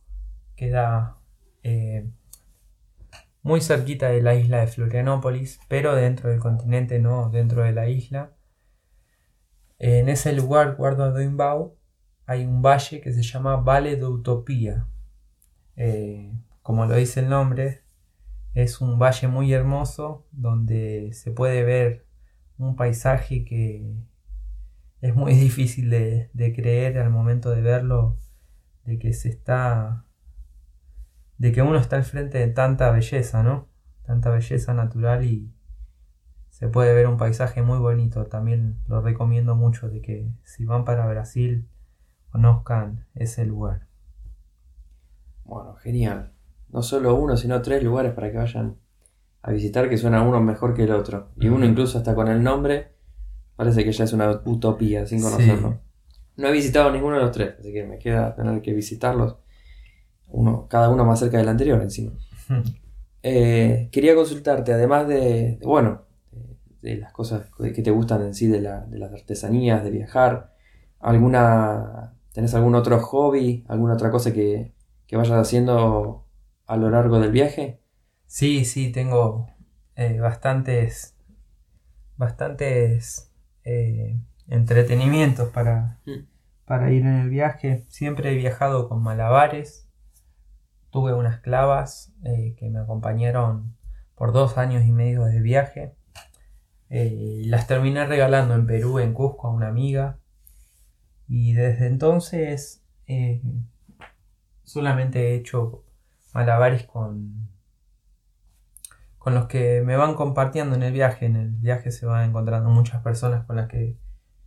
queda 0.54 1.18
eh, 1.64 2.08
muy 3.44 3.60
cerquita 3.60 4.08
de 4.08 4.22
la 4.22 4.34
isla 4.34 4.60
de 4.60 4.66
Florianópolis, 4.66 5.60
pero 5.68 5.94
dentro 5.94 6.30
del 6.30 6.40
continente, 6.40 6.98
no 6.98 7.30
dentro 7.30 7.62
de 7.62 7.72
la 7.72 7.88
isla. 7.88 8.32
En 9.78 10.08
ese 10.08 10.32
lugar, 10.32 10.76
Guardo 10.76 11.12
de 11.12 11.30
hay 12.26 12.46
un 12.46 12.62
valle 12.62 13.02
que 13.02 13.12
se 13.12 13.22
llama 13.22 13.56
Valle 13.56 13.96
de 13.96 14.06
Utopía. 14.06 14.88
Eh, 15.76 16.32
como 16.62 16.86
lo 16.86 16.96
dice 16.96 17.20
el 17.20 17.28
nombre, 17.28 17.82
es 18.54 18.80
un 18.80 18.98
valle 18.98 19.28
muy 19.28 19.52
hermoso 19.52 20.26
donde 20.32 21.10
se 21.12 21.30
puede 21.30 21.64
ver 21.64 22.06
un 22.56 22.76
paisaje 22.76 23.44
que 23.44 23.94
es 25.02 25.14
muy 25.14 25.34
difícil 25.34 25.90
de, 25.90 26.30
creer 26.56 26.98
al 26.98 27.10
momento 27.10 27.50
de 27.50 27.60
verlo, 27.60 28.16
de 28.84 28.98
que 28.98 29.12
se 29.12 29.28
está, 29.28 30.06
de 31.38 31.52
que 31.52 31.62
uno 31.62 31.78
está 31.78 31.96
al 31.96 32.04
frente 32.04 32.38
de 32.38 32.48
tanta 32.48 32.90
belleza, 32.90 33.42
¿no? 33.42 33.68
Tanta 34.02 34.30
belleza 34.30 34.74
natural 34.74 35.24
y 35.24 35.52
se 36.50 36.68
puede 36.68 36.94
ver 36.94 37.08
un 37.08 37.16
paisaje 37.16 37.62
muy 37.62 37.78
bonito. 37.78 38.26
También 38.26 38.78
lo 38.86 39.00
recomiendo 39.00 39.56
mucho 39.56 39.88
de 39.88 40.00
que 40.00 40.30
si 40.44 40.64
van 40.64 40.84
para 40.84 41.06
Brasil 41.06 41.68
conozcan 42.30 43.06
ese 43.14 43.44
lugar. 43.44 43.88
Bueno, 45.44 45.74
genial. 45.74 46.32
No 46.68 46.82
solo 46.82 47.14
uno, 47.14 47.36
sino 47.36 47.60
tres 47.62 47.82
lugares 47.82 48.12
para 48.12 48.30
que 48.30 48.38
vayan 48.38 48.76
a 49.42 49.50
visitar 49.50 49.88
que 49.88 49.98
suena 49.98 50.22
uno 50.22 50.40
mejor 50.40 50.74
que 50.74 50.84
el 50.84 50.92
otro. 50.92 51.30
Y 51.36 51.48
uno 51.48 51.66
incluso 51.66 51.98
hasta 51.98 52.14
con 52.14 52.28
el 52.28 52.42
nombre 52.42 52.92
parece 53.56 53.84
que 53.84 53.92
ya 53.92 54.04
es 54.04 54.12
una 54.12 54.40
utopía 54.44 55.06
sin 55.06 55.22
conocerlo. 55.22 55.80
No 56.36 56.48
he 56.48 56.52
visitado 56.52 56.90
ninguno 56.90 57.16
de 57.16 57.22
los 57.22 57.30
tres, 57.30 57.54
así 57.58 57.72
que 57.72 57.84
me 57.84 57.98
queda 57.98 58.34
tener 58.34 58.60
que 58.62 58.72
visitarlos. 58.72 59.36
Uno, 60.28 60.66
cada 60.68 60.88
uno 60.90 61.04
más 61.04 61.20
cerca 61.20 61.38
del 61.38 61.48
anterior 61.48 61.80
encima. 61.82 62.12
Eh, 63.26 63.88
quería 63.90 64.14
consultarte, 64.14 64.74
además 64.74 65.08
de, 65.08 65.58
bueno, 65.62 66.02
de, 66.82 66.96
las 66.96 67.10
cosas 67.10 67.48
que 67.56 67.82
te 67.82 67.90
gustan 67.90 68.20
en 68.20 68.34
sí, 68.34 68.48
de, 68.48 68.60
de 68.60 68.98
las 68.98 69.14
artesanías, 69.14 69.82
de 69.82 69.90
viajar, 69.90 70.52
alguna 71.00 72.14
¿Tenés 72.34 72.52
algún 72.56 72.74
otro 72.74 72.98
hobby, 72.98 73.64
alguna 73.68 73.94
otra 73.94 74.10
cosa 74.10 74.32
que, 74.32 74.72
vayas 75.12 75.38
haciendo 75.38 76.26
a 76.66 76.76
lo 76.76 76.90
largo 76.90 77.20
del 77.20 77.30
viaje? 77.30 77.80
Sí, 78.26 78.64
sí, 78.64 78.90
tengo 78.90 79.46
eh, 79.94 80.18
bastantes, 80.18 81.14
bastantes 82.16 83.30
eh, 83.62 84.18
entretenimientos 84.48 85.50
para, 85.50 86.00
mm. 86.06 86.26
para 86.64 86.90
ir 86.90 87.02
en 87.02 87.20
el 87.20 87.28
viaje. 87.28 87.84
Siempre 87.88 88.32
he 88.32 88.34
viajado 88.34 88.88
con 88.88 89.00
malabares. 89.00 89.83
Tuve 90.94 91.12
unas 91.12 91.40
clavas 91.40 92.14
eh, 92.22 92.54
que 92.56 92.70
me 92.70 92.78
acompañaron 92.78 93.76
por 94.14 94.32
dos 94.32 94.58
años 94.58 94.84
y 94.84 94.92
medio 94.92 95.24
de 95.24 95.40
viaje. 95.40 95.96
las 96.88 97.66
terminé 97.66 98.06
regalando 98.06 98.54
en 98.54 98.64
Perú, 98.64 99.00
en 99.00 99.12
Cusco, 99.12 99.48
a 99.48 99.50
una 99.50 99.66
amiga. 99.66 100.20
Y 101.26 101.52
desde 101.54 101.88
entonces 101.88 102.86
eh, 103.08 103.42
solamente 104.62 105.32
he 105.32 105.34
hecho 105.34 105.84
malabares 106.32 106.84
con, 106.84 107.48
con 109.18 109.34
los 109.34 109.46
que 109.46 109.82
me 109.84 109.96
van 109.96 110.14
compartiendo 110.14 110.76
en 110.76 110.84
el 110.84 110.92
viaje. 110.92 111.26
En 111.26 111.34
el 111.34 111.50
viaje 111.56 111.90
se 111.90 112.06
van 112.06 112.28
encontrando 112.28 112.70
muchas 112.70 113.02
personas 113.02 113.44
con 113.46 113.56
las 113.56 113.66
que, 113.66 113.98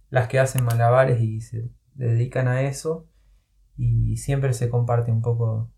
las 0.09 0.29
que 0.29 0.39
hacen 0.39 0.63
malabares 0.63 1.19
y 1.19 1.41
se 1.41 1.69
dedican 1.95 2.47
a 2.47 2.61
eso. 2.61 3.05
Y 3.75 4.15
siempre 4.15 4.53
se 4.53 4.69
comparte 4.69 5.11
un 5.11 5.21
poco 5.21 5.73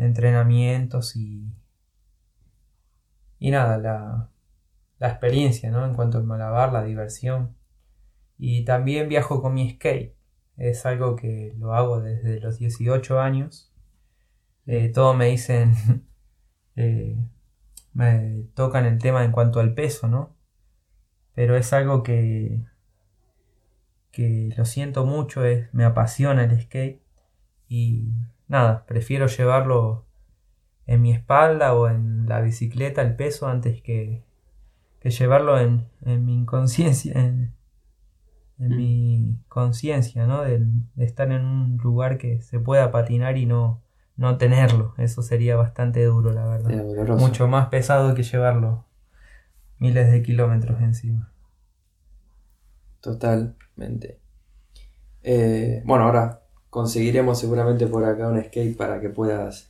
entrenamientos 0.00 1.16
y, 1.16 1.52
y 3.38 3.50
nada, 3.50 3.78
la, 3.78 4.30
la 4.98 5.08
experiencia 5.08 5.70
¿no? 5.70 5.84
en 5.84 5.94
cuanto 5.94 6.18
al 6.18 6.24
malabar, 6.24 6.72
la 6.72 6.82
diversión. 6.82 7.56
Y 8.38 8.64
también 8.64 9.08
viajo 9.08 9.42
con 9.42 9.54
mi 9.54 9.70
skate. 9.70 10.16
Es 10.56 10.86
algo 10.86 11.16
que 11.16 11.54
lo 11.58 11.74
hago 11.74 12.00
desde 12.00 12.40
los 12.40 12.58
18 12.58 13.20
años. 13.20 13.72
Eh, 14.66 14.88
todo 14.90 15.14
me 15.14 15.26
dicen, 15.26 15.74
eh, 16.76 17.16
me 17.92 18.44
tocan 18.54 18.86
el 18.86 18.98
tema 18.98 19.24
en 19.24 19.32
cuanto 19.32 19.60
al 19.60 19.74
peso, 19.74 20.08
¿no? 20.08 20.36
Pero 21.34 21.56
es 21.56 21.72
algo 21.72 22.02
que, 22.02 22.64
que 24.10 24.50
lo 24.56 24.64
siento 24.64 25.04
mucho, 25.06 25.44
es, 25.44 25.72
me 25.72 25.84
apasiona 25.84 26.44
el 26.44 26.60
skate 26.60 27.02
y 27.68 28.12
nada, 28.50 28.84
prefiero 28.86 29.28
llevarlo 29.28 30.04
en 30.86 31.00
mi 31.00 31.12
espalda 31.12 31.72
o 31.72 31.88
en 31.88 32.28
la 32.28 32.40
bicicleta 32.40 33.00
el 33.00 33.14
peso 33.14 33.46
antes 33.46 33.80
que, 33.80 34.24
que 34.98 35.10
llevarlo 35.10 35.58
en, 35.58 35.86
en 36.04 36.24
mi 36.24 36.34
inconsciencia, 36.34 37.12
en, 37.14 37.54
en 38.58 38.76
mi 38.76 39.38
conciencia, 39.48 40.26
¿no? 40.26 40.42
De, 40.42 40.60
estar 40.96 41.30
en 41.30 41.44
un 41.44 41.76
lugar 41.78 42.18
que 42.18 42.42
se 42.42 42.58
pueda 42.58 42.90
patinar 42.90 43.38
y 43.38 43.46
no, 43.46 43.82
no 44.16 44.36
tenerlo. 44.36 44.94
Eso 44.98 45.22
sería 45.22 45.54
bastante 45.54 46.04
duro, 46.04 46.32
la 46.32 46.44
verdad. 46.44 46.84
Mucho 47.16 47.46
más 47.46 47.68
pesado 47.68 48.14
que 48.14 48.24
llevarlo 48.24 48.84
miles 49.78 50.10
de 50.10 50.22
kilómetros 50.22 50.80
encima. 50.82 51.32
Totalmente. 53.00 54.18
Eh, 55.22 55.82
bueno, 55.86 56.04
ahora 56.04 56.42
conseguiremos 56.70 57.38
seguramente 57.38 57.86
por 57.86 58.04
acá 58.04 58.28
un 58.28 58.42
skate 58.42 58.76
para 58.76 59.00
que 59.00 59.10
puedas 59.10 59.68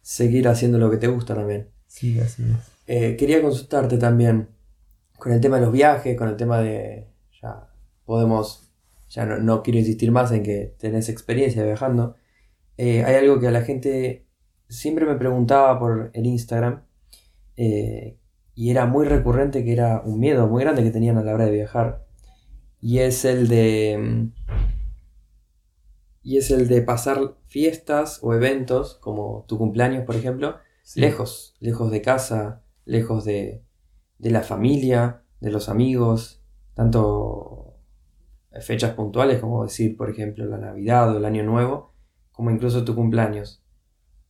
seguir 0.00 0.48
haciendo 0.48 0.78
lo 0.78 0.90
que 0.90 0.96
te 0.96 1.08
gusta 1.08 1.34
también. 1.34 1.68
Sí, 1.88 2.18
así 2.20 2.44
es. 2.44 2.76
Eh, 2.86 3.16
quería 3.16 3.42
consultarte 3.42 3.98
también 3.98 4.48
con 5.18 5.32
el 5.32 5.40
tema 5.40 5.56
de 5.56 5.62
los 5.62 5.72
viajes, 5.72 6.16
con 6.16 6.28
el 6.28 6.36
tema 6.36 6.60
de 6.60 7.08
ya 7.42 7.68
podemos, 8.04 8.70
ya 9.08 9.26
no, 9.26 9.62
quiero 9.62 9.80
insistir 9.80 10.12
más 10.12 10.30
en 10.30 10.44
que 10.44 10.74
tenés 10.78 11.08
experiencia 11.08 11.64
viajando, 11.64 12.14
eh, 12.76 13.04
hay 13.04 13.16
algo 13.16 13.40
que 13.40 13.48
a 13.48 13.50
la 13.50 13.62
gente 13.62 14.26
siempre 14.68 15.06
me 15.06 15.16
preguntaba 15.16 15.78
por 15.78 16.10
el 16.12 16.26
Instagram 16.26 16.82
eh, 17.56 18.18
y 18.54 18.70
era 18.70 18.86
muy 18.86 19.06
recurrente 19.06 19.64
que 19.64 19.72
era 19.72 20.02
un 20.04 20.20
miedo 20.20 20.46
muy 20.46 20.62
grande 20.62 20.82
que 20.82 20.90
tenían 20.90 21.18
a 21.18 21.22
la 21.22 21.34
hora 21.34 21.46
de 21.46 21.52
viajar 21.52 22.06
y 22.80 22.98
es 22.98 23.24
el 23.24 23.48
de 23.48 24.30
y 26.26 26.38
es 26.38 26.50
el 26.50 26.68
de 26.68 26.82
pasar 26.82 27.36
fiestas 27.46 28.18
o 28.22 28.34
eventos 28.34 28.96
como 28.96 29.44
tu 29.48 29.56
cumpleaños 29.58 30.04
por 30.04 30.16
ejemplo 30.16 30.56
lejos 30.94 31.54
lejos 31.60 31.90
de 31.90 32.02
casa 32.02 32.62
lejos 32.84 33.24
de, 33.24 33.64
de 34.18 34.30
la 34.30 34.42
familia 34.42 35.22
de 35.40 35.50
los 35.50 35.68
amigos 35.68 36.42
tanto 36.74 37.66
fechas 38.60 38.94
puntuales, 38.94 39.40
como 39.40 39.64
decir, 39.64 39.96
por 39.96 40.10
ejemplo, 40.10 40.46
la 40.46 40.58
Navidad 40.58 41.14
o 41.14 41.18
el 41.18 41.24
Año 41.24 41.44
Nuevo, 41.44 41.92
como 42.32 42.50
incluso 42.50 42.84
tu 42.84 42.94
cumpleaños. 42.94 43.62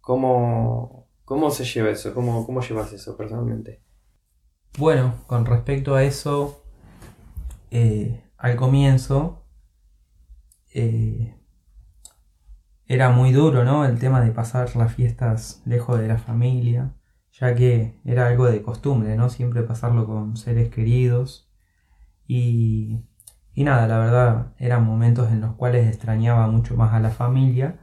¿Cómo, 0.00 1.08
cómo 1.24 1.50
se 1.50 1.64
lleva 1.64 1.90
eso? 1.90 2.14
¿Cómo, 2.14 2.46
¿Cómo 2.46 2.60
llevas 2.60 2.92
eso 2.92 3.16
personalmente? 3.16 3.82
Bueno, 4.78 5.14
con 5.26 5.46
respecto 5.46 5.94
a 5.94 6.04
eso, 6.04 6.62
eh, 7.70 8.22
al 8.36 8.56
comienzo 8.56 9.44
eh, 10.74 11.34
era 12.86 13.10
muy 13.10 13.32
duro, 13.32 13.64
¿no? 13.64 13.84
El 13.84 13.98
tema 13.98 14.20
de 14.20 14.32
pasar 14.32 14.74
las 14.76 14.94
fiestas 14.94 15.62
lejos 15.66 15.98
de 16.00 16.08
la 16.08 16.18
familia, 16.18 16.94
ya 17.32 17.54
que 17.54 18.00
era 18.04 18.28
algo 18.28 18.46
de 18.46 18.62
costumbre, 18.62 19.16
¿no? 19.16 19.30
Siempre 19.30 19.62
pasarlo 19.62 20.06
con 20.06 20.36
seres 20.36 20.70
queridos 20.70 21.50
y 22.26 23.04
y 23.56 23.64
nada, 23.64 23.88
la 23.88 23.98
verdad 23.98 24.52
eran 24.58 24.84
momentos 24.84 25.32
en 25.32 25.40
los 25.40 25.54
cuales 25.56 25.88
extrañaba 25.88 26.46
mucho 26.48 26.76
más 26.76 26.92
a 26.92 27.00
la 27.00 27.10
familia 27.10 27.78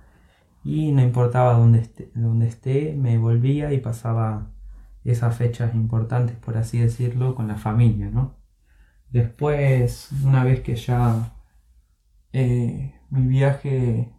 y 0.63 0.91
no 0.93 1.01
importaba 1.01 1.53
dónde 1.55 1.79
esté, 1.81 2.11
dónde 2.15 2.47
esté 2.47 2.95
me 2.95 3.17
volvía 3.17 3.73
y 3.73 3.79
pasaba 3.79 4.51
esas 5.03 5.35
fechas 5.37 5.75
importantes, 5.75 6.37
por 6.37 6.57
así 6.57 6.79
decirlo, 6.79 7.35
con 7.35 7.47
la 7.47 7.57
familia, 7.57 8.09
¿no? 8.11 8.37
Después, 9.11 10.09
una 10.23 10.43
vez 10.43 10.61
que 10.61 10.75
ya 10.75 11.33
eh, 12.33 12.95
mi 13.09 13.27
viaje 13.27 14.13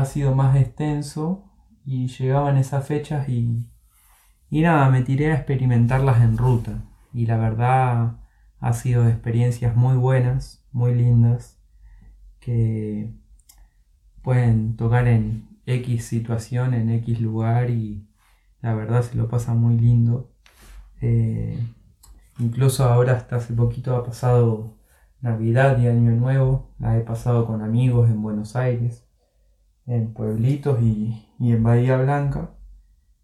ha 0.00 0.04
sido 0.04 0.34
más 0.34 0.56
extenso 0.56 1.44
y 1.84 2.08
llegaban 2.08 2.56
esas 2.58 2.86
fechas 2.86 3.28
y, 3.28 3.70
y 4.50 4.62
nada, 4.62 4.88
me 4.90 5.02
tiré 5.02 5.32
a 5.32 5.36
experimentarlas 5.36 6.20
en 6.22 6.36
ruta. 6.36 6.84
Y 7.12 7.26
la 7.26 7.36
verdad 7.36 8.16
ha 8.60 8.72
sido 8.72 9.08
experiencias 9.08 9.76
muy 9.76 9.96
buenas, 9.96 10.64
muy 10.72 10.94
lindas, 10.94 11.58
que 12.40 13.12
pueden 14.22 14.76
tocar 14.76 15.08
en 15.08 15.48
X 15.66 16.04
situación, 16.06 16.74
en 16.74 16.90
X 16.90 17.20
lugar 17.20 17.70
y 17.70 18.08
la 18.60 18.74
verdad 18.74 19.02
se 19.02 19.16
lo 19.16 19.28
pasa 19.28 19.54
muy 19.54 19.78
lindo. 19.78 20.32
Eh, 21.00 21.58
incluso 22.38 22.84
ahora 22.84 23.14
hasta 23.14 23.36
hace 23.36 23.54
poquito 23.54 23.96
ha 23.96 24.04
pasado 24.04 24.76
Navidad 25.20 25.78
y 25.78 25.88
Año 25.88 26.10
Nuevo, 26.12 26.70
la 26.78 26.96
he 26.98 27.00
pasado 27.00 27.46
con 27.46 27.62
amigos 27.62 28.08
en 28.10 28.22
Buenos 28.22 28.56
Aires, 28.56 29.05
en 29.86 30.12
pueblitos 30.12 30.80
y, 30.82 31.26
y 31.38 31.52
en 31.52 31.62
Bahía 31.62 31.96
Blanca. 31.96 32.50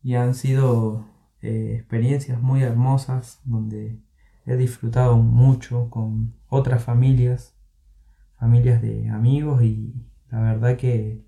y 0.02 0.14
han 0.14 0.34
sido 0.34 1.04
eh, 1.42 1.74
experiencias 1.78 2.40
muy 2.40 2.62
hermosas 2.62 3.40
donde 3.44 3.98
he 4.46 4.56
disfrutado 4.56 5.16
mucho 5.16 5.90
con 5.90 6.34
otras 6.48 6.82
familias, 6.84 7.56
familias 8.38 8.82
de 8.82 9.08
amigos 9.10 9.62
y 9.62 9.94
la 10.30 10.40
verdad 10.40 10.76
que 10.76 11.24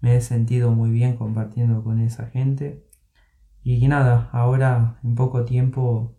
me 0.00 0.16
he 0.16 0.20
sentido 0.20 0.70
muy 0.72 0.90
bien 0.90 1.16
compartiendo 1.16 1.82
con 1.84 2.00
esa 2.00 2.26
gente. 2.26 2.84
Y 3.62 3.86
nada, 3.88 4.28
ahora 4.32 4.98
en 5.02 5.14
poco 5.14 5.44
tiempo 5.44 6.16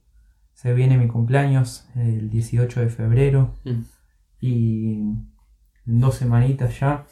se 0.54 0.74
viene 0.74 0.98
mi 0.98 1.08
cumpleaños, 1.08 1.88
el 1.96 2.30
18 2.30 2.82
de 2.82 2.90
febrero, 2.90 3.54
Mm. 3.66 3.82
y 4.42 4.94
en 5.86 6.00
dos 6.00 6.16
semanitas 6.16 6.80
ya. 6.80 7.06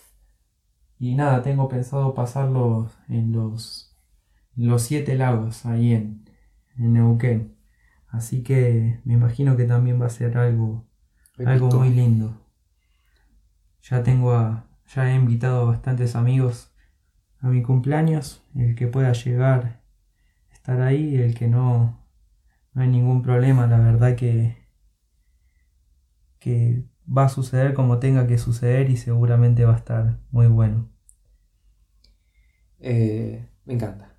Y 1.00 1.16
nada, 1.16 1.42
tengo 1.42 1.68
pensado 1.70 2.14
pasarlo 2.14 2.90
en 3.10 3.32
los, 3.34 3.96
en 4.58 4.68
los 4.70 4.84
siete 4.84 5.16
lagos 5.16 5.66
ahí 5.66 5.94
en, 5.94 6.26
en 6.78 6.94
Neuquén. 6.94 7.56
Así 8.08 8.44
que 8.44 9.02
me 9.06 9.14
imagino 9.14 9.58
que 9.58 9.66
también 9.66 10.02
va 10.02 10.08
a 10.08 10.10
ser 10.10 10.38
algo, 10.38 10.86
algo 11.46 11.70
muy 11.72 11.90
lindo. 11.90 12.42
Ya 13.82 14.04
tengo 14.04 14.34
a, 14.34 14.68
ya 14.88 15.12
he 15.12 15.16
invitado 15.16 15.62
a 15.62 15.66
bastantes 15.66 16.16
amigos 16.16 16.72
a 17.40 17.50
mi 17.50 17.62
cumpleaños. 17.64 18.44
El 18.56 18.76
que 18.76 18.88
pueda 18.88 19.14
llegar, 19.14 19.82
estar 20.54 20.82
ahí, 20.82 21.16
el 21.18 21.36
que 21.36 21.48
no, 21.48 22.00
no 22.74 22.82
hay 22.82 22.90
ningún 22.90 23.22
problema. 23.24 23.68
La 23.68 23.80
verdad 23.80 24.16
que, 24.16 24.58
que 26.40 26.86
va 27.08 27.26
a 27.26 27.30
suceder 27.30 27.74
como 27.74 28.00
tenga 28.00 28.28
que 28.28 28.38
suceder 28.38 28.90
y 28.90 28.98
seguramente 28.98 29.66
va 29.66 29.74
a 29.74 29.78
estar 29.78 30.20
muy 30.32 30.48
bueno. 30.48 30.90
Eh, 32.80 33.50
me 33.66 33.74
encanta. 33.74 34.16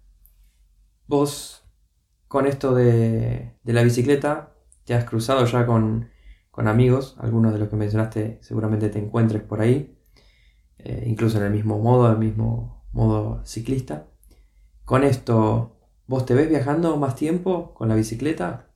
Vos, 1.06 1.64
con 2.28 2.46
esto 2.46 2.74
de, 2.74 3.56
de 3.62 3.72
la 3.72 3.82
bicicleta, 3.82 4.54
te 4.84 4.94
has 4.94 5.04
cruzado 5.04 5.44
ya 5.46 5.66
con, 5.66 6.10
con 6.50 6.68
amigos, 6.68 7.16
algunos 7.20 7.52
de 7.52 7.58
los 7.60 7.68
que 7.68 7.76
mencionaste 7.76 8.38
seguramente 8.42 8.88
te 8.90 8.98
encuentres 9.00 9.42
por 9.42 9.60
ahí, 9.60 9.98
eh, 10.78 11.04
incluso 11.08 11.38
en 11.38 11.44
el 11.46 11.52
mismo 11.52 11.78
modo, 11.80 12.10
el 12.12 12.18
mismo 12.18 12.84
modo 12.92 13.44
ciclista. 13.46 14.08
Con 14.84 15.04
esto, 15.04 15.78
¿vos 16.08 16.26
te 16.26 16.34
ves 16.34 16.48
viajando 16.50 16.96
más 16.98 17.16
tiempo 17.16 17.74
con 17.74 17.88
la 17.88 17.96
bicicleta? 17.96 18.68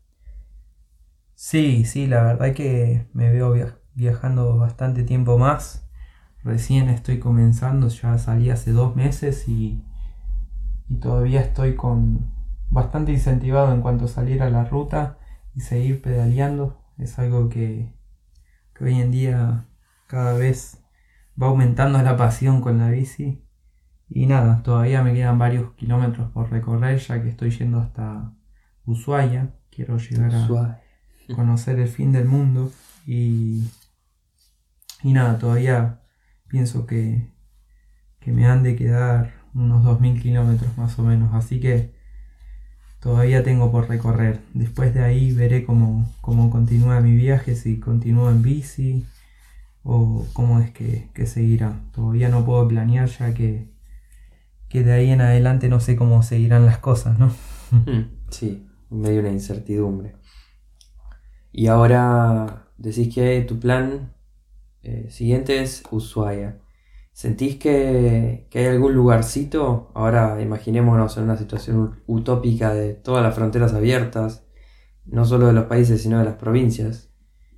Sí, 1.34 1.84
sí, 1.86 2.06
la 2.06 2.22
verdad 2.22 2.54
que 2.54 3.08
me 3.14 3.30
veo 3.32 3.52
via- 3.52 3.79
viajando 3.94 4.56
bastante 4.56 5.02
tiempo 5.02 5.38
más. 5.38 5.88
Recién 6.42 6.88
estoy 6.88 7.18
comenzando, 7.18 7.88
ya 7.88 8.18
salí 8.18 8.50
hace 8.50 8.72
dos 8.72 8.96
meses 8.96 9.46
y, 9.48 9.84
y 10.88 10.96
todavía 10.96 11.40
estoy 11.40 11.76
con 11.76 12.30
bastante 12.70 13.12
incentivado 13.12 13.74
en 13.74 13.82
cuanto 13.82 14.06
a 14.06 14.08
salir 14.08 14.42
a 14.42 14.50
la 14.50 14.64
ruta 14.64 15.18
y 15.54 15.60
seguir 15.60 16.00
pedaleando. 16.00 16.80
Es 16.96 17.18
algo 17.18 17.48
que, 17.48 17.92
que 18.74 18.84
hoy 18.84 19.00
en 19.00 19.10
día 19.10 19.66
cada 20.06 20.34
vez 20.34 20.82
va 21.40 21.48
aumentando 21.48 22.02
la 22.02 22.16
pasión 22.16 22.60
con 22.60 22.78
la 22.78 22.90
bici. 22.90 23.44
Y 24.08 24.26
nada, 24.26 24.62
todavía 24.62 25.02
me 25.02 25.14
quedan 25.14 25.38
varios 25.38 25.72
kilómetros 25.74 26.30
por 26.32 26.50
recorrer 26.50 26.98
ya 26.98 27.22
que 27.22 27.28
estoy 27.28 27.50
yendo 27.50 27.80
hasta 27.80 28.32
Ushuaia. 28.84 29.54
Quiero 29.70 29.98
llegar 29.98 30.34
a, 30.34 30.80
conocer 31.34 31.78
el 31.78 31.86
fin 31.86 32.10
del 32.10 32.24
mundo 32.24 32.72
y, 33.06 33.68
y 35.02 35.12
nada, 35.12 35.38
todavía 35.38 36.00
pienso 36.48 36.86
que, 36.86 37.32
que 38.20 38.32
me 38.32 38.46
han 38.46 38.62
de 38.62 38.76
quedar 38.76 39.34
unos 39.54 39.84
2.000 39.84 40.20
kilómetros 40.20 40.76
más 40.78 40.98
o 40.98 41.02
menos, 41.04 41.34
así 41.34 41.60
que 41.60 41.94
todavía 43.00 43.42
tengo 43.42 43.70
por 43.72 43.88
recorrer. 43.88 44.40
Después 44.54 44.94
de 44.94 45.02
ahí 45.02 45.32
veré 45.32 45.64
cómo, 45.64 46.08
cómo 46.20 46.50
continúa 46.50 47.00
mi 47.00 47.14
viaje, 47.16 47.54
si 47.56 47.78
continúo 47.80 48.30
en 48.30 48.42
bici 48.42 49.06
o 49.84 50.26
cómo 50.34 50.60
es 50.60 50.70
que, 50.72 51.08
que 51.14 51.26
seguirá. 51.26 51.80
Todavía 51.94 52.28
no 52.28 52.44
puedo 52.44 52.68
planear 52.68 53.08
ya 53.08 53.34
que, 53.34 53.68
que 54.68 54.82
de 54.84 54.92
ahí 54.92 55.10
en 55.10 55.20
adelante 55.20 55.68
no 55.68 55.80
sé 55.80 55.96
cómo 55.96 56.22
seguirán 56.22 56.66
las 56.66 56.78
cosas, 56.78 57.18
¿no? 57.18 57.32
Mm, 57.86 58.00
Sí, 58.30 58.66
medio 58.90 59.20
una 59.20 59.30
incertidumbre. 59.30 60.14
Y 61.52 61.66
ahora 61.66 62.66
decís 62.78 63.14
que 63.14 63.42
tu 63.42 63.58
plan 63.60 64.12
eh, 64.82 65.08
siguiente 65.10 65.62
es 65.62 65.82
Ushuaia. 65.90 66.60
¿Sentís 67.12 67.56
que, 67.56 68.46
que 68.50 68.60
hay 68.60 68.66
algún 68.66 68.94
lugarcito? 68.94 69.90
Ahora 69.94 70.40
imaginémonos 70.40 71.16
en 71.16 71.24
una 71.24 71.36
situación 71.36 72.02
utópica 72.06 72.72
de 72.74 72.94
todas 72.94 73.22
las 73.22 73.34
fronteras 73.34 73.74
abiertas, 73.74 74.46
no 75.04 75.24
solo 75.24 75.46
de 75.48 75.52
los 75.52 75.64
países, 75.66 76.02
sino 76.02 76.18
de 76.18 76.24
las 76.24 76.36
provincias, 76.36 77.10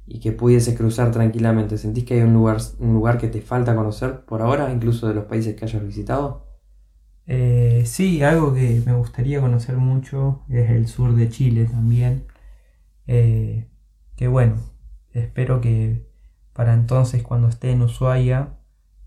y 0.07 0.21
que 0.21 0.33
pudieses 0.33 0.77
cruzar 0.77 1.11
tranquilamente. 1.13 1.79
¿Sentís 1.79 2.05
que 2.05 2.15
hay 2.15 2.23
un 2.23 2.35
lugar, 2.35 2.59
un 2.81 2.95
lugar 2.95 3.19
que 3.19 3.29
te 3.29 3.41
falta 3.43 3.75
conocer 3.77 4.25
por 4.25 4.43
ahora, 4.43 4.73
incluso 4.73 5.09
de 5.09 5.15
los 5.15 5.25
países 5.27 5.55
que 5.57 5.65
hayas 5.65 5.85
visitado? 5.85 6.47
Eh, 7.27 7.85
sí, 7.87 8.23
algo 8.23 8.53
que 8.55 8.83
me 8.85 8.95
gustaría 8.95 9.41
conocer 9.41 9.77
mucho 9.77 10.43
es 10.49 10.71
el 10.71 10.89
sur 10.89 11.15
de 11.15 11.29
Chile 11.29 11.67
también. 11.67 12.27
Eh, 13.07 13.69
que 14.17 14.29
bueno, 14.29 14.57
espero 15.13 15.61
que 15.61 16.12
para 16.53 16.75
entonces 16.75 17.23
cuando 17.23 17.49
esté 17.49 17.71
en 17.73 17.83
Ushuaia 17.83 18.59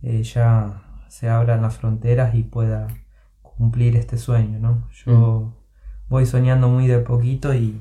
eh, 0.01 0.23
ya 0.23 0.83
se 1.09 1.29
abran 1.29 1.61
las 1.61 1.77
fronteras 1.77 2.35
y 2.35 2.43
pueda 2.43 2.87
cumplir 3.41 3.95
este 3.95 4.17
sueño, 4.17 4.59
¿no? 4.59 4.89
Yo 5.05 5.53
voy 6.09 6.25
soñando 6.25 6.69
muy 6.69 6.87
de 6.87 6.99
poquito 6.99 7.53
y, 7.53 7.79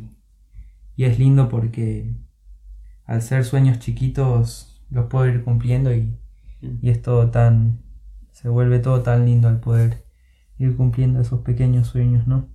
y 0.97 1.05
es 1.05 1.19
lindo 1.19 1.49
porque 1.49 2.15
al 3.07 3.23
ser 3.23 3.45
sueños 3.45 3.79
chiquitos 3.79 4.83
los 4.91 5.07
puedo 5.07 5.27
ir 5.27 5.45
cumpliendo 5.45 5.93
y, 5.95 6.19
y 6.61 6.91
es 6.91 7.03
todo 7.03 7.31
tan, 7.31 7.83
se 8.33 8.49
vuelve 8.49 8.79
todo 8.79 9.03
tan 9.03 9.27
lindo 9.27 9.49
al 9.49 9.61
poder 9.61 10.05
ir 10.59 10.77
cumpliendo 10.77 11.21
esos 11.21 11.41
pequeños 11.41 11.89
sueños, 11.89 12.27
¿no? 12.27 12.49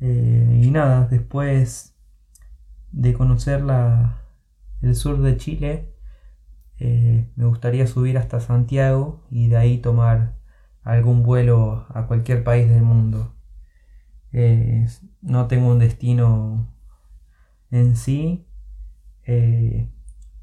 Eh, 0.00 0.60
y 0.62 0.70
nada, 0.70 1.06
después 1.08 1.96
de 2.92 3.14
conocer 3.14 3.62
la, 3.62 4.22
el 4.82 4.94
sur 4.96 5.20
de 5.22 5.36
Chile, 5.36 5.93
eh, 6.84 7.30
me 7.36 7.46
gustaría 7.46 7.86
subir 7.86 8.18
hasta 8.18 8.40
Santiago 8.40 9.22
y 9.30 9.48
de 9.48 9.56
ahí 9.56 9.78
tomar 9.78 10.36
algún 10.82 11.22
vuelo 11.22 11.86
a 11.90 12.06
cualquier 12.06 12.44
país 12.44 12.68
del 12.68 12.82
mundo. 12.82 13.34
Eh, 14.32 14.86
no 15.22 15.46
tengo 15.46 15.68
un 15.68 15.78
destino 15.78 16.68
en 17.70 17.96
sí 17.96 18.46
eh, 19.26 19.88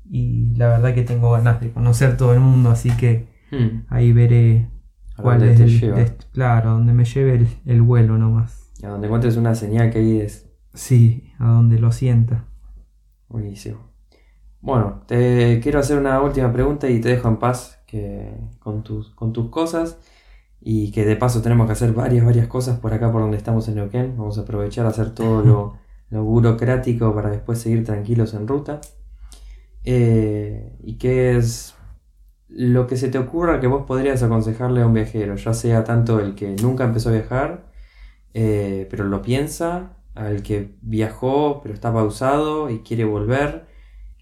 y 0.09 0.55
la 0.55 0.67
verdad 0.69 0.93
que 0.95 1.03
tengo 1.03 1.31
ganas 1.31 1.61
de 1.61 1.71
conocer 1.71 2.17
todo 2.17 2.33
el 2.33 2.39
mundo, 2.39 2.71
así 2.71 2.91
que 2.97 3.27
Hmm, 3.51 3.85
ahí 3.89 4.13
veré 4.13 4.69
¿A 5.15 5.21
cuál 5.21 5.39
dónde 5.39 5.53
es 5.53 5.57
te 5.57 5.63
el 5.63 5.79
lleva? 5.79 5.97
claro, 6.33 6.71
donde 6.71 6.93
me 6.93 7.05
lleve 7.05 7.35
el, 7.35 7.47
el 7.65 7.81
vuelo 7.81 8.17
nomás. 8.17 8.71
A 8.83 8.87
donde 8.89 9.07
encuentres 9.07 9.37
una 9.37 9.55
señal 9.55 9.91
que 9.91 9.99
ahí 9.99 10.19
es 10.19 10.47
Sí, 10.73 11.31
a 11.39 11.47
donde 11.47 11.79
lo 11.79 11.91
sienta. 11.93 12.45
Buenísimo. 13.29 13.90
Bueno, 14.62 15.03
te 15.07 15.59
quiero 15.62 15.80
hacer 15.80 15.97
una 15.97 16.22
última 16.22 16.51
pregunta 16.53 16.89
y 16.89 17.01
te 17.01 17.09
dejo 17.09 17.28
en 17.28 17.38
paz 17.38 17.82
que, 17.88 18.38
con, 18.59 18.84
tus, 18.84 19.09
con 19.12 19.34
tus 19.34 19.49
cosas. 19.49 19.99
Y 20.62 20.91
que 20.91 21.05
de 21.05 21.16
paso 21.16 21.41
tenemos 21.41 21.66
que 21.68 21.74
hacer 21.74 21.93
varias, 21.93 22.24
varias 22.26 22.47
cosas 22.47 22.80
por 22.80 22.93
acá 22.93 23.12
por 23.12 23.22
donde 23.22 23.38
estamos 23.38 23.68
en 23.68 23.76
Neuquén. 23.76 24.16
Vamos 24.18 24.38
a 24.38 24.41
aprovechar 24.41 24.86
a 24.86 24.89
hacer 24.89 25.14
todo 25.16 25.41
lo, 25.43 25.78
lo 26.09 26.24
burocrático 26.24 27.14
para 27.16 27.32
después 27.32 27.59
seguir 27.59 27.84
tranquilos 27.84 28.34
en 28.36 28.47
ruta. 28.47 28.82
Eh, 29.84 30.78
y 30.84 30.97
qué 30.97 31.38
es 31.38 31.76
lo 32.47 32.88
que 32.88 32.97
se 32.97 33.09
te 33.09 33.18
ocurra 33.18 33.59
que 33.59 33.68
vos 33.68 33.86
podrías 33.88 34.22
aconsejarle 34.24 34.82
a 34.82 34.88
un 34.88 34.93
viajero, 34.93 35.36
ya 35.36 35.53
sea 35.53 35.84
tanto 35.84 36.20
el 36.20 36.36
que 36.36 36.55
nunca 36.62 36.84
empezó 36.84 37.09
a 37.09 37.14
viajar, 37.14 37.72
eh, 38.34 38.88
pero 38.91 39.05
lo 39.05 39.22
piensa, 39.22 39.97
al 40.16 40.43
que 40.43 40.76
viajó 40.82 41.62
pero 41.62 41.74
está 41.74 41.93
pausado 41.93 42.70
y 42.70 42.80
quiere 42.80 43.05
volver. 43.05 43.70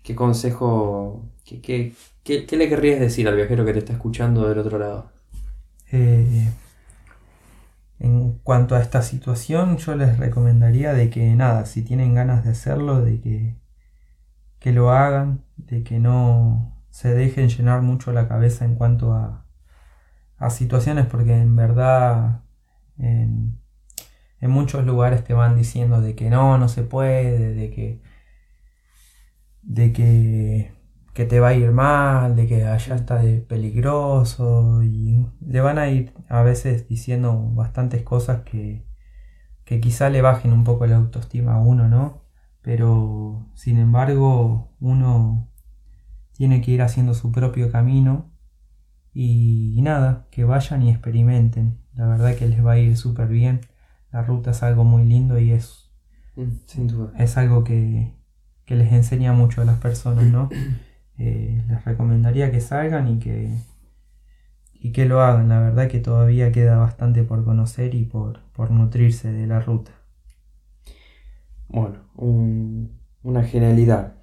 ¿Qué 0.04 0.16
consejo, 0.16 1.24
qué, 1.46 1.62
qué- 1.62 1.94
qué- 2.24 2.58
le 2.58 2.70
querrías 2.70 3.00
decir 3.00 3.28
al 3.28 3.36
viajero 3.36 3.66
que 3.66 3.74
te 3.74 3.80
está 3.80 3.94
escuchando 3.94 4.48
del 4.48 4.60
otro 4.60 4.78
lado? 4.80 5.12
Eh, 5.92 6.50
en 8.00 8.34
cuanto 8.44 8.76
a 8.76 8.82
esta 8.82 9.02
situación, 9.04 9.78
yo 9.78 9.96
les 9.96 10.18
recomendaría 10.18 10.94
de 10.94 11.10
que 11.12 11.36
nada, 11.36 11.66
si 11.68 11.84
tienen 11.84 12.16
ganas 12.16 12.44
de 12.44 12.50
hacerlo, 12.52 13.02
de 13.02 13.20
que, 13.22 13.56
que 14.60 14.72
lo 14.74 14.92
hagan, 14.92 15.44
de 15.58 15.84
que 15.84 16.00
no 16.00 16.74
se 16.90 17.14
dejen 17.14 17.50
llenar 17.50 17.82
mucho 17.82 18.12
la 18.12 18.28
cabeza 18.28 18.66
en 18.66 18.76
cuanto 18.76 19.14
a, 19.14 19.46
a 20.38 20.50
situaciones, 20.50 21.08
porque 21.08 21.34
en 21.36 21.56
verdad 21.56 22.42
en, 23.00 23.60
en 24.42 24.52
muchos 24.52 24.86
lugares 24.86 25.24
te 25.24 25.34
van 25.34 25.58
diciendo 25.58 26.02
de 26.02 26.16
que 26.16 26.30
no, 26.30 26.58
no 26.58 26.70
se 26.70 26.84
puede, 26.84 27.56
de 27.56 27.72
que 27.72 28.02
de 29.62 29.94
que, 29.94 30.74
que 31.14 31.26
te 31.26 31.40
va 31.40 31.50
a 31.50 31.54
ir 31.54 31.72
mal, 31.72 32.36
de 32.36 32.48
que 32.48 32.66
allá 32.66 32.96
está 32.96 33.18
de 33.22 33.40
peligroso 33.42 34.84
y 34.84 35.26
le 35.42 35.62
van 35.62 35.78
a 35.80 35.90
ir 35.90 36.14
a 36.30 36.42
veces 36.44 36.88
diciendo 36.88 37.52
bastantes 37.54 38.04
cosas 38.04 38.44
que 38.44 38.90
que 39.70 39.80
quizá 39.80 40.10
le 40.10 40.24
bajen 40.24 40.52
un 40.52 40.64
poco 40.64 40.88
la 40.88 40.96
autoestima 40.96 41.54
a 41.54 41.62
uno, 41.62 41.88
¿no? 41.88 42.24
Pero 42.64 43.52
sin 43.54 43.78
embargo 43.78 44.74
uno 44.80 45.48
tiene 46.32 46.60
que 46.62 46.72
ir 46.72 46.82
haciendo 46.82 47.14
su 47.14 47.32
propio 47.32 47.72
camino 47.72 48.32
y, 49.14 49.80
nada, 49.84 50.28
que 50.32 50.44
vayan 50.44 50.82
y 50.82 50.90
experimenten. 50.90 51.84
La 51.94 52.08
verdad 52.08 52.36
que 52.36 52.48
les 52.48 52.66
va 52.66 52.72
a 52.72 52.80
ir 52.80 52.98
súper 52.98 53.28
bien. 53.28 53.62
La 54.12 54.24
ruta 54.24 54.52
es 54.52 54.64
algo 54.64 54.86
muy 54.86 55.06
lindo 55.06 55.38
y 55.38 55.52
es, 55.52 55.92
mm, 56.36 57.20
es 57.20 57.38
algo 57.38 57.64
que, 57.64 58.19
que 58.70 58.76
les 58.76 58.92
enseña 58.94 59.34
mucho 59.34 59.64
a 59.64 59.66
las 59.66 59.80
personas, 59.80 60.26
¿no? 60.26 60.50
Eh, 61.22 61.62
les 61.68 61.84
recomendaría 61.84 62.50
que 62.50 62.62
salgan 62.62 63.10
y 63.10 63.20
que, 63.20 63.50
y 64.74 64.94
que 64.94 65.04
lo 65.04 65.20
hagan. 65.20 65.50
La 65.50 65.60
verdad 65.60 65.90
que 65.90 66.00
todavía 66.00 66.54
queda 66.54 66.78
bastante 66.78 67.24
por 67.24 67.44
conocer 67.44 67.94
y 67.94 68.06
por, 68.06 68.40
por 68.54 68.72
nutrirse 68.72 69.30
de 69.30 69.46
la 69.46 69.60
ruta. 69.60 69.92
Bueno, 71.68 71.98
una 73.22 73.44
genialidad. 73.44 74.14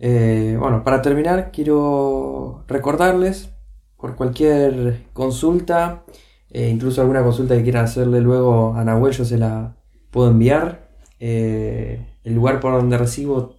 Eh, 0.00 0.56
bueno, 0.58 0.82
para 0.82 1.00
terminar, 1.00 1.52
quiero 1.52 2.64
recordarles 2.66 3.54
por 3.96 4.16
cualquier 4.16 5.04
consulta, 5.12 6.02
eh, 6.50 6.70
incluso 6.70 7.02
alguna 7.02 7.22
consulta 7.22 7.54
que 7.54 7.62
quieran 7.62 7.84
hacerle 7.84 8.20
luego 8.20 8.74
a 8.74 8.82
Nahuel, 8.82 9.12
yo 9.12 9.24
se 9.24 9.38
la 9.38 9.76
puedo 10.10 10.28
enviar. 10.28 10.88
el 11.20 12.34
lugar 12.34 12.58
por 12.58 12.72
donde 12.72 12.98
recibo 12.98 13.55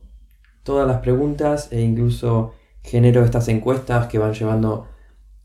todas 0.68 0.86
las 0.86 1.00
preguntas 1.00 1.70
e 1.72 1.80
incluso 1.80 2.52
genero 2.84 3.24
estas 3.24 3.48
encuestas 3.48 4.08
que 4.08 4.20
van 4.20 4.34
llevando 4.34 4.86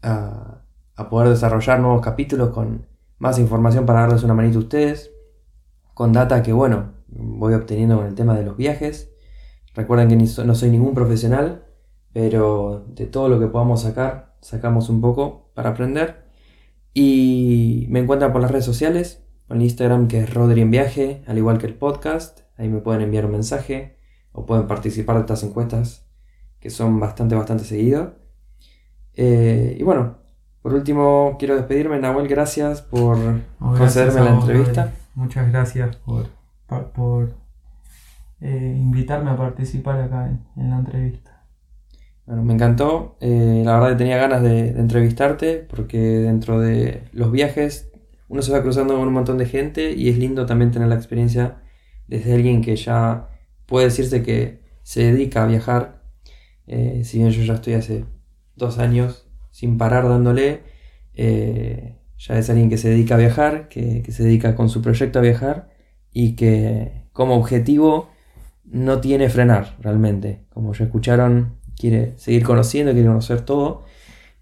a, 0.02 0.58
poder 1.08 1.28
desarrollar 1.28 1.80
nuevos 1.80 2.00
capítulos 2.00 2.50
con 2.50 2.86
más 3.18 3.38
información 3.38 3.86
para 3.86 4.00
darles 4.00 4.24
una 4.24 4.34
manita 4.34 4.56
a 4.56 4.60
ustedes, 4.60 5.12
con 5.94 6.12
data 6.12 6.42
que 6.42 6.52
bueno, 6.52 6.94
voy 7.06 7.54
obteniendo 7.54 7.96
con 7.96 8.06
el 8.06 8.16
tema 8.16 8.36
de 8.36 8.44
los 8.44 8.56
viajes. 8.56 9.12
Recuerden 9.74 10.08
que 10.08 10.16
no 10.16 10.54
soy 10.54 10.70
ningún 10.70 10.94
profesional, 10.94 11.66
pero 12.12 12.84
de 12.88 13.06
todo 13.06 13.28
lo 13.28 13.38
que 13.38 13.46
podamos 13.46 13.82
sacar, 13.82 14.34
sacamos 14.40 14.88
un 14.88 15.00
poco 15.00 15.50
para 15.54 15.70
aprender. 15.70 16.24
Y 16.94 17.86
me 17.90 18.00
encuentran 18.00 18.32
por 18.32 18.42
las 18.42 18.50
redes 18.50 18.64
sociales, 18.64 19.24
por 19.46 19.60
Instagram 19.60 20.08
que 20.08 20.20
es 20.20 20.34
Rodri 20.34 20.62
en 20.62 20.70
Viaje, 20.72 21.22
al 21.26 21.38
igual 21.38 21.58
que 21.58 21.66
el 21.66 21.74
podcast. 21.74 22.40
Ahí 22.56 22.68
me 22.68 22.80
pueden 22.80 23.02
enviar 23.02 23.26
un 23.26 23.32
mensaje 23.32 24.01
o 24.32 24.46
pueden 24.46 24.66
participar 24.66 25.16
de 25.16 25.20
estas 25.22 25.42
encuestas 25.44 26.06
que 26.60 26.70
son 26.70 26.98
bastante, 27.00 27.34
bastante 27.34 27.64
seguidas. 27.64 28.10
Eh, 29.14 29.76
y 29.78 29.82
bueno, 29.82 30.16
por 30.62 30.74
último 30.74 31.36
quiero 31.38 31.56
despedirme, 31.56 31.98
Nahuel, 31.98 32.28
gracias 32.28 32.82
por 32.82 33.18
concederme 33.58 34.20
la 34.20 34.34
entrevista. 34.34 34.92
Muchas 35.14 35.50
gracias 35.50 35.96
por, 35.96 36.28
por, 36.94 37.34
eh, 38.40 38.76
invitarme 38.78 39.30
a 39.30 39.36
participar 39.36 40.00
acá 40.00 40.30
en, 40.56 40.70
la 40.70 40.78
entrevista. 40.78 41.44
Bueno, 42.26 42.44
me 42.44 42.54
encantó. 42.54 43.16
Eh, 43.20 43.62
la 43.64 43.74
verdad 43.74 43.90
que 43.90 43.96
tenía 43.96 44.16
ganas 44.16 44.42
de, 44.42 44.70
entrevistarte 44.70 45.66
porque 45.68 45.98
dentro 45.98 46.60
de 46.60 47.02
los 47.12 47.32
viajes 47.32 47.90
uno 48.28 48.40
se 48.40 48.52
va 48.52 48.62
cruzando 48.62 48.96
con 48.96 49.08
un 49.08 49.12
montón 49.12 49.36
de 49.36 49.46
gente 49.46 49.92
y 49.92 50.08
es 50.08 50.16
lindo 50.16 50.46
también 50.46 50.70
tener 50.70 50.88
la 50.88 50.94
experiencia 50.94 51.56
desde 52.06 52.34
alguien 52.34 52.62
que 52.62 52.76
ya 52.76 53.28
puede 53.72 53.86
decirse 53.86 54.22
que 54.22 54.60
se 54.82 55.12
dedica 55.12 55.42
a 55.42 55.46
viajar 55.46 56.02
eh, 56.66 57.02
si 57.04 57.18
bien 57.18 57.30
yo 57.30 57.42
ya 57.42 57.54
estoy 57.54 57.74
hace 57.74 58.04
dos 58.54 58.78
años 58.78 59.26
sin 59.50 59.78
parar 59.78 60.08
dándole, 60.08 60.62
eh, 61.14 61.96
ya 62.18 62.38
es 62.38 62.48
alguien 62.50 62.68
que 62.68 62.78
se 62.78 62.88
dedica 62.90 63.14
a 63.14 63.18
viajar, 63.18 63.68
que, 63.68 64.04
se 64.10 64.24
dedica 64.24 64.54
con 64.54 64.68
su 64.68 64.80
proyecto 64.82 65.18
a 65.18 65.22
viajar 65.22 65.70
y 66.12 66.36
que 66.36 67.06
como 67.12 67.34
objetivo 67.34 68.10
no 68.64 69.00
tiene 69.00 69.28
frenar 69.28 69.76
realmente. 69.80 70.44
Como 70.50 70.72
ya 70.74 70.84
escucharon, 70.84 71.56
quiere 71.76 72.12
seguir 72.16 72.44
conociendo, 72.44 72.92
quiere 72.92 73.08
conocer 73.08 73.40
todo. 73.40 73.84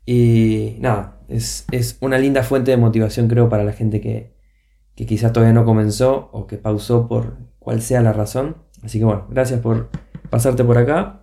Y 0.06 0.76
nada, 0.80 1.20
es, 1.28 1.66
una 2.00 2.18
linda 2.18 2.42
fuente 2.42 2.72
de 2.72 2.76
motivación 2.76 3.28
creo 3.28 3.48
para 3.48 3.64
la 3.64 3.72
gente 3.72 4.00
que, 4.00 4.34
que 4.94 5.06
quizás 5.06 5.32
todavía 5.32 5.54
no 5.54 5.64
comenzó 5.64 6.30
o 6.32 6.46
que 6.46 6.58
pausó 6.58 7.08
por 7.08 7.38
cual 7.58 7.80
sea 7.82 8.02
la 8.02 8.12
razón. 8.12 8.56
Así 8.82 8.98
que 8.98 9.04
bueno, 9.04 9.26
gracias 9.30 9.60
por 9.60 9.88
pasarte 10.30 10.64
por 10.64 10.78
acá 10.78 11.20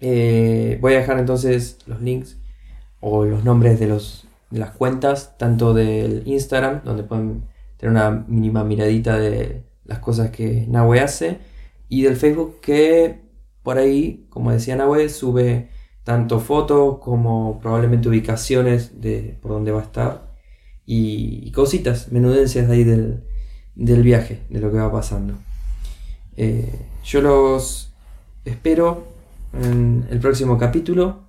eh, 0.00 0.78
voy 0.80 0.94
a 0.94 0.98
dejar 0.98 1.18
entonces 1.18 1.78
los 1.86 2.00
links 2.00 2.38
o 3.00 3.24
los 3.24 3.44
nombres 3.44 3.78
de, 3.78 3.86
los, 3.86 4.26
las 4.50 4.70
cuentas, 4.70 5.36
tanto 5.38 5.74
del 5.74 6.22
Instagram, 6.26 6.82
donde 6.84 7.02
pueden 7.04 7.44
tener 7.76 7.92
una 7.92 8.10
mínima 8.10 8.64
miradita 8.64 9.18
de 9.18 9.64
las 9.84 9.98
cosas 10.00 10.30
que 10.30 10.66
Nahue 10.68 11.00
hace, 11.00 11.38
y 11.88 12.02
del 12.02 12.16
Facebook 12.16 12.60
que 12.60 13.20
por 13.62 13.78
ahí, 13.78 14.26
como 14.30 14.52
decía 14.52 14.76
Nahue, 14.76 15.08
sube 15.08 15.68
tanto 16.04 16.40
fotos 16.40 16.98
como 16.98 17.60
probablemente 17.60 18.08
ubicaciones 18.08 19.00
de 19.00 19.38
por 19.40 19.52
dónde 19.52 19.72
va 19.72 19.80
a 19.80 19.84
estar 19.84 20.30
y, 20.86 21.52
cositas, 21.52 22.10
menudencias 22.10 22.68
de 22.68 22.74
ahí 22.74 22.84
del, 22.84 23.22
viaje, 24.02 24.42
de 24.48 24.60
lo 24.60 24.70
que 24.72 24.78
va 24.78 24.90
pasando. 24.90 25.34
Eh, 26.36 26.89
yo 27.04 27.20
los 27.20 27.92
espero 28.44 29.06
en 29.52 30.06
el 30.10 30.20
próximo 30.20 30.58
capítulo. 30.58 31.24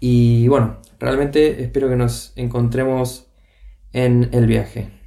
Y 0.00 0.48
bueno, 0.48 0.78
realmente 0.98 1.62
espero 1.62 1.88
que 1.88 1.96
nos 1.96 2.32
encontremos 2.36 3.26
en 3.92 4.28
el 4.32 4.46
viaje. 4.46 5.01